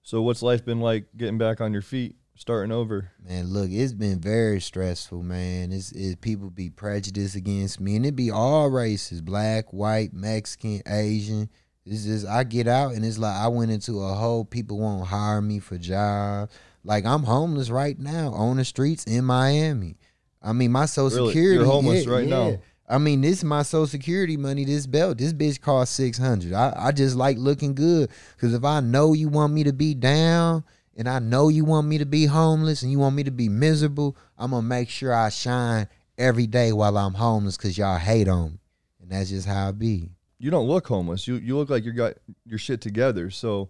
So 0.04 0.21
what's 0.21 0.41
life 0.41 0.63
been 0.65 0.80
like 0.80 1.06
getting 1.17 1.38
back 1.38 1.62
on 1.62 1.74
your 1.74 1.82
feet, 1.82 2.15
starting 2.36 2.72
over? 2.72 3.12
Man, 3.28 3.48
look, 3.48 3.70
it's 3.72 3.94
been 3.94 4.20
very 4.20 4.60
stressful, 4.62 5.24
man. 5.24 5.72
It's, 5.72 5.91
it 5.91 6.22
people 6.22 6.50
be 6.50 6.70
prejudiced 6.70 7.36
against 7.36 7.80
me, 7.80 7.96
and 7.96 8.06
it 8.06 8.15
be 8.15 8.32
all 8.32 8.70
races, 8.70 9.22
black, 9.22 9.72
white, 9.74 10.13
Mexican, 10.13 10.82
Asian. 10.88 11.50
It's 11.86 12.06
just 12.06 12.28
I 12.28 12.44
get 12.44 12.67
out 12.67 12.94
and 12.94 13.04
it's 13.04 13.17
like 13.17 13.36
I 13.36 13.48
went 13.48 13.72
into 13.72 14.02
a 14.02 14.13
hole. 14.13 14.46
people 14.46 14.78
won't 14.78 15.08
hire 15.08 15.41
me 15.41 15.60
for 15.60 15.78
jobs. 15.78 16.54
Like 16.84 17.06
I'm 17.06 17.24
homeless 17.24 17.70
right 17.70 17.98
now 17.98 18.34
on 18.34 18.58
the 18.58 18.65
streets 18.65 19.04
in 19.06 19.26
Miami. 19.26 19.98
I 20.41 20.54
mean 20.54 20.72
my 20.72 20.86
social 20.86 21.17
Really? 21.17 21.30
security. 21.30 21.56
You're 21.58 21.65
homeless 21.65 22.06
yeah, 22.06 22.12
right 22.12 22.28
now? 22.28 22.60
I 22.88 22.98
mean 23.00 23.22
this 23.22 23.39
is 23.39 23.44
my 23.44 23.63
social 23.63 23.88
security 23.88 24.38
money. 24.38 24.63
This 24.63 24.86
belt, 24.86 25.17
this 25.17 25.34
bitch 25.34 25.60
cost 25.60 25.96
six 25.96 26.20
hundred. 26.20 26.54
I, 26.54 26.74
I 26.78 26.91
just 26.91 27.15
like 27.15 27.38
looking 27.39 27.74
good 27.74 28.12
because 28.36 28.54
if 28.54 28.63
I 28.63 28.80
know 28.80 29.13
you 29.13 29.30
want 29.30 29.52
me 29.52 29.63
to 29.63 29.74
be 29.74 29.96
down 29.96 30.63
and 30.95 31.08
I 31.10 31.19
know 31.19 31.49
you 31.49 31.65
want 31.65 31.88
me 31.88 31.97
to 31.99 32.06
be 32.06 32.25
homeless 32.25 32.82
and 32.84 32.91
you 32.91 32.99
want 32.99 33.15
me 33.15 33.23
to 33.23 33.32
be 33.32 33.49
miserable, 33.49 34.15
I'm 34.38 34.51
gonna 34.51 34.62
make 34.67 34.89
sure 34.89 35.13
I 35.13 35.30
shine 35.30 35.88
every 36.17 36.47
day 36.47 36.71
while 36.73 36.97
I'm 36.97 37.13
homeless 37.13 37.58
because 37.58 37.77
y'all 37.77 37.97
hate 37.97 38.27
on 38.27 38.51
me, 38.54 38.60
and 39.01 39.12
that's 39.12 39.30
just 39.30 39.47
how 39.47 39.69
I 39.69 39.71
be. 39.71 40.10
You 40.39 40.49
don't 40.51 40.67
look 40.67 40.88
homeless. 40.88 41.27
You 41.27 41.36
you 41.36 41.58
look 41.58 41.69
like 41.69 41.86
you 41.86 41.91
got 41.93 42.13
your 42.45 42.60
shit 42.60 42.82
together. 42.82 43.30
So, 43.30 43.69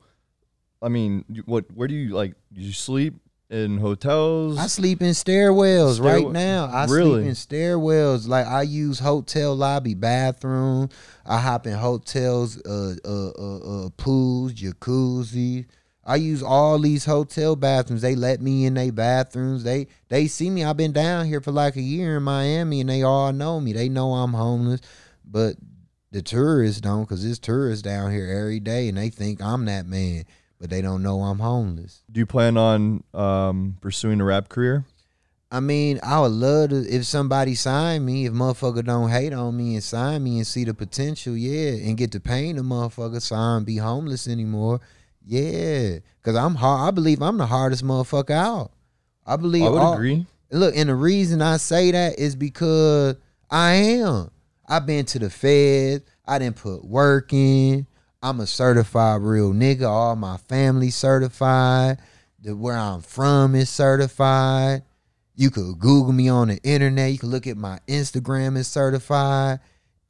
I 0.81 0.89
mean, 0.89 1.25
what? 1.45 1.65
Where 1.73 1.88
do 1.88 1.93
you 1.95 2.13
like? 2.15 2.34
You 2.53 2.71
sleep 2.73 3.15
in 3.49 3.77
hotels? 3.77 4.57
I 4.57 4.67
sleep 4.67 5.01
in 5.01 5.10
stairwells 5.10 5.95
Stairwell- 5.95 6.23
right 6.23 6.31
now. 6.31 6.65
I 6.67 6.86
Really? 6.86 7.23
sleep 7.23 7.27
in 7.27 7.34
stairwells. 7.36 8.25
Like 8.27 8.47
I 8.47 8.62
use 8.62 8.99
hotel 8.99 9.53
lobby 9.55 9.93
bathroom. 9.93 10.88
I 11.25 11.39
hop 11.39 11.67
in 11.67 11.73
hotels, 11.73 12.57
uh, 12.65 12.95
uh, 13.03 13.29
uh, 13.38 13.57
uh, 13.86 13.89
pools, 13.97 14.53
jacuzzi. 14.53 15.65
I 16.03 16.15
use 16.15 16.41
all 16.41 16.79
these 16.79 17.05
hotel 17.05 17.55
bathrooms. 17.55 18.01
They 18.01 18.15
let 18.15 18.41
me 18.41 18.65
in 18.65 18.73
their 18.73 18.91
bathrooms. 18.91 19.63
They 19.63 19.87
they 20.09 20.27
see 20.27 20.49
me. 20.49 20.63
I've 20.63 20.77
been 20.77 20.93
down 20.93 21.25
here 21.27 21.41
for 21.41 21.51
like 21.51 21.75
a 21.75 21.81
year 21.81 22.17
in 22.17 22.23
Miami, 22.23 22.81
and 22.81 22.89
they 22.89 23.03
all 23.03 23.31
know 23.31 23.59
me. 23.59 23.73
They 23.73 23.87
know 23.87 24.13
I'm 24.13 24.33
homeless, 24.33 24.81
but 25.23 25.57
the 26.11 26.21
tourists 26.21 26.81
don't, 26.81 27.05
cause 27.07 27.23
there's 27.23 27.39
tourists 27.39 27.81
down 27.81 28.11
here 28.11 28.27
every 28.27 28.59
day, 28.59 28.89
and 28.89 28.97
they 28.97 29.09
think 29.09 29.41
I'm 29.41 29.65
that 29.65 29.85
man, 29.85 30.25
but 30.59 30.69
they 30.69 30.81
don't 30.81 31.03
know 31.03 31.21
I'm 31.21 31.39
homeless. 31.39 32.03
do 32.11 32.19
you 32.19 32.25
plan 32.25 32.57
on 32.57 33.03
um, 33.13 33.77
pursuing 33.79 34.19
a 34.19 34.25
rap 34.25 34.49
career? 34.49 34.85
I 35.53 35.59
mean, 35.59 35.99
I 36.01 36.19
would 36.21 36.31
love 36.31 36.69
to 36.69 36.77
if 36.77 37.05
somebody 37.05 37.55
sign 37.55 38.05
me, 38.05 38.25
if 38.25 38.33
motherfucker 38.33 38.85
don't 38.85 39.09
hate 39.09 39.33
on 39.33 39.55
me 39.55 39.75
and 39.75 39.83
sign 39.83 40.23
me 40.23 40.37
and 40.37 40.47
see 40.47 40.63
the 40.63 40.73
potential, 40.73 41.35
yeah, 41.35 41.71
and 41.71 41.97
get 41.97 42.11
to 42.13 42.19
paying 42.21 42.55
the 42.55 42.61
motherfucker 42.61 43.21
so 43.21 43.35
I 43.35 43.55
don't 43.55 43.65
be 43.65 43.77
homeless 43.77 44.27
anymore. 44.27 44.79
Yeah. 45.25 45.99
Cause 46.23 46.36
I'm 46.36 46.55
hard 46.55 46.88
I 46.88 46.91
believe 46.91 47.21
I'm 47.21 47.38
the 47.38 47.45
hardest 47.45 47.84
motherfucker 47.84 48.31
out. 48.31 48.71
I 49.25 49.36
believe 49.38 49.63
I 49.65 49.69
would 49.69 49.81
all- 49.81 49.93
agree. 49.93 50.25
Look, 50.51 50.75
and 50.75 50.89
the 50.89 50.95
reason 50.95 51.41
I 51.41 51.57
say 51.57 51.91
that 51.91 52.19
is 52.19 52.36
because 52.36 53.15
I 53.49 53.71
am. 53.73 54.31
I've 54.67 54.86
been 54.86 55.05
to 55.05 55.19
the 55.19 55.29
feds. 55.29 56.03
I 56.25 56.39
didn't 56.39 56.57
put 56.57 56.84
work 56.86 57.31
in. 57.34 57.88
I'm 58.21 58.39
a 58.41 58.47
certified 58.47 59.21
real 59.21 59.53
nigga. 59.53 59.88
All 59.88 60.15
my 60.15 60.38
family 60.38 60.89
certified. 60.89 61.99
The 62.41 62.55
where 62.55 62.77
I'm 62.77 63.01
from 63.01 63.55
is 63.55 63.69
certified. 63.69 64.84
You 65.36 65.49
could 65.49 65.79
Google 65.79 66.12
me 66.13 66.27
on 66.29 66.49
the 66.49 66.57
internet. 66.63 67.12
You 67.12 67.17
could 67.17 67.29
look 67.29 67.47
at 67.47 67.57
my 67.57 67.79
Instagram 67.88 68.57
is 68.57 68.67
certified. 68.67 69.60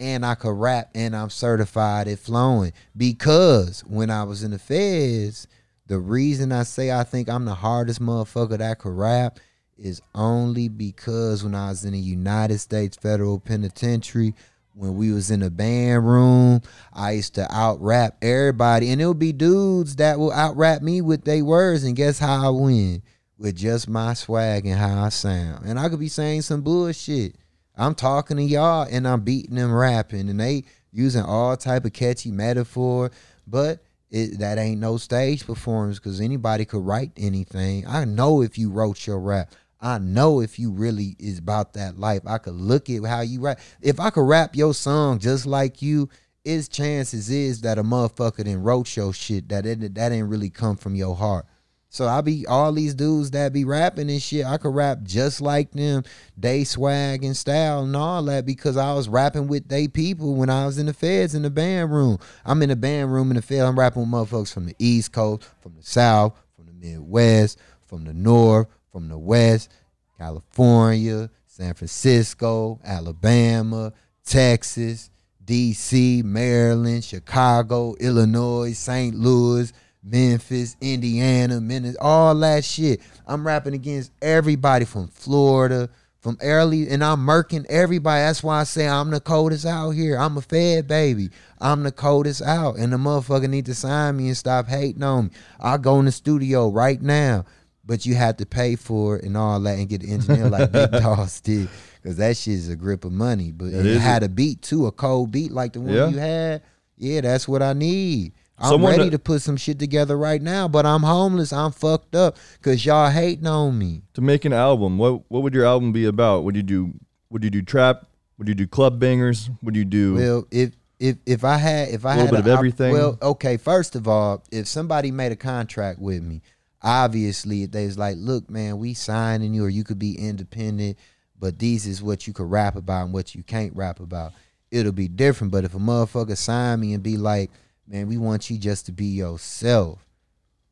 And 0.01 0.25
I 0.25 0.35
could 0.35 0.59
rap 0.59 0.89
and 0.95 1.15
I'm 1.15 1.29
certified 1.29 2.07
at 2.07 2.19
flowing. 2.19 2.73
Because 2.97 3.81
when 3.81 4.09
I 4.09 4.23
was 4.23 4.43
in 4.43 4.51
the 4.51 4.59
feds, 4.59 5.47
the 5.85 5.99
reason 5.99 6.51
I 6.51 6.63
say 6.63 6.91
I 6.91 7.03
think 7.03 7.29
I'm 7.29 7.45
the 7.45 7.53
hardest 7.53 8.01
motherfucker 8.01 8.57
that 8.57 8.79
could 8.79 8.97
rap 8.97 9.39
is 9.77 10.01
only 10.15 10.69
because 10.69 11.43
when 11.43 11.55
I 11.55 11.69
was 11.69 11.85
in 11.85 11.93
the 11.93 11.99
United 11.99 12.59
States 12.59 12.97
Federal 12.97 13.39
Penitentiary, 13.39 14.33
when 14.73 14.95
we 14.95 15.11
was 15.11 15.31
in 15.31 15.41
the 15.41 15.51
band 15.51 16.07
room, 16.07 16.61
I 16.93 17.11
used 17.11 17.35
to 17.35 17.53
out 17.53 17.81
rap 17.81 18.17
everybody, 18.21 18.89
and 18.89 19.01
it 19.01 19.05
would 19.05 19.19
be 19.19 19.33
dudes 19.33 19.97
that 19.97 20.17
will 20.17 20.31
out 20.31 20.55
rap 20.55 20.81
me 20.81 21.01
with 21.01 21.25
their 21.25 21.43
words, 21.43 21.83
and 21.83 21.95
guess 21.95 22.19
how 22.19 22.47
I 22.47 22.49
win? 22.49 23.03
With 23.37 23.57
just 23.57 23.89
my 23.89 24.13
swag 24.13 24.65
and 24.65 24.79
how 24.79 25.03
I 25.03 25.09
sound, 25.09 25.65
and 25.65 25.79
I 25.79 25.89
could 25.89 25.99
be 25.99 26.07
saying 26.07 26.43
some 26.43 26.61
bullshit. 26.61 27.35
I'm 27.77 27.95
talking 27.95 28.37
to 28.37 28.43
y'all, 28.43 28.87
and 28.89 29.07
I'm 29.07 29.21
beating 29.21 29.55
them 29.55 29.73
rapping, 29.73 30.29
and 30.29 30.39
they 30.39 30.63
using 30.91 31.23
all 31.23 31.55
type 31.55 31.85
of 31.85 31.93
catchy 31.93 32.31
metaphor, 32.31 33.11
but 33.47 33.79
it, 34.09 34.39
that 34.39 34.57
ain't 34.57 34.81
no 34.81 34.97
stage 34.97 35.45
performance 35.45 35.97
because 35.97 36.19
anybody 36.19 36.65
could 36.65 36.85
write 36.85 37.11
anything. 37.15 37.87
I 37.87 38.05
know 38.05 38.41
if 38.41 38.57
you 38.57 38.69
wrote 38.69 39.07
your 39.07 39.19
rap. 39.19 39.53
I 39.79 39.97
know 39.97 40.41
if 40.41 40.59
you 40.59 40.69
really 40.71 41.15
is 41.17 41.39
about 41.39 41.73
that 41.73 41.97
life. 41.97 42.21
I 42.27 42.37
could 42.37 42.53
look 42.53 42.89
at 42.89 43.03
how 43.05 43.21
you 43.21 43.39
rap. 43.39 43.59
If 43.81 43.99
I 43.99 44.09
could 44.09 44.27
rap 44.27 44.55
your 44.55 44.73
song 44.73 45.17
just 45.17 45.45
like 45.45 45.81
you, 45.81 46.09
its 46.43 46.67
chances 46.67 47.29
is 47.29 47.61
that 47.61 47.77
a 47.77 47.83
motherfucker 47.83 48.43
then 48.43 48.61
wrote 48.61 48.95
your 48.95 49.13
shit 49.13 49.49
that 49.49 49.65
it, 49.65 49.79
that 49.79 49.93
didn't 49.93 50.29
really 50.29 50.49
come 50.49 50.75
from 50.75 50.95
your 50.95 51.15
heart. 51.15 51.45
So 51.93 52.07
I 52.07 52.21
be 52.21 52.47
all 52.47 52.71
these 52.71 52.95
dudes 52.95 53.31
that 53.31 53.51
be 53.51 53.65
rapping 53.65 54.09
and 54.09 54.21
shit. 54.21 54.45
I 54.45 54.55
could 54.55 54.73
rap 54.73 54.99
just 55.03 55.41
like 55.41 55.71
them, 55.71 56.03
they 56.37 56.63
swag 56.63 57.25
and 57.25 57.35
style 57.35 57.83
and 57.83 57.93
all 57.97 58.23
that 58.23 58.45
because 58.45 58.77
I 58.77 58.93
was 58.93 59.09
rapping 59.09 59.49
with 59.49 59.67
they 59.67 59.89
people 59.89 60.35
when 60.35 60.49
I 60.49 60.65
was 60.65 60.77
in 60.77 60.85
the 60.85 60.93
feds 60.93 61.35
in 61.35 61.41
the 61.41 61.49
band 61.49 61.91
room. 61.91 62.17
I'm 62.45 62.61
in 62.61 62.69
the 62.69 62.77
band 62.77 63.11
room 63.11 63.29
in 63.29 63.35
the 63.35 63.41
feds. 63.41 63.63
I'm 63.63 63.77
rapping 63.77 64.03
with 64.03 64.09
motherfuckers 64.09 64.53
from 64.53 64.67
the 64.67 64.75
East 64.79 65.11
Coast, 65.11 65.43
from 65.59 65.75
the 65.75 65.83
South, 65.83 66.33
from 66.55 66.67
the 66.67 66.71
Midwest, 66.71 67.59
from 67.85 68.05
the 68.05 68.13
North, 68.13 68.67
from 68.89 69.09
the 69.09 69.17
West, 69.17 69.69
California, 70.17 71.29
San 71.45 71.73
Francisco, 71.73 72.79
Alabama, 72.85 73.91
Texas, 74.23 75.09
DC, 75.43 76.23
Maryland, 76.23 77.03
Chicago, 77.03 77.95
Illinois, 77.99 78.71
St. 78.71 79.13
Louis, 79.13 79.73
Memphis, 80.03 80.75
Indiana, 80.81 81.61
Minnesota, 81.61 82.01
all 82.03 82.35
that 82.35 82.63
shit. 82.65 83.01
I'm 83.27 83.45
rapping 83.45 83.73
against 83.73 84.11
everybody 84.21 84.85
from 84.85 85.07
Florida, 85.07 85.89
from 86.19 86.37
early, 86.41 86.89
and 86.89 87.03
I'm 87.03 87.19
murking 87.25 87.65
everybody. 87.69 88.21
That's 88.21 88.43
why 88.43 88.59
I 88.61 88.63
say 88.63 88.87
I'm 88.87 89.11
the 89.11 89.19
coldest 89.19 89.65
out 89.65 89.91
here. 89.91 90.17
I'm 90.17 90.37
a 90.37 90.41
fed 90.41 90.87
baby. 90.87 91.29
I'm 91.59 91.83
the 91.83 91.91
coldest 91.91 92.41
out, 92.41 92.77
and 92.77 92.91
the 92.93 92.97
motherfucker 92.97 93.49
need 93.49 93.65
to 93.67 93.75
sign 93.75 94.17
me 94.17 94.27
and 94.27 94.37
stop 94.37 94.67
hating 94.67 95.03
on 95.03 95.25
me. 95.25 95.31
I'll 95.59 95.77
go 95.77 95.99
in 95.99 96.05
the 96.05 96.11
studio 96.11 96.69
right 96.69 97.01
now, 97.01 97.45
but 97.85 98.05
you 98.05 98.15
have 98.15 98.37
to 98.37 98.45
pay 98.45 98.75
for 98.75 99.17
it 99.17 99.25
and 99.25 99.37
all 99.37 99.59
that 99.61 99.77
and 99.77 99.87
get 99.89 100.01
the 100.01 100.11
engineer 100.11 100.49
like 100.49 100.71
Big 100.71 100.91
Daws 100.91 101.41
did. 101.41 101.69
Cause 102.03 102.17
that 102.17 102.35
shit 102.35 102.55
is 102.55 102.67
a 102.69 102.75
grip 102.75 103.05
of 103.05 103.11
money. 103.11 103.51
But 103.51 103.67
It 103.73 103.99
had 103.99 104.23
a 104.23 104.29
beat 104.29 104.63
too, 104.63 104.87
a 104.87 104.91
cold 104.91 105.29
beat 105.31 105.51
like 105.51 105.73
the 105.73 105.81
one 105.81 105.93
Yeah. 105.93 106.07
you 106.07 106.17
had. 106.17 106.63
Yeah, 106.97 107.21
that's 107.21 107.47
what 107.47 107.61
I 107.61 107.73
need. 107.73 108.33
I'm 108.61 108.69
Someone 108.69 108.91
ready 108.91 109.03
that- 109.05 109.11
to 109.11 109.19
put 109.19 109.41
some 109.41 109.57
shit 109.57 109.79
together 109.79 110.17
right 110.17 110.41
now, 110.41 110.67
but 110.67 110.85
I'm 110.85 111.01
homeless. 111.03 111.51
I'm 111.51 111.71
fucked 111.71 112.15
up 112.15 112.37
because 112.59 112.85
y'all 112.85 113.09
hating 113.09 113.47
on 113.47 113.77
me. 113.77 114.03
To 114.13 114.21
make 114.21 114.45
an 114.45 114.53
album, 114.53 114.97
what 114.97 115.23
what 115.29 115.43
would 115.43 115.53
your 115.53 115.65
album 115.65 115.91
be 115.91 116.05
about? 116.05 116.43
Would 116.43 116.55
you 116.55 116.63
do 116.63 116.93
would 117.29 117.43
you 117.43 117.49
do 117.49 117.61
trap? 117.61 118.05
Would 118.37 118.47
you 118.47 118.55
do 118.55 118.67
club 118.67 118.99
bangers? 118.99 119.49
Would 119.63 119.75
you 119.75 119.85
do 119.85 120.15
Well, 120.15 120.47
if 120.51 120.71
if 120.99 121.17
if 121.25 121.43
I 121.43 121.57
had 121.57 121.89
if 121.89 122.05
I 122.05 122.17
Little 122.17 122.35
had 122.35 122.43
bit 122.43 122.49
a 122.49 122.53
of 122.53 122.57
everything? 122.59 122.91
well, 122.93 123.17
okay. 123.21 123.57
First 123.57 123.95
of 123.95 124.07
all, 124.07 124.43
if 124.51 124.67
somebody 124.67 125.11
made 125.11 125.31
a 125.31 125.35
contract 125.35 125.99
with 125.99 126.21
me, 126.21 126.41
obviously 126.83 127.63
if 127.63 127.71
they 127.71 127.85
was 127.85 127.97
like, 127.97 128.15
look, 128.19 128.49
man, 128.49 128.77
we 128.77 128.93
signing 128.93 129.53
you, 129.53 129.63
or 129.65 129.69
you 129.69 129.83
could 129.83 129.99
be 129.99 130.17
independent, 130.17 130.97
but 131.39 131.59
these 131.59 131.85
is 131.87 132.01
what 132.03 132.27
you 132.27 132.33
could 132.33 132.49
rap 132.49 132.75
about 132.75 133.05
and 133.05 133.13
what 133.13 133.33
you 133.35 133.43
can't 133.43 133.75
rap 133.75 133.99
about. 133.99 134.33
It'll 134.69 134.91
be 134.91 135.07
different. 135.07 135.51
But 135.51 135.63
if 135.65 135.73
a 135.75 135.79
motherfucker 135.79 136.37
sign 136.37 136.79
me 136.79 136.93
and 136.93 137.03
be 137.03 137.17
like, 137.17 137.49
man, 137.87 138.07
we 138.07 138.17
want 138.17 138.49
you 138.49 138.57
just 138.57 138.85
to 138.87 138.91
be 138.91 139.05
yourself. 139.05 140.05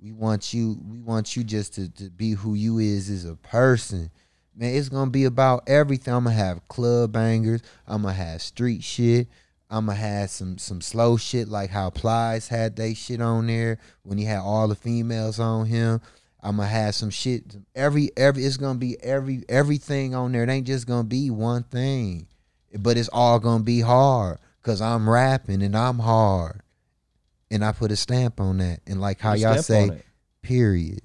We 0.02 0.12
want 0.12 0.54
you. 0.54 0.80
We 0.88 1.02
want 1.02 1.36
you 1.36 1.44
just 1.44 1.76
to, 1.76 1.90
to 1.90 2.10
be 2.10 2.32
who 2.32 2.54
you 2.54 2.80
is 2.80 3.10
as 3.10 3.26
a 3.26 3.36
person. 3.36 4.10
Man, 4.56 4.76
it's 4.76 4.90
gonna 4.90 5.12
be 5.12 5.26
about 5.26 5.64
everything. 5.68 6.14
I'm 6.14 6.24
gonna 6.24 6.36
have 6.36 6.68
club 6.68 7.12
bangers. 7.12 7.62
I'm 7.88 8.04
gonna 8.04 8.14
have 8.14 8.42
street 8.42 8.84
shit. 8.84 9.28
I'm 9.70 9.86
gonna 9.86 9.98
have 9.98 10.30
some 10.30 10.58
some 10.58 10.82
slow 10.82 11.18
shit 11.18 11.48
like 11.48 11.70
how 11.70 11.90
Plies 11.90 12.48
had 12.48 12.76
they 12.76 12.94
shit 12.94 13.22
on 13.22 13.48
there 13.48 13.78
when 14.04 14.18
he 14.18 14.26
had 14.26 14.40
all 14.40 14.68
the 14.68 14.76
females 14.76 15.40
on 15.40 15.66
him. 15.66 16.02
I'm 16.42 16.58
gonna 16.58 16.68
have 16.68 16.96
some 16.96 17.10
shit. 17.10 17.58
Every 17.76 18.10
every 18.18 18.46
it's 18.46 18.58
gonna 18.58 18.80
be 18.80 19.02
every 19.04 19.44
everything 19.48 20.16
on 20.16 20.32
there. 20.32 20.44
It 20.44 20.50
ain't 20.50 20.68
just 20.68 20.88
gonna 20.88 21.04
be 21.04 21.30
one 21.30 21.64
thing, 21.64 22.28
but 22.80 22.98
it's 22.98 23.10
all 23.10 23.40
gonna 23.40 23.64
be 23.64 23.82
hard 23.82 24.40
because 24.62 24.82
I'm 24.82 25.10
rapping 25.10 25.62
and 25.62 25.76
I'm 25.76 26.00
hard, 26.00 26.62
and 27.52 27.64
I 27.64 27.72
put 27.72 27.92
a 27.92 27.96
stamp 27.96 28.40
on 28.40 28.60
that. 28.60 28.82
And 28.88 29.02
like 29.02 29.20
how 29.20 29.34
y'all 29.34 29.62
say, 29.62 30.02
period. 30.42 31.02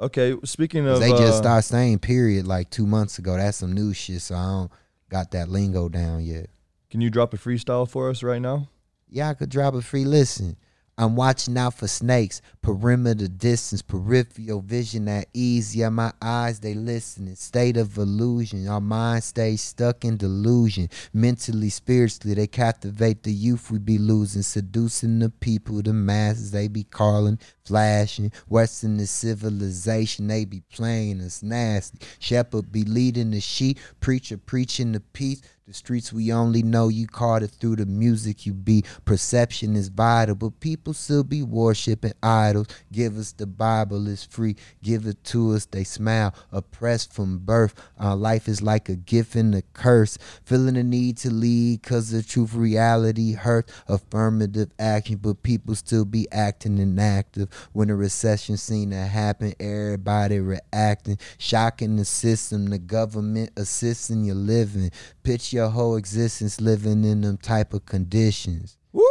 Okay, 0.00 0.34
speaking 0.44 0.86
of 0.86 1.00
they 1.00 1.10
just 1.10 1.22
uh, 1.22 1.36
started 1.36 1.62
saying 1.62 2.00
period 2.00 2.46
like 2.46 2.70
two 2.70 2.86
months 2.86 3.18
ago. 3.18 3.36
That's 3.36 3.58
some 3.58 3.72
new 3.72 3.94
shit. 3.94 4.22
So 4.22 4.34
I 4.34 4.44
don't 4.44 4.70
got 5.08 5.30
that 5.32 5.48
lingo 5.48 5.88
down 5.88 6.24
yet. 6.24 6.50
can 6.90 7.00
you 7.00 7.10
drop 7.10 7.32
a 7.32 7.36
freestyle 7.36 7.88
for 7.88 8.10
us 8.10 8.22
right 8.22 8.42
now? 8.42 8.68
Yeah, 9.08 9.28
I 9.28 9.34
could 9.34 9.50
drop 9.50 9.74
a 9.74 9.82
free 9.82 10.04
listen. 10.04 10.56
I'm 10.96 11.16
watching 11.16 11.58
out 11.58 11.74
for 11.74 11.88
snakes, 11.88 12.40
perimeter 12.62 13.26
distance, 13.26 13.82
peripheral 13.82 14.60
vision 14.60 15.08
at 15.08 15.26
ease. 15.34 15.74
Yeah, 15.74 15.88
my 15.88 16.12
eyes, 16.22 16.60
they 16.60 16.74
listening. 16.74 17.34
State 17.34 17.76
of 17.76 17.98
illusion. 17.98 18.68
Our 18.68 18.80
mind 18.80 19.24
stays 19.24 19.60
stuck 19.60 20.04
in 20.04 20.16
delusion. 20.16 20.88
Mentally, 21.12 21.70
spiritually, 21.70 22.34
they 22.34 22.46
captivate 22.46 23.24
the 23.24 23.32
youth 23.32 23.72
we 23.72 23.80
be 23.80 23.98
losing. 23.98 24.42
Seducing 24.42 25.18
the 25.18 25.30
people, 25.30 25.82
the 25.82 25.92
masses, 25.92 26.52
they 26.52 26.68
be 26.68 26.84
calling, 26.84 27.40
flashing. 27.64 28.30
Western 28.48 28.96
the 28.96 29.08
civilization, 29.08 30.28
they 30.28 30.44
be 30.44 30.62
playing 30.72 31.20
us 31.22 31.42
nasty. 31.42 31.98
Shepherd 32.20 32.70
be 32.70 32.84
leading 32.84 33.32
the 33.32 33.40
sheep, 33.40 33.80
preacher 33.98 34.38
preaching 34.38 34.92
the 34.92 35.00
peace. 35.00 35.42
The 35.66 35.72
streets 35.72 36.12
we 36.12 36.30
only 36.30 36.62
know 36.62 36.88
you 36.88 37.06
it 37.14 37.50
through 37.50 37.76
the 37.76 37.86
music 37.86 38.44
you 38.44 38.52
be. 38.52 38.84
Perception 39.06 39.76
is 39.76 39.88
vital, 39.88 40.34
but 40.34 40.60
people 40.60 40.92
still 40.92 41.24
be 41.24 41.42
worshiping 41.42 42.12
idols. 42.22 42.66
Give 42.92 43.16
us 43.16 43.32
the 43.32 43.46
Bible, 43.46 44.06
it's 44.08 44.24
free. 44.24 44.56
Give 44.82 45.06
it 45.06 45.24
to 45.24 45.52
us, 45.52 45.64
they 45.64 45.82
smile. 45.82 46.34
Oppressed 46.52 47.14
from 47.14 47.38
birth. 47.38 47.72
Our 47.98 48.14
life 48.14 48.46
is 48.46 48.60
like 48.60 48.90
a 48.90 48.94
gift 48.94 49.36
and 49.36 49.54
a 49.54 49.62
curse. 49.72 50.18
Feeling 50.44 50.74
the 50.74 50.84
need 50.84 51.16
to 51.18 51.30
lead, 51.30 51.82
cause 51.82 52.10
the 52.10 52.22
truth 52.22 52.52
reality 52.52 53.32
hurts. 53.32 53.72
Affirmative 53.88 54.70
action, 54.78 55.16
but 55.16 55.42
people 55.42 55.74
still 55.76 56.04
be 56.04 56.30
acting 56.30 56.76
inactive. 56.76 57.48
When 57.72 57.88
a 57.88 57.96
recession 57.96 58.58
seen 58.58 58.90
to 58.90 58.96
happen, 58.96 59.54
everybody 59.58 60.40
reacting. 60.40 61.18
Shocking 61.38 61.96
the 61.96 62.04
system, 62.04 62.66
the 62.66 62.78
government 62.78 63.52
assisting 63.56 64.24
your 64.24 64.34
living. 64.34 64.90
Pitch 65.22 65.53
your 65.54 65.70
whole 65.70 65.96
existence 65.96 66.60
living 66.60 67.02
in 67.04 67.22
them 67.22 67.38
type 67.38 67.72
of 67.72 67.86
conditions. 67.86 68.76
Woo! 68.92 69.02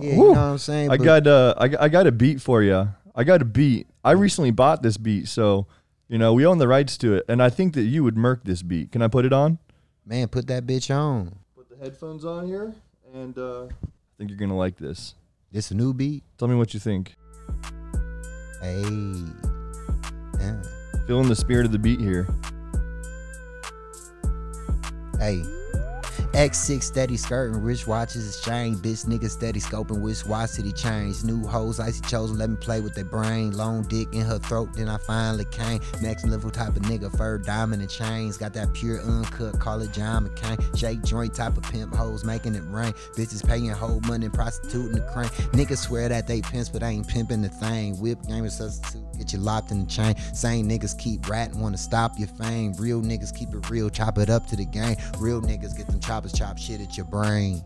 Yeah, 0.00 0.12
you 0.12 0.16
know 0.16 0.28
what 0.28 0.38
I'm 0.38 0.58
saying? 0.58 0.90
I 0.90 0.96
But 0.98 1.04
got 1.04 1.26
uh, 1.26 1.54
I, 1.58 1.68
got- 1.68 1.80
I 1.82 1.88
got 1.88 2.06
a 2.06 2.12
beat 2.12 2.40
for 2.40 2.62
you. 2.62 2.88
I 3.14 3.24
got 3.24 3.42
a 3.42 3.44
beat. 3.44 3.88
I 4.04 4.12
recently 4.12 4.52
bought 4.52 4.82
this 4.82 4.96
beat, 4.96 5.26
so 5.28 5.66
you 6.08 6.16
know 6.18 6.32
we 6.32 6.46
own 6.46 6.58
the 6.58 6.68
rights 6.68 6.96
to 6.98 7.14
it, 7.16 7.24
and 7.28 7.42
I 7.42 7.50
think 7.50 7.74
that 7.74 7.82
you 7.82 8.04
would 8.04 8.16
murk 8.16 8.44
this 8.44 8.62
beat. 8.62 8.92
Can 8.92 9.02
I 9.02 9.08
put 9.08 9.24
it 9.24 9.32
on? 9.32 9.58
man, 10.06 10.26
put 10.28 10.46
that 10.46 10.64
bitch 10.66 10.94
on. 10.94 11.34
Put 11.54 11.68
the 11.68 11.76
headphones 11.76 12.24
on 12.24 12.46
here, 12.46 12.72
and 13.12 13.36
uh, 13.36 13.64
I 13.64 13.68
think 14.16 14.30
you're 14.30 14.38
gonna 14.38 14.56
like 14.56 14.76
this. 14.78 15.14
This 15.52 15.70
a 15.70 15.74
new 15.74 15.92
beat. 15.92 16.22
Tell 16.38 16.48
me 16.48 16.54
what 16.54 16.72
you 16.72 16.80
think. 16.80 17.14
Hey. 18.62 18.82
Yeah. 20.40 20.62
Feeling 21.06 21.28
the 21.28 21.36
spirit 21.36 21.66
of 21.66 21.72
the 21.72 21.78
beat 21.78 22.00
here. 22.00 22.26
Hey. 25.18 25.42
X6 26.38 26.84
steady 26.84 27.16
skirting, 27.16 27.60
rich 27.60 27.88
watches 27.88 28.28
exchange. 28.28 28.78
Bitch 28.78 29.06
niggas 29.06 29.30
steady 29.30 29.58
scoping 29.58 30.00
which 30.00 30.24
watch 30.24 30.50
city 30.50 30.70
change. 30.70 31.24
New 31.24 31.44
hoes, 31.44 31.80
icy 31.80 32.00
chosen, 32.02 32.38
let 32.38 32.48
me 32.48 32.54
play 32.54 32.80
with 32.80 32.94
their 32.94 33.04
brain. 33.04 33.50
Long 33.56 33.82
dick 33.82 34.06
in 34.12 34.20
her 34.20 34.38
throat, 34.38 34.68
then 34.74 34.88
I 34.88 34.98
finally 34.98 35.46
came. 35.46 35.80
Next 36.00 36.24
level 36.24 36.52
type 36.52 36.76
of 36.76 36.82
nigga, 36.82 37.10
fur 37.18 37.38
diamond 37.38 37.82
and 37.82 37.90
chains. 37.90 38.36
Got 38.36 38.54
that 38.54 38.72
pure 38.72 39.00
uncut, 39.00 39.58
call 39.58 39.80
it 39.80 39.92
John 39.92 40.28
McCain. 40.28 40.78
Shake 40.78 41.02
joint 41.02 41.34
type 41.34 41.56
of 41.56 41.64
pimp 41.64 41.92
hoes, 41.92 42.24
making 42.24 42.54
it 42.54 42.62
rain. 42.68 42.92
Bitches 43.16 43.44
paying 43.44 43.66
whole 43.70 43.98
money, 44.02 44.28
prostituting 44.28 44.92
the 44.92 45.00
crane. 45.12 45.30
Niggas 45.50 45.78
swear 45.78 46.08
that 46.08 46.28
they 46.28 46.40
pimps, 46.40 46.68
but 46.68 46.84
I 46.84 46.90
ain't 46.90 47.08
pimping 47.08 47.42
the 47.42 47.48
thing. 47.48 47.98
Whip 47.98 48.22
game 48.28 48.44
is 48.44 48.58
substitute, 48.58 49.07
get 49.18 49.32
you 49.32 49.38
locked 49.38 49.70
in 49.70 49.80
the 49.80 49.86
chain. 49.86 50.16
Same 50.32 50.68
niggas 50.68 50.96
keep 50.98 51.28
ratting, 51.28 51.60
wanna 51.60 51.78
stop 51.78 52.18
your 52.18 52.28
fame. 52.28 52.72
Real 52.78 53.02
niggas 53.02 53.34
keep 53.34 53.52
it 53.54 53.68
real, 53.70 53.90
chop 53.90 54.18
it 54.18 54.30
up 54.30 54.46
to 54.46 54.56
the 54.56 54.64
game. 54.64 54.96
Real 55.18 55.40
niggas 55.42 55.76
get 55.76 55.86
them 55.86 56.00
choppers, 56.00 56.32
chop 56.32 56.58
shit 56.58 56.80
at 56.80 56.96
your 56.96 57.06
brain. 57.06 57.62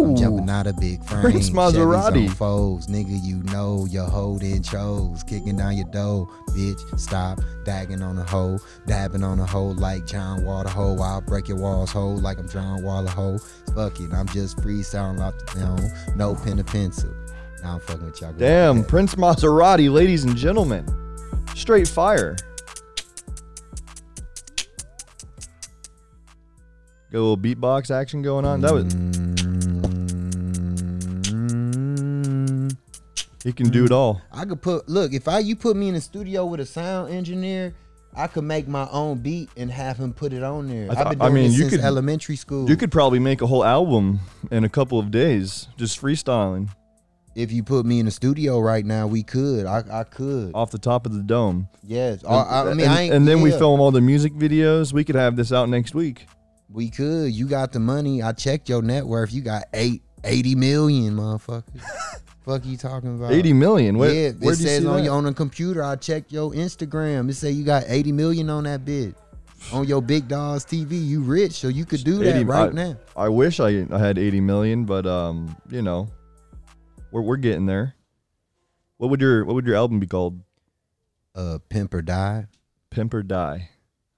I'm 0.00 0.16
jumping 0.16 0.50
out 0.50 0.66
a 0.66 0.72
big 0.72 1.04
frame. 1.04 1.22
Prince 1.22 1.50
Maserati. 1.50 2.30
foes, 2.30 2.86
nigga. 2.88 3.22
You 3.22 3.42
know 3.44 3.86
your 3.88 4.06
holding 4.06 4.62
chose, 4.62 5.22
kicking 5.22 5.56
down 5.56 5.76
your 5.76 5.86
dough, 5.90 6.28
bitch. 6.50 6.98
Stop 6.98 7.40
dagging 7.64 8.02
on 8.02 8.18
a 8.18 8.24
hole, 8.24 8.58
dabbing 8.86 9.22
on 9.22 9.38
a 9.38 9.46
hole 9.46 9.74
like 9.74 10.06
John 10.06 10.44
Water 10.44 10.68
hole. 10.68 11.00
I'll 11.02 11.20
break 11.20 11.48
your 11.48 11.58
walls 11.58 11.92
hole 11.92 12.16
like 12.16 12.38
I'm 12.38 12.48
John 12.48 12.82
Waller 12.82 13.10
hole. 13.10 13.38
Fuck 13.74 14.00
it, 14.00 14.12
I'm 14.12 14.26
just 14.28 14.58
freestyling 14.58 15.20
off 15.20 15.34
the 15.38 15.60
dome, 15.60 16.16
no 16.16 16.34
pen 16.34 16.58
or 16.58 16.64
pencil. 16.64 17.14
Now 17.62 17.74
I'm 17.74 17.80
fucking 17.80 18.04
with 18.04 18.20
y'all. 18.20 18.32
Damn. 18.32 18.84
Prince 18.84 19.14
Maserati, 19.14 19.90
ladies 19.92 20.24
and 20.24 20.36
gentlemen. 20.36 20.84
Straight 21.54 21.86
fire. 21.86 22.36
Got 27.12 27.18
a 27.18 27.20
little 27.20 27.36
beatbox 27.38 27.90
action 27.94 28.22
going 28.22 28.44
on. 28.44 28.60
That 28.62 28.72
was 28.72 28.84
he 33.44 33.52
can 33.52 33.68
do 33.70 33.84
it 33.84 33.92
all. 33.92 34.22
I 34.32 34.44
could 34.44 34.62
put 34.62 34.88
look 34.88 35.12
if 35.12 35.28
I 35.28 35.40
you 35.40 35.54
put 35.56 35.76
me 35.76 35.88
in 35.88 35.94
the 35.94 36.00
studio 36.00 36.46
with 36.46 36.60
a 36.60 36.66
sound 36.66 37.12
engineer, 37.12 37.74
I 38.14 38.28
could 38.28 38.44
make 38.44 38.66
my 38.66 38.88
own 38.90 39.18
beat 39.18 39.50
and 39.56 39.70
have 39.70 39.98
him 39.98 40.12
put 40.14 40.32
it 40.32 40.42
on 40.42 40.68
there. 40.68 40.88
I 40.90 41.00
I've 41.00 41.08
been 41.10 41.18
thought- 41.18 41.30
I 41.30 41.34
mean, 41.34 41.44
this 41.50 41.54
you 41.54 41.58
since 41.64 41.72
could- 41.72 41.80
elementary 41.80 42.36
school. 42.36 42.68
You 42.68 42.76
could 42.76 42.90
probably 42.92 43.18
make 43.18 43.42
a 43.42 43.46
whole 43.46 43.64
album 43.64 44.20
in 44.50 44.64
a 44.64 44.68
couple 44.68 44.98
of 44.98 45.10
days, 45.10 45.68
just 45.76 46.00
freestyling 46.00 46.68
if 47.34 47.50
you 47.52 47.62
put 47.62 47.86
me 47.86 47.98
in 47.98 48.06
the 48.06 48.10
studio 48.10 48.58
right 48.60 48.84
now, 48.84 49.06
we 49.06 49.22
could. 49.22 49.66
I 49.66 49.82
I 49.90 50.04
could. 50.04 50.52
off 50.54 50.70
the 50.70 50.78
top 50.78 51.06
of 51.06 51.12
the 51.14 51.22
dome. 51.22 51.68
yes. 51.82 52.24
I, 52.24 52.34
I 52.34 52.64
mean, 52.74 52.80
and, 52.80 52.90
I 52.90 53.00
ain't, 53.02 53.14
and 53.14 53.28
then 53.28 53.40
we 53.40 53.50
film 53.50 53.80
all 53.80 53.90
the 53.90 54.00
music 54.00 54.34
videos. 54.34 54.92
We 54.92 55.04
could 55.04 55.14
have 55.16 55.36
this 55.36 55.52
out 55.52 55.68
next 55.68 55.94
week. 55.94 56.26
We 56.70 56.88
could. 56.90 57.32
You 57.32 57.46
got 57.48 57.72
the 57.72 57.80
money. 57.80 58.22
I 58.22 58.32
checked 58.32 58.68
your 58.68 58.82
net 58.82 59.06
worth. 59.06 59.32
You 59.32 59.42
got 59.42 59.64
eight, 59.74 60.02
80 60.24 60.54
million, 60.54 61.16
motherfucker. 61.16 61.64
Fuck 62.44 62.66
you 62.66 62.76
talking 62.76 63.16
about? 63.16 63.30
Eighty 63.32 63.52
million. 63.52 63.98
Where, 63.98 64.12
yeah, 64.12 64.30
where'd 64.30 64.58
it 64.58 64.62
you 64.62 64.66
says 64.66 64.84
on 64.84 65.04
your 65.04 65.14
on 65.14 65.24
the 65.24 65.32
computer. 65.32 65.82
I 65.84 65.94
checked 65.94 66.32
your 66.32 66.50
Instagram. 66.50 67.30
It 67.30 67.34
say 67.34 67.52
you 67.52 67.64
got 67.64 67.84
80 67.86 68.10
million 68.12 68.50
on 68.50 68.64
that 68.64 68.84
bid. 68.84 69.14
On 69.72 69.86
your 69.86 70.02
big 70.02 70.26
Daws 70.26 70.64
TV, 70.66 71.06
you 71.06 71.22
rich, 71.22 71.52
so 71.52 71.68
you 71.68 71.84
could 71.84 72.02
do 72.02 72.18
that 72.18 72.34
80 72.34 72.44
right 72.44 72.70
I- 72.70 72.72
now. 72.72 72.96
I 73.16 73.28
wish 73.28 73.60
I, 73.60 73.86
I 73.92 73.98
had 73.98 74.18
80 74.18 74.40
million, 74.40 74.84
but 74.84 75.06
um, 75.06 75.54
you 75.70 75.82
know, 75.82 76.08
we're 77.12 77.22
we're 77.22 77.36
getting 77.36 77.66
there. 77.66 77.94
What 78.96 79.10
would 79.10 79.20
your 79.20 79.44
what 79.44 79.54
would 79.54 79.66
your 79.66 79.76
album 79.76 80.00
be 80.00 80.06
called? 80.06 80.40
Uh, 81.34 81.58
pimp 81.68 81.94
or 81.94 82.02
die. 82.02 82.46
Pimp 82.90 83.14
or 83.14 83.22
Die. 83.22 83.70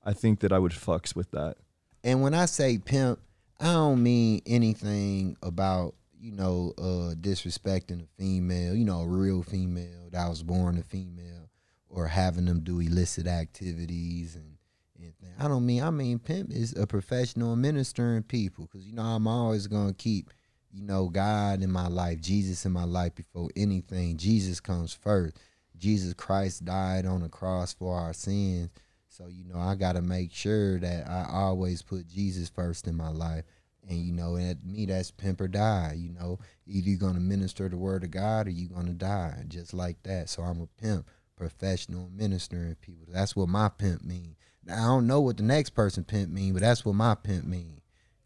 I 0.05 0.13
think 0.13 0.41
that 0.41 0.53
I 0.53 0.59
would 0.59 0.73
fucks 0.73 1.15
with 1.15 1.31
that. 1.31 1.57
And 2.03 2.23
when 2.23 2.35
I 2.35 2.47
say 2.47 2.79
pimp, 2.79 3.21
I 3.61 3.73
don't 3.73 4.03
mean 4.03 4.43
anything 4.47 5.37
about 5.43 5.95
you 6.19 6.33
know 6.33 6.73
uh 6.79 7.15
disrespecting 7.15 8.03
a 8.03 8.07
female, 8.19 8.75
you 8.75 8.85
know, 8.85 9.01
a 9.01 9.07
real 9.07 9.43
female 9.43 10.09
that 10.13 10.29
was 10.29 10.43
born 10.43 10.79
a 10.79 10.83
female, 10.83 11.51
or 11.89 12.07
having 12.07 12.45
them 12.47 12.61
do 12.61 12.81
illicit 12.81 13.27
activities 13.27 14.37
and 14.37 14.57
anything. 14.99 15.35
I 15.39 15.49
don't 15.49 15.67
mean. 15.67 15.83
I 15.83 15.91
mean, 15.91 16.19
pimp 16.19 16.51
is 16.53 16.75
a 16.77 16.87
professional 16.87 17.57
ministering 17.57 18.23
people 18.23 18.67
because 18.67 18.87
you 18.87 18.93
know 18.93 19.03
I'm 19.03 19.27
always 19.27 19.67
gonna 19.67 19.95
keep 19.95 20.31
you 20.75 20.83
know 20.83 21.09
God 21.09 21.63
in 21.63 21.71
my 21.71 21.87
life, 21.87 22.21
Jesus 22.21 22.67
in 22.67 22.73
my 22.73 22.85
life 22.85 23.15
before 23.15 23.49
anything. 23.55 24.17
Jesus 24.17 24.59
comes 24.59 24.93
first. 24.93 25.39
Jesus 25.77 26.15
Christ 26.15 26.65
died 26.65 27.07
on 27.07 27.23
the 27.23 27.29
cross 27.29 27.73
for 27.73 27.97
our 27.97 28.13
sins. 28.13 28.71
So, 29.09 29.29
you 29.29 29.45
know, 29.45 29.61
I 29.61 29.77
got 29.77 29.93
to 29.93 30.03
make 30.03 30.33
sure 30.33 30.81
that 30.81 31.09
I 31.09 31.27
always 31.31 31.83
put 31.83 32.09
Jesus 32.09 32.49
first 32.49 32.89
in 32.89 32.97
my 32.97 33.11
life. 33.11 33.45
And, 33.89 33.99
you 33.99 34.13
know, 34.13 34.37
at 34.37 34.65
me, 34.65 34.87
that's 34.87 35.13
pimp 35.13 35.41
or 35.41 35.47
die. 35.47 35.95
You 35.97 36.11
know, 36.11 36.39
either 36.67 36.89
you're 36.89 36.99
going 36.99 37.15
to 37.15 37.21
minister 37.21 37.69
the 37.69 37.77
word 37.77 38.03
of 38.03 38.11
God 38.11 38.49
or 38.49 38.51
you're 38.51 38.71
going 38.71 38.87
to 38.87 38.93
die, 38.93 39.45
just 39.47 39.75
like 39.75 40.03
that. 40.03 40.29
So 40.29 40.43
I'm 40.43 40.61
a 40.61 40.67
pimp, 40.83 41.09
professional 41.37 42.11
ministering 42.13 42.75
people. 42.81 43.07
That's 43.13 43.37
what 43.37 43.49
my 43.49 43.69
pimp 43.69 44.03
mean. 44.03 44.35
Now, 44.65 44.83
I 44.83 44.87
don't 44.87 45.07
know 45.07 45.21
what 45.21 45.37
the 45.37 45.43
next 45.45 45.71
person 45.71 46.03
pimp 46.03 46.33
mean, 46.33 46.55
but 46.55 46.63
that's 46.63 46.85
what 46.85 46.97
my 46.97 47.15
pimp 47.15 47.45
mean. 47.45 47.83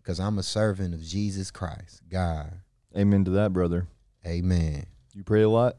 Because 0.08 0.20
I'm 0.20 0.38
a 0.38 0.42
servant 0.42 0.94
of 0.94 1.02
Jesus 1.02 1.50
Christ, 1.50 2.00
God. 2.08 2.50
Amen 2.96 3.26
to 3.26 3.30
that, 3.32 3.52
brother. 3.52 3.86
Amen 4.26 4.86
You 5.12 5.22
pray 5.22 5.42
a 5.42 5.50
lot. 5.50 5.76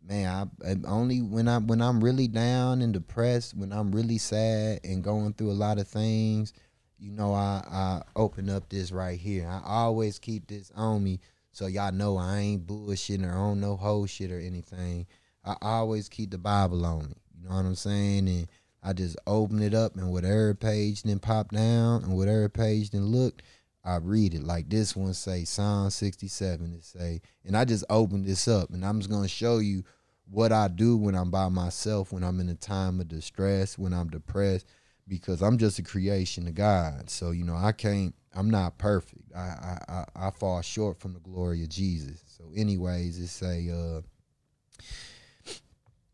man 0.00 0.48
I, 0.64 0.70
I 0.70 0.76
only 0.86 1.20
when 1.20 1.48
i 1.48 1.58
when 1.58 1.82
i'm 1.82 2.02
really 2.02 2.28
down 2.28 2.80
and 2.80 2.92
depressed 2.92 3.56
when 3.56 3.72
i'm 3.72 3.90
really 3.90 4.18
sad 4.18 4.78
and 4.84 5.02
going 5.02 5.32
through 5.32 5.50
a 5.50 5.58
lot 5.58 5.78
of 5.78 5.88
things 5.88 6.52
you 7.00 7.10
know 7.10 7.34
i 7.34 7.60
i 7.70 8.02
open 8.14 8.48
up 8.48 8.68
this 8.68 8.92
right 8.92 9.18
here 9.18 9.48
i 9.48 9.60
always 9.64 10.20
keep 10.20 10.46
this 10.46 10.70
on 10.76 11.02
me 11.02 11.18
so 11.50 11.66
y'all 11.66 11.92
know 11.92 12.16
i 12.16 12.38
ain't 12.38 12.66
bullshitting 12.66 13.28
or 13.28 13.36
on 13.36 13.60
no 13.60 13.76
whole 13.76 14.06
shit 14.06 14.30
or 14.30 14.38
anything 14.38 15.06
i 15.44 15.56
always 15.60 16.08
keep 16.08 16.30
the 16.30 16.38
bible 16.38 16.86
on 16.86 17.00
me 17.08 17.14
You 17.36 17.48
know 17.48 17.56
what 17.56 17.66
I'm 17.66 17.74
saying? 17.74 18.28
And 18.28 18.46
I 18.82 18.92
just 18.92 19.16
open 19.26 19.62
it 19.62 19.74
up 19.74 19.96
and 19.96 20.10
whatever 20.10 20.54
page 20.54 21.02
then 21.02 21.18
pop 21.20 21.50
down 21.52 22.02
and 22.02 22.16
whatever 22.16 22.48
page 22.48 22.90
then 22.90 23.06
look, 23.06 23.42
I 23.84 23.96
read 23.96 24.34
it. 24.34 24.42
Like 24.42 24.68
this 24.68 24.94
one 24.94 25.14
say 25.14 25.44
Psalm 25.44 25.90
67 25.90 26.72
it 26.72 26.84
say, 26.84 27.20
and 27.44 27.56
I 27.56 27.64
just 27.64 27.84
open 27.90 28.24
this 28.24 28.46
up 28.46 28.70
and 28.70 28.84
I'm 28.84 29.00
just 29.00 29.10
gonna 29.10 29.28
show 29.28 29.58
you 29.58 29.84
what 30.30 30.52
I 30.52 30.68
do 30.68 30.96
when 30.96 31.14
I'm 31.14 31.30
by 31.30 31.48
myself, 31.48 32.12
when 32.12 32.22
I'm 32.24 32.40
in 32.40 32.48
a 32.48 32.54
time 32.54 33.00
of 33.00 33.08
distress, 33.08 33.76
when 33.76 33.92
I'm 33.92 34.08
depressed, 34.08 34.66
because 35.08 35.42
I'm 35.42 35.58
just 35.58 35.78
a 35.78 35.82
creation 35.82 36.46
of 36.46 36.54
God. 36.54 37.10
So, 37.10 37.32
you 37.32 37.44
know, 37.44 37.56
I 37.56 37.72
can't 37.72 38.14
I'm 38.34 38.50
not 38.50 38.78
perfect. 38.78 39.32
I 39.34 39.40
I 39.40 39.78
I, 39.88 40.26
I 40.26 40.30
fall 40.30 40.62
short 40.62 40.98
from 41.00 41.14
the 41.14 41.20
glory 41.20 41.62
of 41.62 41.68
Jesus. 41.68 42.22
So 42.26 42.44
anyways, 42.56 43.18
it 43.18 43.28
say 43.28 43.70
uh 43.70 44.02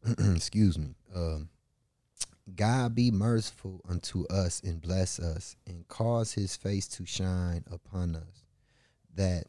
excuse 0.34 0.78
me. 0.78 0.94
Uh, 1.14 1.40
God 2.56 2.94
be 2.94 3.10
merciful 3.10 3.80
unto 3.88 4.26
us 4.28 4.62
and 4.62 4.80
bless 4.80 5.18
us 5.18 5.56
and 5.66 5.86
cause 5.88 6.32
his 6.32 6.56
face 6.56 6.88
to 6.88 7.04
shine 7.04 7.64
upon 7.70 8.16
us, 8.16 8.44
that 9.14 9.44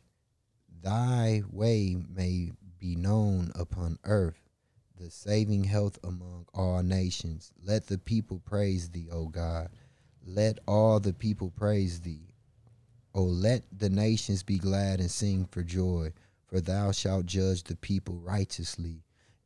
thy 0.81 1.43
way 1.51 1.97
may 2.13 2.51
be 2.77 2.95
known 2.95 3.51
upon 3.55 3.99
earth, 4.03 4.49
the 4.97 5.09
saving 5.09 5.63
health 5.63 5.97
among 6.03 6.45
all 6.53 6.83
nations. 6.83 7.51
Let 7.63 7.87
the 7.87 7.97
people 7.97 8.41
praise 8.43 8.89
thee, 8.89 9.07
O 9.11 9.27
God. 9.27 9.69
Let 10.25 10.59
all 10.67 10.99
the 10.99 11.13
people 11.13 11.51
praise 11.51 12.01
thee. 12.01 12.33
O 13.13 13.23
let 13.23 13.63
the 13.75 13.89
nations 13.89 14.43
be 14.43 14.57
glad 14.57 14.99
and 14.99 15.09
sing 15.09 15.45
for 15.45 15.63
joy, 15.63 16.13
for 16.47 16.59
thou 16.61 16.91
shalt 16.91 17.25
judge 17.25 17.63
the 17.63 17.75
people 17.75 18.15
righteously 18.15 19.03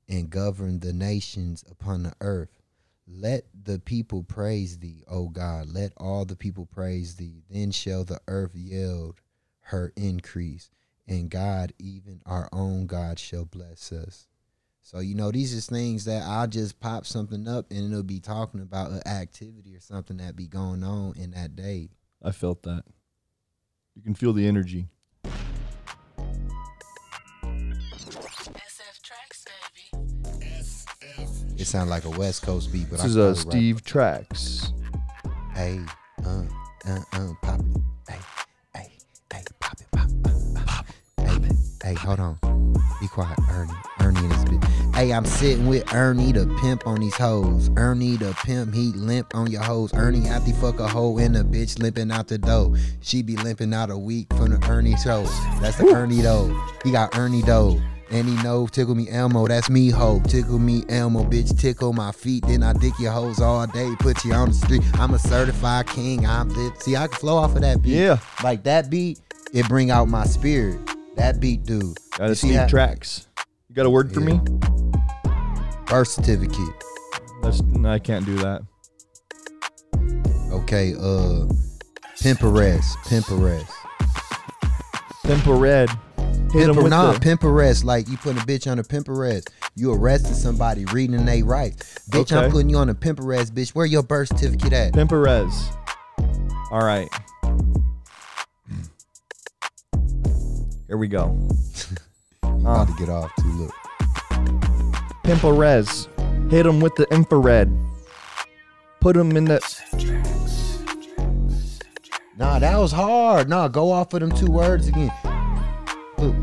and 0.09 0.29
govern 0.29 0.79
the 0.79 0.93
nations 0.93 1.63
upon 1.69 2.03
the 2.03 2.13
earth. 2.19 2.62
Let 3.07 3.45
the 3.53 3.79
people 3.79 4.23
praise 4.23 4.77
thee, 4.79 5.03
O 5.07 5.27
God. 5.27 5.67
Let 5.67 5.91
all 5.97 6.25
the 6.25 6.35
people 6.35 6.65
praise 6.65 7.15
thee. 7.15 7.43
Then 7.49 7.71
shall 7.71 8.03
the 8.03 8.21
earth 8.27 8.55
yield 8.55 9.19
her 9.67 9.91
increase, 9.95 10.69
and 11.07 11.29
God, 11.29 11.73
even 11.79 12.21
our 12.25 12.49
own 12.51 12.85
God, 12.85 13.19
shall 13.19 13.45
bless 13.45 13.91
us. 13.91 14.27
So, 14.81 14.99
you 14.99 15.15
know, 15.15 15.31
these 15.31 15.57
are 15.57 15.61
things 15.61 16.05
that 16.05 16.23
I'll 16.23 16.47
just 16.47 16.79
pop 16.81 17.05
something 17.05 17.47
up 17.47 17.71
and 17.71 17.89
it'll 17.89 18.03
be 18.03 18.19
talking 18.19 18.61
about 18.61 18.91
an 18.91 19.07
activity 19.07 19.75
or 19.75 19.79
something 19.79 20.17
that 20.17 20.35
be 20.35 20.47
going 20.47 20.83
on 20.83 21.13
in 21.15 21.31
that 21.31 21.55
day. 21.55 21.89
I 22.21 22.31
felt 22.31 22.63
that. 22.63 22.83
You 23.95 24.01
can 24.01 24.13
feel 24.13 24.33
the 24.33 24.45
energy. 24.45 24.87
It 31.63 31.67
sounds 31.67 31.89
like 31.89 32.03
a 32.03 32.09
West 32.09 32.41
Coast 32.41 32.73
beat, 32.73 32.89
but 32.89 32.99
This 32.99 33.03
I 33.03 33.05
is 33.05 33.17
uh, 33.17 33.27
rap 33.27 33.37
Steve 33.37 33.85
Tracks. 33.85 34.73
Hey, 35.55 35.79
uh, 36.25 36.43
uh, 36.85 36.99
uh, 37.13 37.33
pop 37.41 37.61
it. 37.61 37.81
Hey, 38.09 38.19
hey, 38.75 38.91
hey, 39.31 39.43
pop 39.61 39.79
it, 39.79 39.87
pop, 39.93 40.09
uh, 40.25 40.59
pop. 40.65 40.85
Hey, 41.21 41.39
hey, 41.81 41.93
hold 41.93 42.19
on. 42.19 42.37
Be 42.99 43.07
quiet, 43.07 43.39
Ernie. 43.49 43.71
Ernie 44.01 44.19
in 44.19 44.27
this 44.27 44.43
bitch. 44.43 44.93
Hey, 44.93 45.13
I'm 45.13 45.23
sitting 45.23 45.65
with 45.67 45.93
Ernie 45.93 46.33
the 46.33 46.53
pimp 46.59 46.85
on 46.85 46.99
these 46.99 47.15
hoes. 47.15 47.69
Ernie 47.77 48.17
the 48.17 48.33
pimp, 48.43 48.73
he 48.73 48.91
limp 48.91 49.33
on 49.33 49.49
your 49.49 49.63
hoes. 49.63 49.93
Ernie 49.93 50.27
after 50.27 50.51
he 50.51 50.59
fuck 50.59 50.81
a 50.81 50.87
hoe 50.89 51.17
and 51.17 51.37
a 51.37 51.45
bitch 51.45 51.79
limping 51.79 52.11
out 52.11 52.27
the 52.27 52.39
dough. 52.39 52.75
She 52.99 53.21
be 53.21 53.37
limping 53.37 53.73
out 53.73 53.89
a 53.89 53.97
week 53.97 54.27
from 54.33 54.49
the 54.49 54.69
Ernie 54.69 54.97
show. 54.97 55.23
That's 55.61 55.77
the 55.77 55.87
Ernie 55.95 56.19
though. 56.19 56.53
He 56.83 56.91
got 56.91 57.17
Ernie 57.17 57.41
though. 57.41 57.81
And 58.11 58.27
he 58.27 58.35
know 58.43 58.67
tickle 58.67 58.93
me 58.95 59.09
Elmo, 59.09 59.47
that's 59.47 59.69
me 59.69 59.89
ho. 59.89 60.21
Tickle 60.27 60.59
me 60.59 60.83
Elmo, 60.89 61.23
bitch, 61.23 61.57
tickle 61.59 61.93
my 61.93 62.11
feet. 62.11 62.45
Then 62.45 62.61
I 62.61 62.73
dick 62.73 62.93
your 62.99 63.11
hoes 63.11 63.39
all 63.41 63.65
day, 63.67 63.91
put 63.99 64.23
you 64.23 64.33
on 64.33 64.49
the 64.49 64.53
street. 64.55 64.83
I'm 64.95 65.13
a 65.13 65.19
certified 65.19 65.87
king. 65.87 66.25
I'm 66.25 66.49
lit. 66.49 66.81
See, 66.81 66.95
I 66.95 67.07
can 67.07 67.17
flow 67.17 67.37
off 67.37 67.55
of 67.55 67.61
that 67.61 67.81
beat. 67.81 67.93
Yeah. 67.95 68.17
Like 68.43 68.63
that 68.63 68.89
beat, 68.89 69.19
it 69.53 69.67
bring 69.67 69.89
out 69.89 70.07
my 70.09 70.25
spirit. 70.25 70.79
That 71.15 71.39
beat, 71.39 71.63
dude. 71.63 71.97
Got 72.17 72.25
You 72.25 72.31
a 72.31 72.35
see 72.35 72.53
how- 72.53 72.67
Tracks. 72.67 73.27
You 73.69 73.75
got 73.75 73.85
a 73.85 73.89
word 73.89 74.13
for 74.13 74.19
me? 74.19 74.39
Birth 75.87 76.09
certificate. 76.09 76.83
That's 77.41 77.61
I 77.85 77.97
can't 77.99 78.25
do 78.25 78.35
that. 78.37 78.61
Okay, 80.51 80.93
uh 80.93 81.47
Pimperess. 82.21 82.95
Pimperess. 83.05 83.67
Pimple 85.25 85.57
Red. 85.59 85.89
Hit 86.53 86.67
with 86.75 86.91
nah, 86.91 87.13
the, 87.13 87.19
Pimperess. 87.19 87.83
Like 87.83 88.07
you 88.07 88.15
putting 88.15 88.39
a 88.39 88.45
bitch 88.45 88.71
on 88.71 88.77
a 88.77 88.83
Pimperess. 88.83 89.47
You 89.75 89.91
arrested 89.91 90.35
somebody 90.35 90.85
reading 90.85 91.15
and 91.15 91.27
they 91.27 91.41
rights. 91.41 91.97
Bitch, 92.11 92.31
I'm 92.31 92.51
putting 92.51 92.69
you 92.69 92.77
on 92.77 92.89
a 92.89 92.93
Pimperess, 92.93 93.49
bitch. 93.49 93.71
Where 93.71 93.87
your 93.87 94.03
birth 94.03 94.27
certificate 94.27 94.71
at? 94.71 94.93
Pimperez. 94.93 95.71
All 96.69 96.85
right. 96.85 97.09
Here 100.87 100.97
we 100.97 101.07
go. 101.07 101.35
You 102.43 102.69
Uh. 102.69 102.83
about 102.83 102.87
to 102.87 102.93
get 102.97 103.09
off 103.09 103.31
too. 103.41 103.51
Look. 103.53 103.73
Pimperez. 105.23 106.07
Hit 106.49 106.65
him 106.65 106.79
with 106.79 106.95
the 106.95 107.05
infrared. 107.11 107.69
Put 109.01 109.17
him 109.17 109.35
in 109.35 109.45
the. 109.45 109.59
Nah, 112.37 112.59
that 112.59 112.77
was 112.77 112.91
hard. 112.91 113.49
Nah, 113.49 113.67
go 113.67 113.91
off 113.91 114.13
of 114.13 114.21
them 114.21 114.31
two 114.31 114.51
words 114.51 114.87
again. 114.87 115.11
Look, 116.23 116.35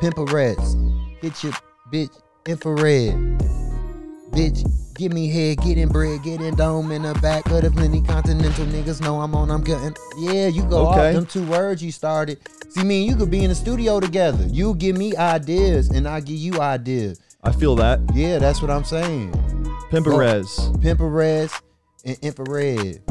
Pimperets. 0.00 0.74
Hit 1.20 1.42
your 1.44 1.52
bitch 1.92 2.10
infrared. 2.46 3.14
Bitch, 4.32 4.94
give 4.94 5.12
me 5.12 5.28
head, 5.30 5.58
get 5.58 5.78
in 5.78 5.88
bread, 5.88 6.22
get 6.22 6.40
in 6.40 6.54
dome 6.54 6.92
in 6.92 7.02
the 7.02 7.14
back 7.14 7.46
of 7.50 7.62
the 7.62 7.70
plenty 7.70 8.02
continental 8.02 8.66
niggas 8.66 9.00
know 9.00 9.20
I'm 9.20 9.34
on, 9.34 9.50
I'm 9.50 9.62
getting. 9.62 9.96
Yeah, 10.18 10.48
you 10.48 10.62
go 10.64 10.88
Okay. 10.88 11.08
off 11.08 11.14
them 11.14 11.26
two 11.26 11.46
words 11.46 11.82
you 11.82 11.92
started. 11.92 12.38
See, 12.70 12.84
me 12.84 13.00
and 13.02 13.10
you 13.10 13.16
could 13.16 13.30
be 13.30 13.42
in 13.42 13.48
the 13.48 13.54
studio 13.54 14.00
together. 14.00 14.44
You 14.48 14.74
give 14.74 14.96
me 14.96 15.16
ideas 15.16 15.88
and 15.90 16.06
I 16.06 16.20
give 16.20 16.36
you 16.36 16.60
ideas. 16.60 17.20
I 17.42 17.52
feel 17.52 17.74
that. 17.76 18.00
Yeah, 18.14 18.38
that's 18.38 18.60
what 18.60 18.70
I'm 18.70 18.84
saying. 18.84 19.32
Pimperez. 19.90 20.70
Pimperets 20.80 21.58
and 22.04 22.18
infrared. 22.22 23.02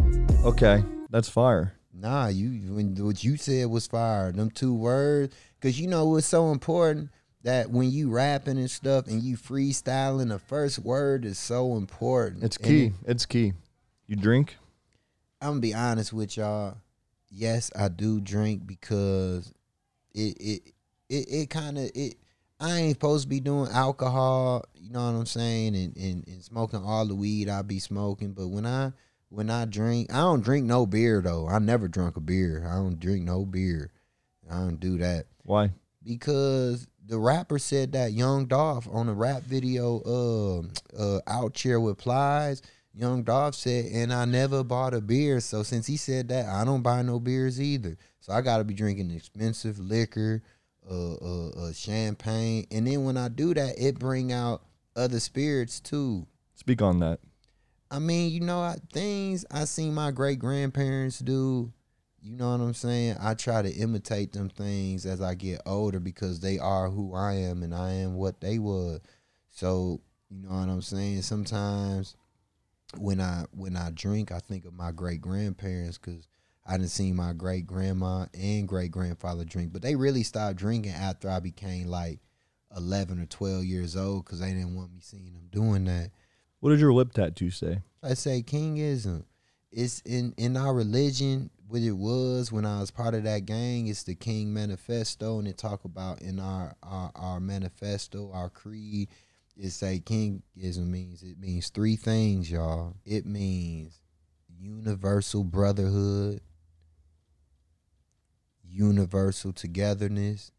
Okay. 0.46 0.84
That's 1.10 1.30
fire. 1.30 1.74
Nah, 2.00 2.28
you 2.28 2.50
when 2.76 2.94
what 3.04 3.24
you 3.24 3.38
said 3.38 3.68
was 3.68 3.88
fire. 3.88 4.32
Them 4.32 4.52
two 4.52 4.72
words, 4.76 5.34
cause 5.62 5.80
you 5.80 5.88
know 5.88 6.16
it's 6.18 6.28
so 6.28 6.52
important 6.52 7.10
that 7.44 7.70
when 7.70 7.90
you 7.92 8.10
rapping 8.10 8.58
and 8.58 8.70
stuff 8.70 9.08
and 9.08 9.22
you 9.22 9.38
freestyling, 9.38 10.30
the 10.30 10.40
first 10.40 10.80
word 10.80 11.24
is 11.26 11.38
so 11.40 11.76
important. 11.76 12.44
It's 12.44 12.58
key. 12.58 12.88
it- 12.88 12.94
It's 13.06 13.26
key. 13.26 13.54
You 14.08 14.16
drink? 14.16 14.58
I'm 15.42 15.50
gonna 15.52 15.60
be 15.60 15.74
honest 15.74 16.12
with 16.14 16.36
y'all. 16.38 16.78
Yes, 17.30 17.72
I 17.76 17.90
do 17.90 18.20
drink 18.20 18.66
because 18.66 19.54
it 20.14 20.38
it 20.40 20.62
it, 21.10 21.30
it 21.30 21.50
kind 21.50 21.78
of 21.78 21.92
it. 21.94 22.16
I 22.60 22.80
ain't 22.80 22.96
supposed 22.96 23.24
to 23.24 23.30
be 23.30 23.40
doing 23.40 23.70
alcohol. 23.72 24.66
You 24.76 24.90
know 24.92 25.06
what 25.06 25.18
I'm 25.20 25.26
saying? 25.28 25.76
And, 25.76 25.96
and 25.96 26.28
and 26.28 26.44
smoking 26.44 26.84
all 26.84 27.06
the 27.06 27.14
weed 27.16 27.50
I 27.50 27.62
be 27.62 27.80
smoking. 27.80 28.32
But 28.34 28.48
when 28.48 28.66
I 28.66 28.94
when 29.30 29.50
I 29.50 29.66
drink, 29.66 30.12
I 30.12 30.18
don't 30.22 30.42
drink 30.44 30.66
no 30.66 30.86
beer 30.86 31.22
though. 31.22 31.48
I 31.48 31.60
never 31.60 31.88
drunk 31.88 32.18
a 32.18 32.22
beer. 32.22 32.66
I 32.68 32.76
don't 32.76 33.00
drink 33.00 33.26
no 33.26 33.46
beer. 33.46 33.92
I 34.50 34.56
don't 34.56 34.80
do 34.80 34.98
that 35.00 35.28
Why? 35.48 35.72
because 36.08 36.88
the 37.06 37.20
rapper 37.20 37.60
said 37.60 37.92
that 37.92 38.14
Young 38.14 38.46
Dolph 38.46 38.88
on 38.90 39.10
a 39.10 39.14
rap 39.14 39.44
video, 39.44 40.02
um, 40.06 40.72
uh, 40.98 41.20
out 41.28 41.54
chair 41.54 41.80
with 41.80 41.98
plies. 41.98 42.62
Young 42.94 43.24
Dolph 43.24 43.54
said, 43.54 43.86
and 43.86 44.12
I 44.12 44.26
never 44.26 44.64
bought 44.64 44.94
a 44.94 45.02
beer. 45.02 45.40
So 45.40 45.62
since 45.62 45.86
he 45.86 45.98
said 45.98 46.30
that, 46.30 46.48
I 46.48 46.66
don't 46.66 46.82
buy 46.82 47.02
no 47.02 47.20
beers 47.20 47.62
either. 47.62 47.98
So 48.22 48.34
I 48.34 48.42
got 48.42 48.58
to 48.58 48.64
be 48.64 48.74
drinking 48.74 49.12
expensive 49.12 49.78
liquor, 49.78 50.42
uh, 50.90 51.14
uh, 51.16 51.50
uh, 51.50 51.74
champagne, 51.74 52.66
and 52.72 52.88
then 52.88 53.04
when 53.04 53.18
I 53.18 53.28
do 53.28 53.54
that, 53.54 53.76
it 53.78 54.00
bring 54.00 54.32
out 54.32 54.64
other 54.96 55.20
spirits 55.20 55.80
too. 55.80 56.26
Speak 56.56 56.82
on 56.82 57.00
that. 57.00 57.20
I 57.92 58.00
mean, 58.00 58.32
you 58.32 58.40
know, 58.40 58.62
I, 58.62 58.78
things 58.92 59.46
I 59.52 59.66
seen 59.66 59.94
my 59.94 60.12
great 60.12 60.40
grandparents 60.40 61.20
do. 61.20 61.72
You 62.22 62.36
know 62.36 62.52
what 62.52 62.62
I'm 62.62 62.74
saying? 62.74 63.18
I 63.22 63.36
try 63.36 63.62
to 63.62 63.70
imitate 63.70 64.34
them 64.34 64.50
things 64.50 65.06
as 65.06 65.22
I 65.22 65.36
get 65.36 65.62
older 65.66 66.00
because 66.00 66.40
they 66.40 66.60
are 66.60 66.90
who 66.90 67.14
I 67.14 67.34
am 67.34 67.64
and 67.64 67.74
I 67.74 67.92
am 67.92 68.16
what 68.16 68.42
they 68.42 68.60
were. 68.60 69.00
So, 69.50 70.02
you 70.30 70.42
know 70.42 70.56
what 70.56 70.70
I'm 70.70 70.82
saying? 70.82 71.22
Sometimes 71.22 72.16
when 72.98 73.22
I 73.22 73.46
when 73.52 73.76
I 73.76 73.92
drink, 73.92 74.32
I 74.32 74.40
think 74.40 74.66
of 74.66 74.74
my 74.74 74.92
great 74.92 75.22
grandparents 75.22 75.98
because 75.98 76.28
I 76.66 76.78
didn't 76.78 76.92
see 76.92 77.14
my 77.14 77.34
great 77.34 77.66
grandma 77.66 78.26
and 78.34 78.68
great 78.68 78.92
grandfather 78.92 79.46
drink, 79.46 79.72
but 79.72 79.82
they 79.82 79.96
really 79.96 80.24
stopped 80.24 80.58
drinking 80.58 80.92
after 80.92 81.30
I 81.30 81.40
became 81.40 81.88
like 81.88 82.20
11 82.76 83.20
or 83.20 83.26
12 83.26 83.64
years 83.64 83.96
old 83.96 84.26
because 84.26 84.42
they 84.42 84.52
didn't 84.52 84.76
want 84.76 84.92
me 84.92 85.00
seeing 85.02 85.34
them 85.34 85.48
doing 85.50 85.86
that. 85.86 86.12
What 86.60 86.72
did 86.72 86.80
your 86.80 86.94
lip 86.94 87.14
tattoo 87.14 87.52
say? 87.52 87.82
I 88.04 88.16
say 88.16 88.44
kingism. 88.44 89.24
It's 89.72 90.02
in 90.02 90.34
in 90.38 90.58
our 90.58 90.74
religion. 90.74 91.50
What 91.70 91.82
it 91.82 91.92
was 91.92 92.52
when 92.52 92.66
I 92.66 92.80
was 92.80 92.92
part 92.92 93.14
of 93.14 93.24
that 93.24 93.46
gang, 93.46 93.88
it's 93.88 94.04
the 94.04 94.16
King 94.16 94.54
Manifesto, 94.54 95.38
and 95.38 95.48
it 95.48 95.58
talk 95.58 95.84
about 95.84 96.22
in 96.22 96.40
our 96.40 96.76
our, 96.82 97.12
our 97.14 97.40
manifesto, 97.42 98.32
our 98.32 98.50
creed, 98.50 99.10
it 99.58 99.72
say 99.72 100.02
kingism 100.04 100.88
means 100.88 101.24
it 101.24 101.40
means 101.40 101.70
three 101.70 101.96
things, 101.96 102.50
y'all. 102.50 102.96
It 103.06 103.26
means 103.26 104.00
universal 104.60 105.44
brotherhood, 105.44 106.42
universal 108.64 109.52
togetherness, 109.52 110.52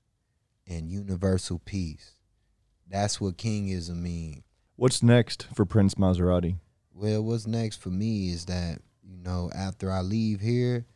and 0.66 0.90
universal 0.90 1.58
peace. 1.64 2.12
That's 2.86 3.20
what 3.20 3.38
kingism 3.38 3.96
means. 3.96 4.42
What's 4.76 5.02
next 5.02 5.46
for 5.54 5.64
Prince 5.64 5.94
Maserati? 5.94 6.56
Well, 6.92 7.22
what's 7.22 7.46
next 7.46 7.80
for 7.80 7.90
me 7.90 8.30
is 8.30 8.46
that, 8.46 8.80
you 9.02 9.16
know, 9.18 9.50
after 9.54 9.90
I 9.90 10.00
leave 10.00 10.40
here, 10.40 10.86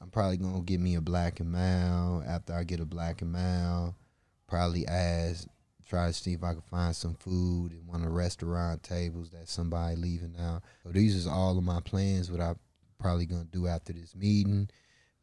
I'm 0.00 0.10
probably 0.10 0.36
gonna 0.36 0.60
get 0.62 0.80
me 0.80 0.94
a 0.94 1.00
black 1.00 1.40
and 1.40 1.50
mild. 1.50 2.24
After 2.24 2.54
I 2.54 2.64
get 2.64 2.80
a 2.80 2.84
black 2.84 3.22
and 3.22 3.32
mild, 3.32 3.94
probably 4.48 4.86
ask, 4.86 5.46
try 5.86 6.08
to 6.08 6.12
see 6.12 6.32
if 6.32 6.42
I 6.42 6.52
can 6.52 6.62
find 6.62 6.94
some 6.94 7.14
food 7.14 7.72
in 7.72 7.86
one 7.86 8.00
of 8.00 8.06
the 8.06 8.12
restaurant 8.12 8.82
tables 8.82 9.30
that 9.30 9.48
somebody 9.48 9.96
leaving 9.96 10.36
out. 10.38 10.62
So 10.82 10.90
these 10.90 11.14
is 11.14 11.26
all 11.26 11.56
of 11.56 11.64
my 11.64 11.80
plans. 11.80 12.30
What 12.30 12.40
I 12.40 12.54
probably 12.98 13.26
gonna 13.26 13.44
do 13.44 13.66
after 13.66 13.92
this 13.92 14.14
meeting. 14.14 14.68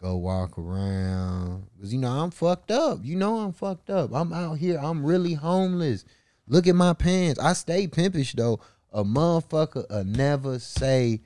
Go 0.02 0.16
walk 0.16 0.58
around, 0.58 1.68
cause 1.78 1.92
you 1.92 2.00
know 2.00 2.12
I'm 2.12 2.32
fucked 2.32 2.72
up. 2.72 3.00
You 3.04 3.18
know 3.18 3.40
I'm 3.40 3.52
fucked 3.52 3.90
up. 3.90 4.14
I'm 4.14 4.32
out 4.32 4.58
here. 4.58 4.80
I'm 4.82 5.06
really 5.06 5.34
homeless. 5.34 6.06
Look 6.48 6.68
at 6.68 6.76
my 6.76 6.94
pants. 6.94 7.38
I 7.40 7.52
stay 7.52 7.88
pimpish 7.88 8.34
though. 8.34 8.62
A 8.94 9.04
motherfucker 9.04 9.90
will 9.90 10.06
never 10.06 10.58
say 10.58 11.22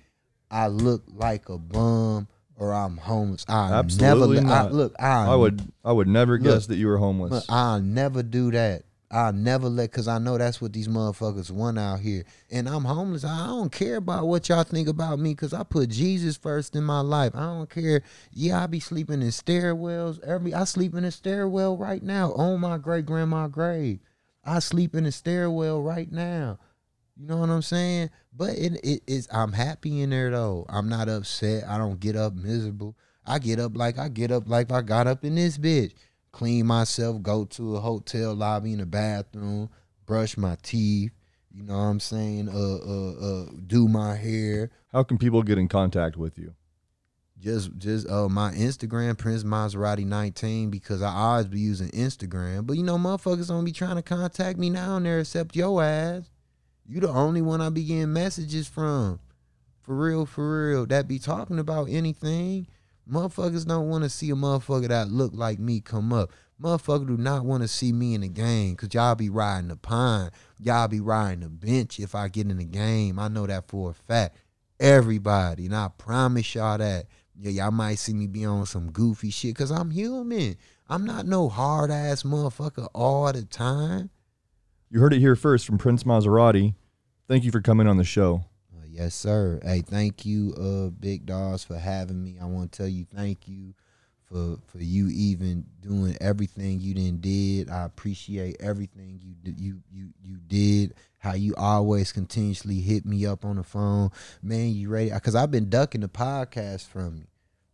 I 0.49 0.67
look 0.67 1.03
like 1.07 1.49
a 1.49 1.57
bum 1.57 2.27
or 2.57 2.73
I'm 2.73 2.97
homeless. 2.97 3.45
I 3.47 3.73
Absolutely 3.73 4.41
never 4.41 4.47
not. 4.47 4.67
I, 4.67 4.69
look. 4.69 4.95
I, 4.99 5.25
I 5.31 5.35
would 5.35 5.61
I 5.83 5.91
would 5.91 6.07
never 6.07 6.33
Look, 6.33 6.43
guess 6.43 6.67
that 6.67 6.75
you 6.75 6.87
were 6.87 6.97
homeless. 6.97 7.31
Look, 7.31 7.43
I'll 7.49 7.81
never 7.81 8.23
do 8.23 8.51
that. 8.51 8.83
I'll 9.13 9.31
never 9.31 9.69
let, 9.69 9.91
cause 9.91 10.07
I 10.07 10.17
know 10.17 10.39
that's 10.39 10.59
what 10.59 10.73
these 10.73 10.87
motherfuckers 10.87 11.51
want 11.51 11.77
out 11.77 11.99
here. 11.99 12.25
And 12.49 12.67
I'm 12.67 12.83
homeless. 12.83 13.23
I 13.23 13.45
don't 13.45 13.71
care 13.71 13.97
about 13.97 14.25
what 14.25 14.49
y'all 14.49 14.63
think 14.63 14.87
about 14.87 15.19
me, 15.19 15.35
cause 15.35 15.53
I 15.53 15.61
put 15.61 15.89
Jesus 15.89 16.35
first 16.35 16.75
in 16.75 16.83
my 16.83 17.01
life. 17.01 17.35
I 17.35 17.41
don't 17.41 17.69
care. 17.69 18.01
Yeah, 18.31 18.63
I 18.63 18.65
be 18.65 18.79
sleeping 18.79 19.21
in 19.21 19.27
stairwells. 19.27 20.19
Every 20.23 20.55
I 20.55 20.63
sleep 20.63 20.95
in 20.95 21.05
a 21.05 21.11
stairwell 21.11 21.77
right 21.77 22.01
now 22.01 22.33
on 22.33 22.59
my 22.59 22.79
great 22.79 23.05
grandma 23.05 23.47
grave. 23.47 23.99
I 24.43 24.57
sleep 24.59 24.95
in 24.95 25.05
a 25.05 25.11
stairwell 25.11 25.83
right 25.83 26.11
now. 26.11 26.57
You 27.15 27.27
know 27.27 27.37
what 27.37 27.49
I'm 27.49 27.61
saying? 27.61 28.09
But 28.35 28.57
it, 28.57 28.73
it 28.83 29.03
is 29.05 29.27
I'm 29.31 29.53
happy 29.53 30.01
in 30.01 30.09
there 30.09 30.31
though. 30.31 30.65
I'm 30.69 30.89
not 30.89 31.09
upset. 31.09 31.63
I 31.67 31.77
don't 31.77 31.99
get 31.99 32.15
up 32.15 32.33
miserable. 32.33 32.95
I 33.25 33.39
get 33.39 33.59
up 33.59 33.77
like 33.77 33.97
I 33.97 34.09
get 34.09 34.31
up 34.31 34.47
like 34.47 34.71
I 34.71 34.81
got 34.81 35.07
up 35.07 35.23
in 35.23 35.35
this 35.35 35.57
bitch. 35.57 35.93
Clean 36.31 36.65
myself, 36.65 37.21
go 37.21 37.45
to 37.45 37.75
a 37.75 37.79
hotel 37.79 38.33
lobby 38.33 38.73
in 38.73 38.79
the 38.79 38.87
bathroom, 38.87 39.69
brush 40.05 40.35
my 40.35 40.57
teeth. 40.63 41.11
You 41.53 41.63
know 41.63 41.77
what 41.77 41.83
I'm 41.83 41.99
saying? 41.99 42.49
Uh, 42.49 42.53
uh, 42.55 43.11
uh, 43.11 43.45
do 43.67 43.87
my 43.87 44.15
hair. 44.15 44.71
How 44.91 45.03
can 45.03 45.19
people 45.19 45.43
get 45.43 45.59
in 45.59 45.67
contact 45.67 46.17
with 46.17 46.39
you? 46.39 46.55
Just, 47.39 47.77
just 47.77 48.09
uh, 48.09 48.27
my 48.27 48.51
Instagram, 48.53 49.17
Prince 49.17 49.43
Maserati 49.43 50.05
19, 50.05 50.71
because 50.71 51.03
I 51.03 51.13
always 51.13 51.47
be 51.47 51.59
using 51.59 51.89
Instagram. 51.89 52.65
But 52.65 52.77
you 52.77 52.83
know, 52.83 52.97
motherfuckers 52.97 53.49
don't 53.49 53.65
be 53.65 53.71
trying 53.71 53.97
to 53.97 54.01
contact 54.01 54.57
me 54.57 54.71
now 54.71 54.95
and 54.95 55.05
there 55.05 55.19
except 55.19 55.55
your 55.55 55.83
ass. 55.83 56.23
You 56.85 56.99
the 56.99 57.09
only 57.09 57.41
one 57.41 57.61
I 57.61 57.69
be 57.69 57.83
getting 57.83 58.13
messages 58.13 58.67
from. 58.67 59.19
For 59.81 59.95
real, 59.95 60.25
for 60.25 60.69
real. 60.69 60.85
That 60.85 61.07
be 61.07 61.19
talking 61.19 61.59
about 61.59 61.89
anything. 61.89 62.67
Motherfuckers 63.09 63.67
don't 63.67 63.89
want 63.89 64.03
to 64.03 64.09
see 64.09 64.29
a 64.29 64.35
motherfucker 64.35 64.87
that 64.87 65.09
look 65.09 65.31
like 65.33 65.59
me 65.59 65.81
come 65.81 66.13
up. 66.13 66.31
Motherfucker 66.61 67.07
do 67.07 67.17
not 67.17 67.43
want 67.43 67.63
to 67.63 67.67
see 67.67 67.91
me 67.91 68.13
in 68.13 68.21
the 68.21 68.29
game 68.29 68.71
because 68.71 68.93
y'all 68.93 69.15
be 69.15 69.29
riding 69.29 69.67
the 69.67 69.75
pine. 69.75 70.29
Y'all 70.59 70.87
be 70.87 71.01
riding 71.01 71.41
the 71.41 71.49
bench 71.49 71.99
if 71.99 72.15
I 72.15 72.29
get 72.29 72.49
in 72.49 72.57
the 72.57 72.63
game. 72.63 73.19
I 73.19 73.27
know 73.27 73.45
that 73.45 73.67
for 73.67 73.89
a 73.89 73.93
fact. 73.93 74.37
Everybody. 74.79 75.65
And 75.65 75.75
I 75.75 75.89
promise 75.97 76.55
y'all 76.55 76.77
that. 76.77 77.07
Yeah, 77.35 77.49
y'all 77.49 77.71
might 77.71 77.95
see 77.95 78.13
me 78.13 78.27
be 78.27 78.45
on 78.45 78.65
some 78.65 78.91
goofy 78.91 79.31
shit 79.31 79.55
because 79.55 79.71
I'm 79.71 79.89
human. 79.89 80.55
I'm 80.87 81.03
not 81.03 81.25
no 81.25 81.49
hard 81.49 81.89
ass 81.91 82.23
motherfucker 82.23 82.87
all 82.93 83.31
the 83.33 83.43
time. 83.43 84.11
You 84.93 84.99
heard 84.99 85.11
it 85.11 85.21
here 85.21 85.35
first 85.35 85.65
from 85.65 85.79
Prince 85.79 86.03
Maserati. 86.03 86.75
Thank 87.27 87.45
you 87.45 87.51
for 87.51 87.61
coming 87.61 87.87
on 87.87 87.97
the 87.97 88.03
show. 88.03 88.45
Uh, 88.71 88.85
yes, 88.87 89.15
sir. 89.15 89.59
Hey, 89.63 89.81
thank 89.81 90.23
you, 90.23 90.53
uh, 90.53 90.91
Big 90.91 91.25
Daws, 91.25 91.63
for 91.63 91.79
having 91.79 92.23
me. 92.23 92.37
I 92.39 92.45
want 92.45 92.71
to 92.71 92.77
tell 92.77 92.87
you 92.87 93.03
thank 93.11 93.47
you 93.47 93.73
for 94.25 94.59
for 94.67 94.77
you 94.77 95.07
even 95.07 95.65
doing 95.81 96.15
everything 96.21 96.79
you 96.79 96.93
done 96.93 97.17
did. 97.21 97.71
I 97.71 97.85
appreciate 97.85 98.57
everything 98.59 99.19
you 99.19 99.33
did. 99.33 99.59
You 99.59 99.81
you 99.91 100.09
you 100.21 100.37
did. 100.45 100.93
How 101.17 101.33
you 101.33 101.55
always 101.57 102.11
continuously 102.11 102.79
hit 102.79 103.03
me 103.03 103.25
up 103.25 103.45
on 103.45 103.55
the 103.55 103.63
phone, 103.63 104.11
man. 104.43 104.73
You 104.75 104.89
ready? 104.89 105.09
Because 105.09 105.33
I've 105.33 105.49
been 105.49 105.71
ducking 105.71 106.01
the 106.01 106.07
podcast 106.07 106.85
from 106.85 107.15
you. 107.15 107.25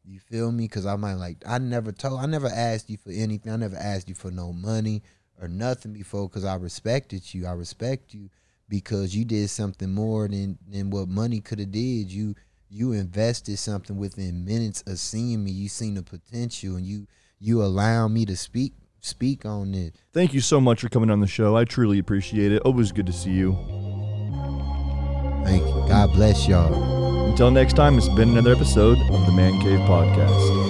You 0.06 0.20
feel 0.22 0.54
me? 0.54 0.70
Because 0.70 0.86
I'm 0.86 1.02
like, 1.02 1.44
I 1.46 1.58
never 1.58 1.92
told, 1.92 2.22
I 2.22 2.28
never 2.28 2.48
asked 2.48 2.90
you 2.90 2.98
for 2.98 3.12
anything. 3.12 3.52
I 3.52 3.58
never 3.58 3.76
asked 3.76 4.08
you 4.08 4.16
for 4.16 4.32
no 4.32 4.54
money 4.54 5.04
or 5.42 5.48
nothing 5.48 5.94
before. 5.94 6.28
Because 6.28 6.46
I 6.46 6.56
respected 6.56 7.34
you. 7.34 7.48
I 7.48 7.52
respect 7.52 8.14
you 8.14 8.30
because 8.68 9.16
you 9.16 9.26
did 9.26 9.50
something 9.50 9.92
more 9.92 10.28
than 10.28 10.58
than 10.70 10.90
what 10.90 11.08
money 11.08 11.42
could 11.42 11.60
have 11.60 11.72
did. 11.72 12.12
You 12.12 12.36
you 12.70 12.92
invested 12.92 13.58
something 13.58 13.98
within 13.98 14.46
minutes 14.46 14.84
of 14.86 15.00
seeing 15.00 15.44
me. 15.44 15.52
You 15.52 15.70
seen 15.70 15.96
the 15.96 16.04
potential, 16.04 16.76
and 16.76 16.86
you 16.86 17.08
you 17.40 17.64
allow 17.64 18.08
me 18.08 18.26
to 18.26 18.38
speak 18.38 18.74
speak 19.02 19.46
on 19.46 19.74
it. 19.74 19.96
Thank 20.14 20.34
you 20.34 20.42
so 20.42 20.62
much 20.62 20.82
for 20.82 20.90
coming 20.90 21.10
on 21.10 21.20
the 21.20 21.28
show. 21.28 21.56
I 21.56 21.66
truly 21.66 22.00
appreciate 22.00 22.52
it. 22.52 22.62
Always 22.64 22.92
good 22.92 23.08
to 23.08 23.14
see 23.14 23.32
you. 23.32 23.54
Thank 25.44 25.64
you. 25.64 25.86
God 25.88 26.14
bless 26.14 26.48
y'all. 26.48 27.30
Until 27.30 27.50
next 27.50 27.74
time, 27.74 27.98
it's 27.98 28.10
been 28.10 28.30
another 28.30 28.52
episode 28.52 28.98
of 29.12 29.26
the 29.26 29.32
Man 29.32 29.60
Cave 29.62 29.80
Podcast. 29.80 30.69